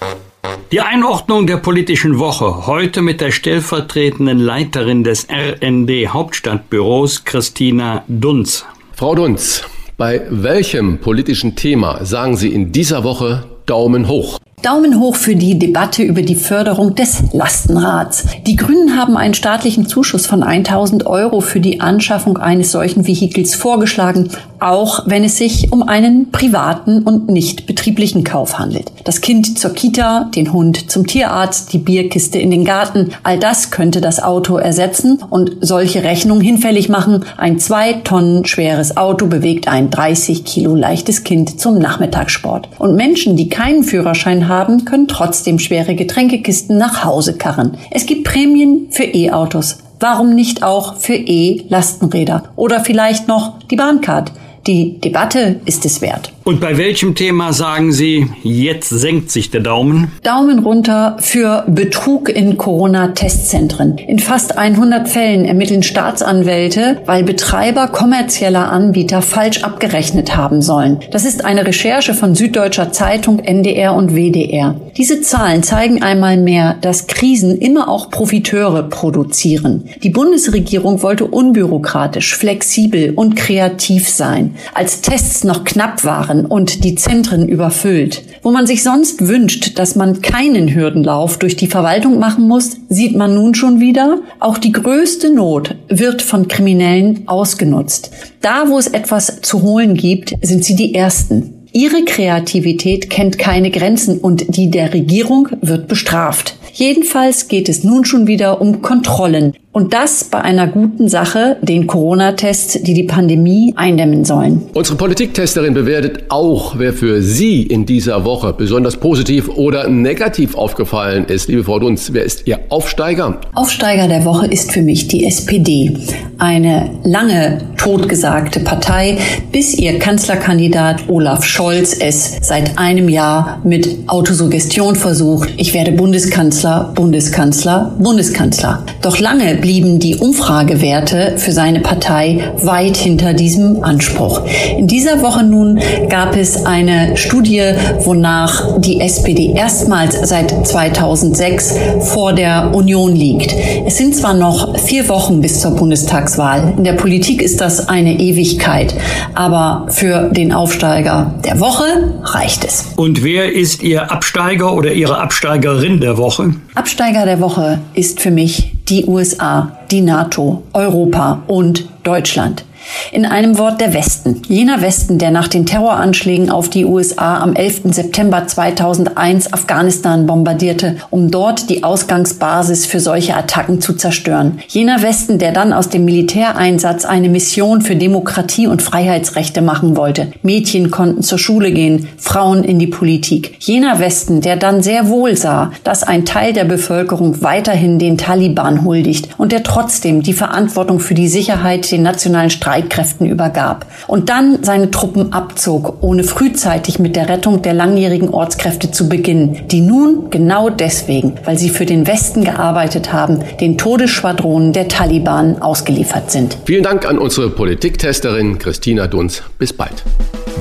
[0.73, 8.67] Die Einordnung der politischen Woche heute mit der stellvertretenden Leiterin des RND Hauptstadtbüros Christina Dunz.
[8.93, 9.63] Frau Dunz,
[9.97, 14.39] bei welchem politischen Thema sagen Sie in dieser Woche Daumen hoch?
[14.63, 18.25] Daumen hoch für die Debatte über die Förderung des Lastenrads.
[18.47, 23.55] Die Grünen haben einen staatlichen Zuschuss von 1000 Euro für die Anschaffung eines solchen Vehikels
[23.55, 28.91] vorgeschlagen, auch wenn es sich um einen privaten und nicht betrieblichen Kauf handelt.
[29.05, 33.71] Das Kind zur Kita, den Hund zum Tierarzt, die Bierkiste in den Garten, all das
[33.71, 37.25] könnte das Auto ersetzen und solche Rechnungen hinfällig machen.
[37.37, 42.69] Ein zwei Tonnen schweres Auto bewegt ein 30 Kilo leichtes Kind zum Nachmittagssport.
[42.79, 47.77] Und Menschen, die keinen Führerschein haben, können trotzdem schwere Getränkekisten nach Hause karren.
[47.91, 49.79] Es gibt Prämien für E-Autos.
[50.01, 52.45] Warum nicht auch für E-Lastenräder?
[52.57, 54.33] Oder vielleicht noch die Bahncard.
[54.67, 56.33] Die Debatte ist es wert.
[56.45, 60.13] Und bei welchem Thema sagen Sie, jetzt senkt sich der Daumen?
[60.23, 63.99] Daumen runter für Betrug in Corona-Testzentren.
[63.99, 71.01] In fast 100 Fällen ermitteln Staatsanwälte, weil Betreiber kommerzieller Anbieter falsch abgerechnet haben sollen.
[71.11, 74.75] Das ist eine Recherche von Süddeutscher Zeitung, NDR und WDR.
[74.97, 79.85] Diese Zahlen zeigen einmal mehr, dass Krisen immer auch Profiteure produzieren.
[80.03, 84.48] Die Bundesregierung wollte unbürokratisch, flexibel und kreativ sein.
[84.75, 88.23] Als Tests noch knapp waren, und die Zentren überfüllt.
[88.43, 93.17] Wo man sich sonst wünscht, dass man keinen Hürdenlauf durch die Verwaltung machen muss, sieht
[93.17, 98.11] man nun schon wieder, auch die größte Not wird von Kriminellen ausgenutzt.
[98.41, 101.55] Da, wo es etwas zu holen gibt, sind sie die Ersten.
[101.73, 106.57] Ihre Kreativität kennt keine Grenzen und die der Regierung wird bestraft.
[106.73, 109.53] Jedenfalls geht es nun schon wieder um Kontrollen.
[109.71, 114.63] Und das bei einer guten Sache, den Corona-Tests, die die Pandemie eindämmen sollen.
[114.73, 121.27] Unsere Politiktesterin bewertet auch, wer für Sie in dieser Woche besonders positiv oder negativ aufgefallen
[121.27, 121.49] ist.
[121.49, 123.41] Liebe Frau Dunz, wer ist Ihr Aufsteiger?
[123.55, 125.95] Aufsteiger der Woche ist für mich die SPD.
[126.39, 129.19] Eine lange totgesagte Partei,
[129.53, 135.51] bis ihr Kanzlerkandidat Olaf Scholz es seit einem Jahr mit Autosuggestion versucht.
[135.57, 138.85] Ich werde Bundeskanzler, Bundeskanzler, Bundeskanzler.
[139.03, 144.43] Doch lange blieben die Umfragewerte für seine Partei weit hinter diesem Anspruch.
[144.77, 147.63] In dieser Woche nun gab es eine Studie,
[148.01, 153.55] wonach die SPD erstmals seit 2006 vor der Union liegt.
[153.87, 156.75] Es sind zwar noch vier Wochen bis zur Bundestagswahl.
[156.77, 158.95] In der Politik ist das eine Ewigkeit.
[159.35, 161.85] Aber für den Aufsteiger der Woche
[162.23, 162.87] reicht es.
[162.97, 166.55] Und wer ist Ihr Absteiger oder Ihre Absteigerin der Woche?
[166.79, 172.65] Absteiger der Woche ist für mich die USA, die NATO, Europa und Deutschland.
[173.13, 174.43] In einem Wort der Westen.
[174.49, 177.83] Jener Westen, der nach den Terroranschlägen auf die USA am 11.
[177.95, 184.61] September 2001 Afghanistan bombardierte, um dort die Ausgangsbasis für solche Attacken zu zerstören.
[184.69, 190.33] Jener Westen, der dann aus dem Militäreinsatz eine Mission für Demokratie und Freiheitsrechte machen wollte.
[190.43, 193.57] Mädchen konnten zur Schule gehen, Frauen in die Politik.
[193.61, 198.85] Jener Westen, der dann sehr wohl sah, dass ein Teil der Bevölkerung weiterhin den Taliban
[198.85, 204.29] huldigt und der trotzdem die Verantwortung für die Sicherheit den nationalen Streit Streitkräften übergab und
[204.29, 209.81] dann seine Truppen abzog, ohne frühzeitig mit der Rettung der langjährigen Ortskräfte zu beginnen, die
[209.81, 216.31] nun genau deswegen, weil sie für den Westen gearbeitet haben, den Todesschwadronen der Taliban ausgeliefert
[216.31, 216.57] sind.
[216.65, 219.43] Vielen Dank an unsere Politiktesterin Christina Dunz.
[219.59, 220.05] Bis bald.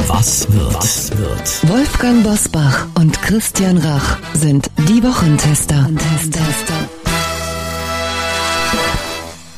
[0.08, 0.76] Was wird?
[0.76, 1.70] Was wird?
[1.70, 5.88] Wolfgang Bosbach und Christian Rach sind die Wochentester.
[5.98, 6.97] Tester.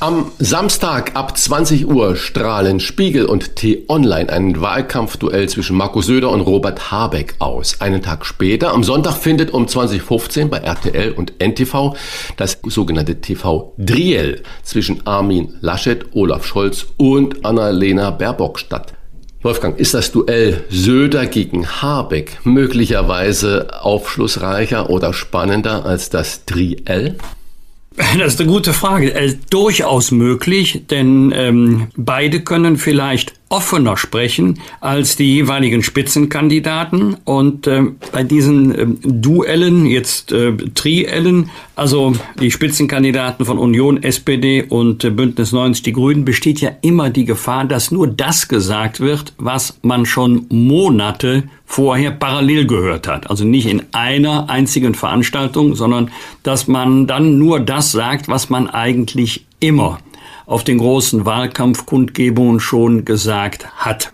[0.01, 6.39] Am Samstag ab 20 Uhr strahlen Spiegel und T-Online ein Wahlkampfduell zwischen Markus Söder und
[6.39, 7.81] Robert Habeck aus.
[7.81, 11.97] Einen Tag später, am Sonntag, findet um 2015 bei RTL und NTV
[12.37, 18.93] das sogenannte TV-Driel zwischen Armin Laschet, Olaf Scholz und Annalena Baerbock statt.
[19.41, 27.17] Wolfgang, ist das Duell Söder gegen Habeck möglicherweise aufschlussreicher oder spannender als das Driel?
[28.17, 29.13] Das ist eine gute Frage.
[29.13, 37.17] Äh, durchaus möglich, denn ähm, beide können vielleicht offener sprechen als die jeweiligen Spitzenkandidaten.
[37.25, 44.63] Und äh, bei diesen äh, Duellen, jetzt äh, Triellen, also die Spitzenkandidaten von Union, SPD
[44.63, 48.99] und äh, Bündnis 90 Die Grünen, besteht ja immer die Gefahr, dass nur das gesagt
[48.99, 53.29] wird, was man schon Monate vorher parallel gehört hat.
[53.29, 56.11] Also nicht in einer einzigen Veranstaltung, sondern
[56.43, 59.99] dass man dann nur das sagt, was man eigentlich immer
[60.45, 64.11] auf den großen Wahlkampfkundgebungen schon gesagt hat.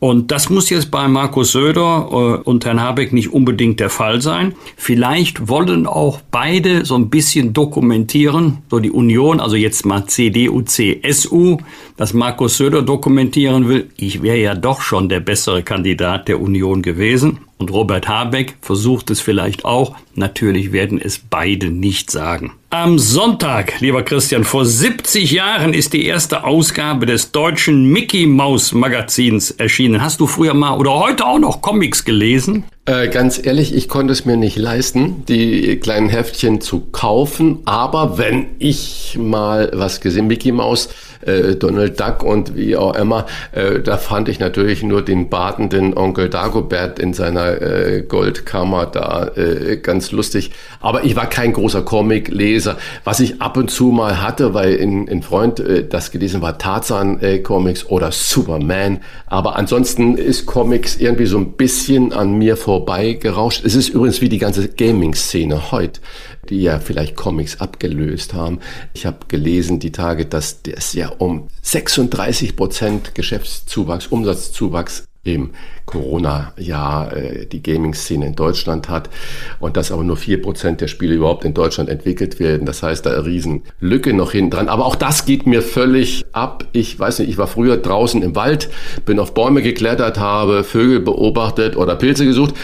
[0.00, 4.22] Und das muss jetzt bei Markus Söder äh, und Herrn Habeck nicht unbedingt der Fall
[4.22, 4.54] sein.
[4.76, 10.62] Vielleicht wollen auch beide so ein bisschen dokumentieren, so die Union, also jetzt mal CDU,
[10.62, 11.58] CSU,
[11.98, 16.80] dass Markus Söder dokumentieren will, ich wäre ja doch schon der bessere Kandidat der Union
[16.80, 17.40] gewesen.
[17.60, 19.94] Und Robert Habeck versucht es vielleicht auch.
[20.14, 22.54] Natürlich werden es beide nicht sagen.
[22.70, 28.72] Am Sonntag, lieber Christian, vor 70 Jahren ist die erste Ausgabe des deutschen Mickey Mouse
[28.72, 30.00] Magazins erschienen.
[30.00, 32.64] Hast du früher mal oder heute auch noch Comics gelesen?
[32.86, 37.58] Äh, ganz ehrlich, ich konnte es mir nicht leisten, die kleinen Heftchen zu kaufen.
[37.66, 40.88] Aber wenn ich mal was gesehen, Mickey Mouse,
[41.22, 45.96] äh, Donald Duck und wie auch immer, äh, da fand ich natürlich nur den badenden
[45.96, 50.50] Onkel Dagobert in seiner äh, Goldkammer da äh, ganz lustig.
[50.80, 52.76] Aber ich war kein großer Comic-Leser.
[53.04, 56.58] Was ich ab und zu mal hatte, weil in, in Freund äh, das gelesen war,
[56.58, 59.00] Tarzan-Comics oder Superman.
[59.26, 63.64] Aber ansonsten ist Comics irgendwie so ein bisschen an mir vorbei gerauscht.
[63.64, 66.00] Es ist übrigens wie die ganze Gaming-Szene heute
[66.50, 68.58] die ja vielleicht Comics abgelöst haben.
[68.92, 75.50] Ich habe gelesen die Tage, dass es ja um 36 Prozent Geschäftszuwachs, Umsatzzuwachs im
[75.84, 79.10] Corona-Jahr äh, die Gaming-Szene in Deutschland hat
[79.58, 82.64] und dass aber nur vier Prozent der Spiele überhaupt in Deutschland entwickelt werden.
[82.64, 84.68] Das heißt, da eine Riesenlücke noch hinten dran.
[84.68, 86.64] Aber auch das geht mir völlig ab.
[86.72, 88.70] Ich weiß nicht, ich war früher draußen im Wald,
[89.04, 92.54] bin auf Bäume geklettert, habe Vögel beobachtet oder Pilze gesucht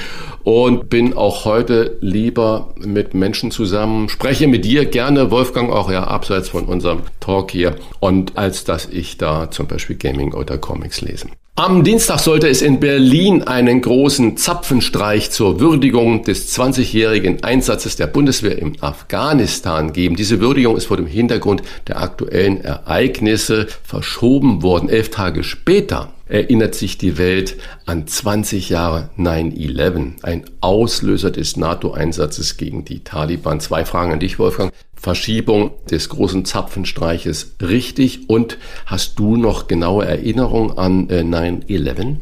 [0.43, 6.05] und bin auch heute lieber mit Menschen zusammen, spreche mit dir gerne, Wolfgang, auch ja
[6.05, 11.01] abseits von unserem Talk hier und als dass ich da zum Beispiel Gaming oder Comics
[11.01, 11.27] lese.
[11.59, 18.09] Am Dienstag sollte es in Berlin einen großen Zapfenstreich zur Würdigung des 20-jährigen Einsatzes der
[18.09, 20.17] Bundeswehr in Afghanistan geben.
[20.17, 24.91] Diese Würdigung ist vor dem Hintergrund der aktuellen Ereignisse verschoben worden.
[24.91, 27.57] Elf Tage später erinnert sich die Welt
[27.87, 33.61] an 20 Jahre 9-11, ein Auslöser des NATO-Einsatzes gegen die Taliban.
[33.61, 34.75] Zwei Fragen an dich, Wolfgang.
[34.97, 38.29] Verschiebung des großen Zapfenstreiches richtig?
[38.29, 42.17] Und hast du noch genaue Erinnerungen an äh, 9-11?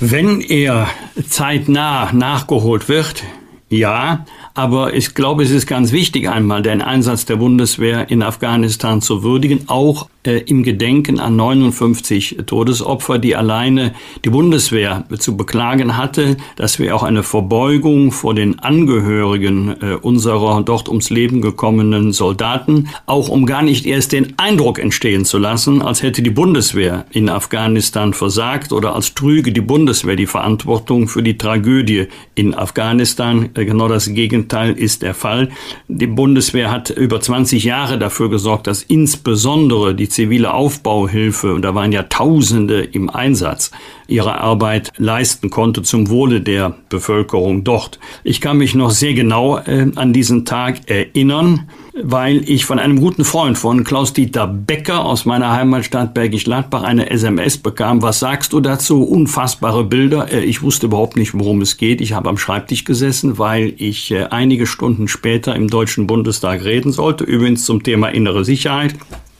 [0.00, 0.88] Wenn er
[1.26, 3.22] zeitnah nachgeholt wird,
[3.68, 9.00] ja, aber ich glaube, es ist ganz wichtig, einmal den Einsatz der Bundeswehr in Afghanistan
[9.00, 13.92] zu würdigen, auch äh, im Gedenken an 59 Todesopfer, die alleine
[14.24, 20.62] die Bundeswehr zu beklagen hatte, dass wir auch eine Verbeugung vor den Angehörigen äh, unserer
[20.62, 25.82] dort ums Leben gekommenen Soldaten, auch um gar nicht erst den Eindruck entstehen zu lassen,
[25.82, 31.22] als hätte die Bundeswehr in Afghanistan versagt oder als trüge die Bundeswehr die Verantwortung für
[31.22, 33.50] die Tragödie in Afghanistan.
[33.54, 35.50] Äh, genau das Gegenteil ist der Fall.
[35.88, 41.74] Die Bundeswehr hat über 20 Jahre dafür gesorgt, dass insbesondere die zivile Aufbauhilfe, und da
[41.74, 43.70] waren ja Tausende im Einsatz,
[44.08, 47.98] ihre Arbeit leisten konnte zum Wohle der Bevölkerung dort.
[48.24, 51.68] Ich kann mich noch sehr genau äh, an diesen Tag erinnern,
[52.02, 57.10] weil ich von einem guten Freund von Klaus-Dieter Becker aus meiner Heimatstadt Bergisch Gladbach eine
[57.10, 58.00] SMS bekam.
[58.00, 59.02] Was sagst du dazu?
[59.02, 60.32] Unfassbare Bilder.
[60.32, 62.00] Äh, ich wusste überhaupt nicht, worum es geht.
[62.00, 66.90] Ich habe am Schreibtisch gesessen, weil ich äh, einige Stunden später im Deutschen Bundestag reden
[66.90, 68.94] sollte, übrigens zum Thema innere Sicherheit.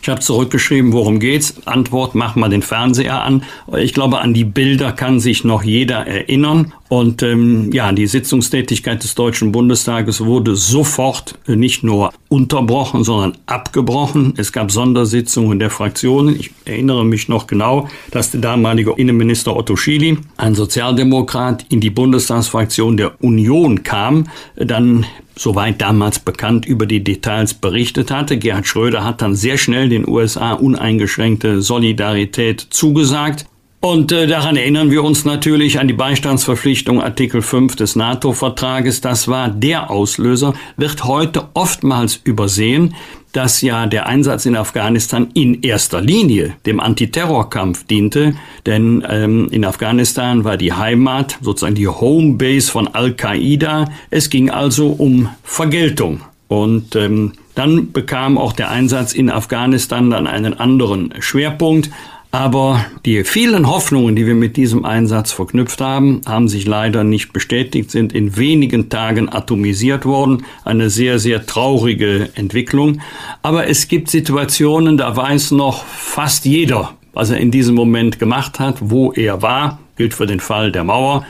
[0.06, 1.66] Ich habe zurückgeschrieben, worum geht's?
[1.66, 3.42] Antwort, mach mal den Fernseher an.
[3.76, 6.72] Ich glaube, an die Bilder kann sich noch jeder erinnern.
[6.88, 14.34] Und ähm, ja, die Sitzungstätigkeit des Deutschen Bundestages wurde sofort nicht nur unterbrochen, sondern abgebrochen.
[14.36, 16.38] Es gab Sondersitzungen der Fraktionen.
[16.38, 21.90] Ich erinnere mich noch genau, dass der damalige Innenminister Otto Schily, ein Sozialdemokrat, in die
[21.90, 25.06] Bundestagsfraktion der Union kam, dann
[25.36, 28.38] soweit damals bekannt, über die Details berichtet hatte.
[28.38, 33.46] Gerhard Schröder hat dann sehr schnell den USA uneingeschränkte Solidarität zugesagt.
[33.80, 39.00] Und äh, daran erinnern wir uns natürlich an die Beistandsverpflichtung Artikel 5 des NATO-Vertrages.
[39.00, 42.94] Das war der Auslöser, wird heute oftmals übersehen,
[43.32, 48.34] dass ja der Einsatz in Afghanistan in erster Linie dem Antiterrorkampf diente,
[48.64, 53.90] denn ähm, in Afghanistan war die Heimat, sozusagen die Homebase von Al-Qaida.
[54.08, 56.22] Es ging also um Vergeltung.
[56.48, 61.90] Und ähm, dann bekam auch der Einsatz in Afghanistan dann einen anderen Schwerpunkt.
[62.30, 67.32] Aber die vielen Hoffnungen, die wir mit diesem Einsatz verknüpft haben, haben sich leider nicht
[67.32, 70.44] bestätigt, sind in wenigen Tagen atomisiert worden.
[70.64, 73.00] Eine sehr, sehr traurige Entwicklung.
[73.42, 78.60] Aber es gibt Situationen, da weiß noch fast jeder, was er in diesem Moment gemacht
[78.60, 79.78] hat, wo er war.
[79.96, 81.24] Gilt für den Fall der Mauer.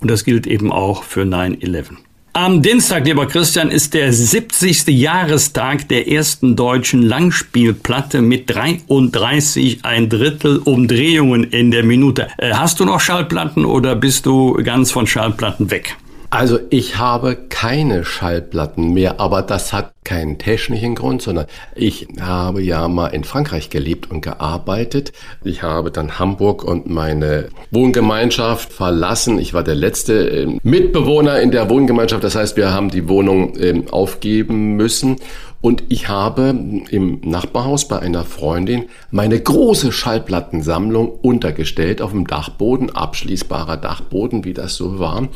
[0.00, 1.96] Und das gilt eben auch für 9-11.
[2.34, 4.86] Am Dienstag, lieber Christian, ist der 70.
[4.86, 12.28] Jahrestag der ersten deutschen Langspielplatte mit 33 ein Drittel Umdrehungen in der Minute.
[12.38, 15.98] Äh, hast du noch Schallplatten oder bist du ganz von Schallplatten weg?
[16.34, 21.44] Also ich habe keine Schallplatten mehr, aber das hat keinen technischen Grund, sondern
[21.74, 25.12] ich habe ja mal in Frankreich gelebt und gearbeitet.
[25.44, 29.38] Ich habe dann Hamburg und meine Wohngemeinschaft verlassen.
[29.38, 32.24] Ich war der letzte ähm, Mitbewohner in der Wohngemeinschaft.
[32.24, 35.18] Das heißt, wir haben die Wohnung ähm, aufgeben müssen
[35.62, 36.54] und ich habe
[36.90, 44.54] im Nachbarhaus bei einer Freundin meine große Schallplattensammlung untergestellt auf dem Dachboden, abschließbarer Dachboden, wie
[44.54, 45.28] das so war.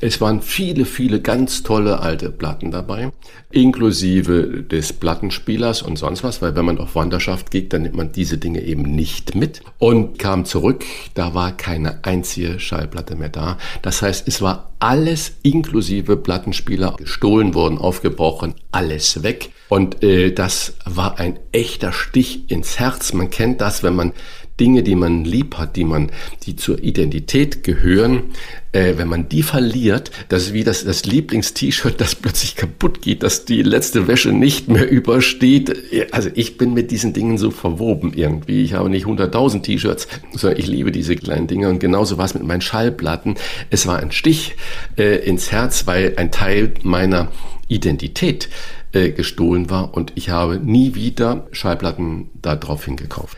[0.00, 3.10] Es waren viele, viele ganz tolle alte Platten dabei,
[3.50, 8.12] inklusive des Plattenspielers und sonst was, weil wenn man auf Wanderschaft geht, dann nimmt man
[8.12, 10.84] diese Dinge eben nicht mit und kam zurück,
[11.14, 13.58] da war keine einzige Schallplatte mehr da.
[13.82, 19.50] Das heißt, es war alles inklusive Plattenspieler gestohlen worden, aufgebrochen, alles weg.
[19.72, 23.14] Und äh, das war ein echter Stich ins Herz.
[23.14, 24.12] Man kennt das, wenn man
[24.60, 26.10] Dinge, die man lieb hat, die man,
[26.42, 28.24] die zur Identität gehören,
[28.72, 33.22] äh, wenn man die verliert, das ist wie das, das Lieblingst-T-Shirt, das plötzlich kaputt geht,
[33.22, 35.74] dass die letzte Wäsche nicht mehr übersteht.
[36.10, 38.64] Also ich bin mit diesen Dingen so verwoben irgendwie.
[38.64, 41.70] Ich habe nicht 100.000 T-Shirts, sondern ich liebe diese kleinen Dinge.
[41.70, 43.36] Und genauso war es mit meinen Schallplatten.
[43.70, 44.54] Es war ein Stich
[44.98, 47.32] äh, ins Herz, weil ein Teil meiner
[47.68, 48.50] Identität
[48.92, 53.36] äh, gestohlen war und ich habe nie wieder Schallplatten daraufhin gekauft.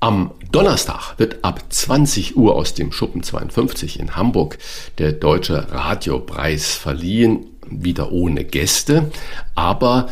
[0.00, 4.58] Am Donnerstag wird ab 20 Uhr aus dem Schuppen 52 in Hamburg
[4.98, 9.12] der Deutsche Radiopreis verliehen, wieder ohne Gäste,
[9.54, 10.08] aber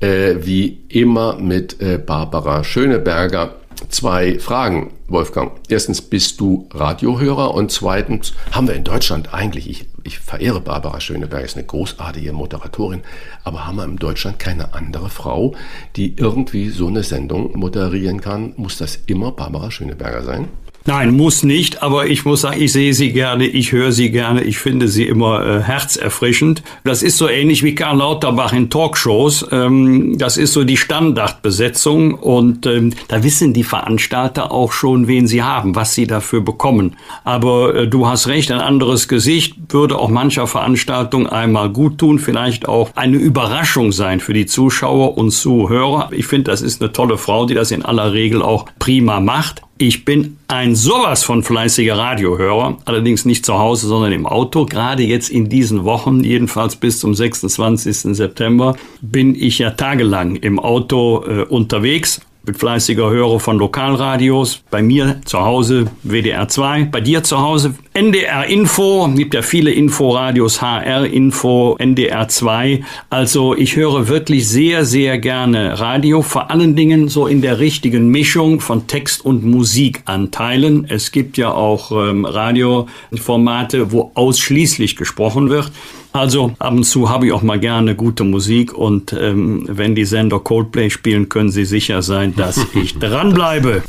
[0.00, 3.56] äh, wie immer mit äh, Barbara Schöneberger
[3.88, 5.52] zwei Fragen, Wolfgang.
[5.68, 7.54] Erstens, bist du Radiohörer?
[7.54, 12.32] Und zweitens, haben wir in Deutschland eigentlich, ich, ich verehre Barbara Schöneberger, ist eine großartige
[12.32, 13.02] Moderatorin,
[13.42, 15.54] aber haben wir in Deutschland keine andere Frau,
[15.96, 18.54] die irgendwie so eine Sendung moderieren kann?
[18.56, 20.48] Muss das immer Barbara Schöneberger sein?
[20.86, 24.42] Nein, muss nicht, aber ich muss sagen, ich sehe sie gerne, ich höre sie gerne,
[24.42, 26.62] ich finde sie immer äh, herzerfrischend.
[26.84, 29.46] Das ist so ähnlich wie Karl Lauterbach in Talkshows.
[29.50, 35.26] Ähm, das ist so die Standardbesetzung und ähm, da wissen die Veranstalter auch schon, wen
[35.26, 36.96] sie haben, was sie dafür bekommen.
[37.24, 42.18] Aber äh, du hast recht, ein anderes Gesicht würde auch mancher Veranstaltung einmal gut tun,
[42.18, 46.10] vielleicht auch eine Überraschung sein für die Zuschauer und Zuhörer.
[46.12, 49.62] Ich finde, das ist eine tolle Frau, die das in aller Regel auch prima macht.
[49.76, 54.66] Ich bin ein sowas von fleißiger Radiohörer, allerdings nicht zu Hause, sondern im Auto.
[54.66, 58.16] Gerade jetzt in diesen Wochen, jedenfalls bis zum 26.
[58.16, 64.62] September, bin ich ja tagelang im Auto äh, unterwegs bin fleißiger Hörer von Lokalradios.
[64.70, 69.70] Bei mir zu Hause WDR 2, bei dir zu Hause NDR Info, gibt ja viele
[69.70, 72.84] Inforadios, HR Info, NDR 2.
[73.08, 78.08] Also ich höre wirklich sehr, sehr gerne Radio, vor allen Dingen so in der richtigen
[78.08, 80.86] Mischung von Text- und Musikanteilen.
[80.88, 85.70] Es gibt ja auch ähm, Radioformate, wo ausschließlich gesprochen wird.
[86.14, 90.04] Also ab und zu habe ich auch mal gerne gute Musik und ähm, wenn die
[90.04, 93.82] Sender Coldplay spielen, können Sie sicher sein, dass ich dranbleibe.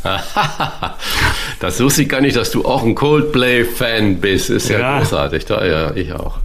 [1.59, 4.49] das wusste ich gar nicht, dass du auch ein Coldplay-Fan bist.
[4.49, 4.97] Ist ja, ja.
[4.97, 5.47] großartig.
[5.49, 6.39] Ja, ich auch.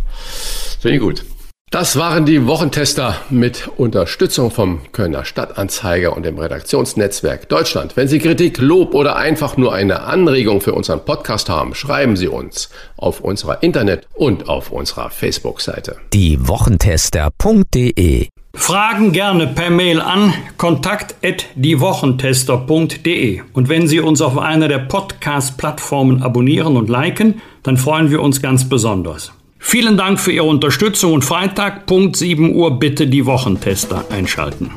[0.80, 1.24] Finde ich gut.
[1.72, 7.96] Das waren die Wochentester mit Unterstützung vom Kölner Stadtanzeiger und dem Redaktionsnetzwerk Deutschland.
[7.96, 12.26] Wenn Sie Kritik, Lob oder einfach nur eine Anregung für unseren Podcast haben, schreiben Sie
[12.26, 15.98] uns auf unserer Internet- und auf unserer Facebook-Seite.
[16.12, 24.80] Die Wochentester.de Fragen gerne per Mail an kontakt@diewochentester.de und wenn Sie uns auf einer der
[24.80, 29.30] Podcast-Plattformen abonnieren und liken, dann freuen wir uns ganz besonders.
[29.62, 34.72] Vielen Dank für Ihre Unterstützung und Freitag, Punkt 7 Uhr, bitte die Wochentester einschalten.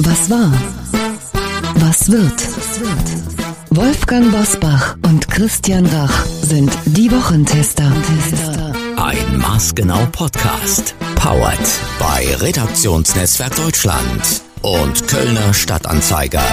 [0.00, 0.52] Was war?
[1.76, 2.32] Was wird?
[3.70, 7.90] Wolfgang Bosbach und Christian Rach sind die Wochentester.
[8.96, 10.94] Ein maßgenau Podcast.
[11.16, 11.58] Powered
[11.98, 16.44] bei Redaktionsnetzwerk Deutschland und Kölner Stadtanzeiger.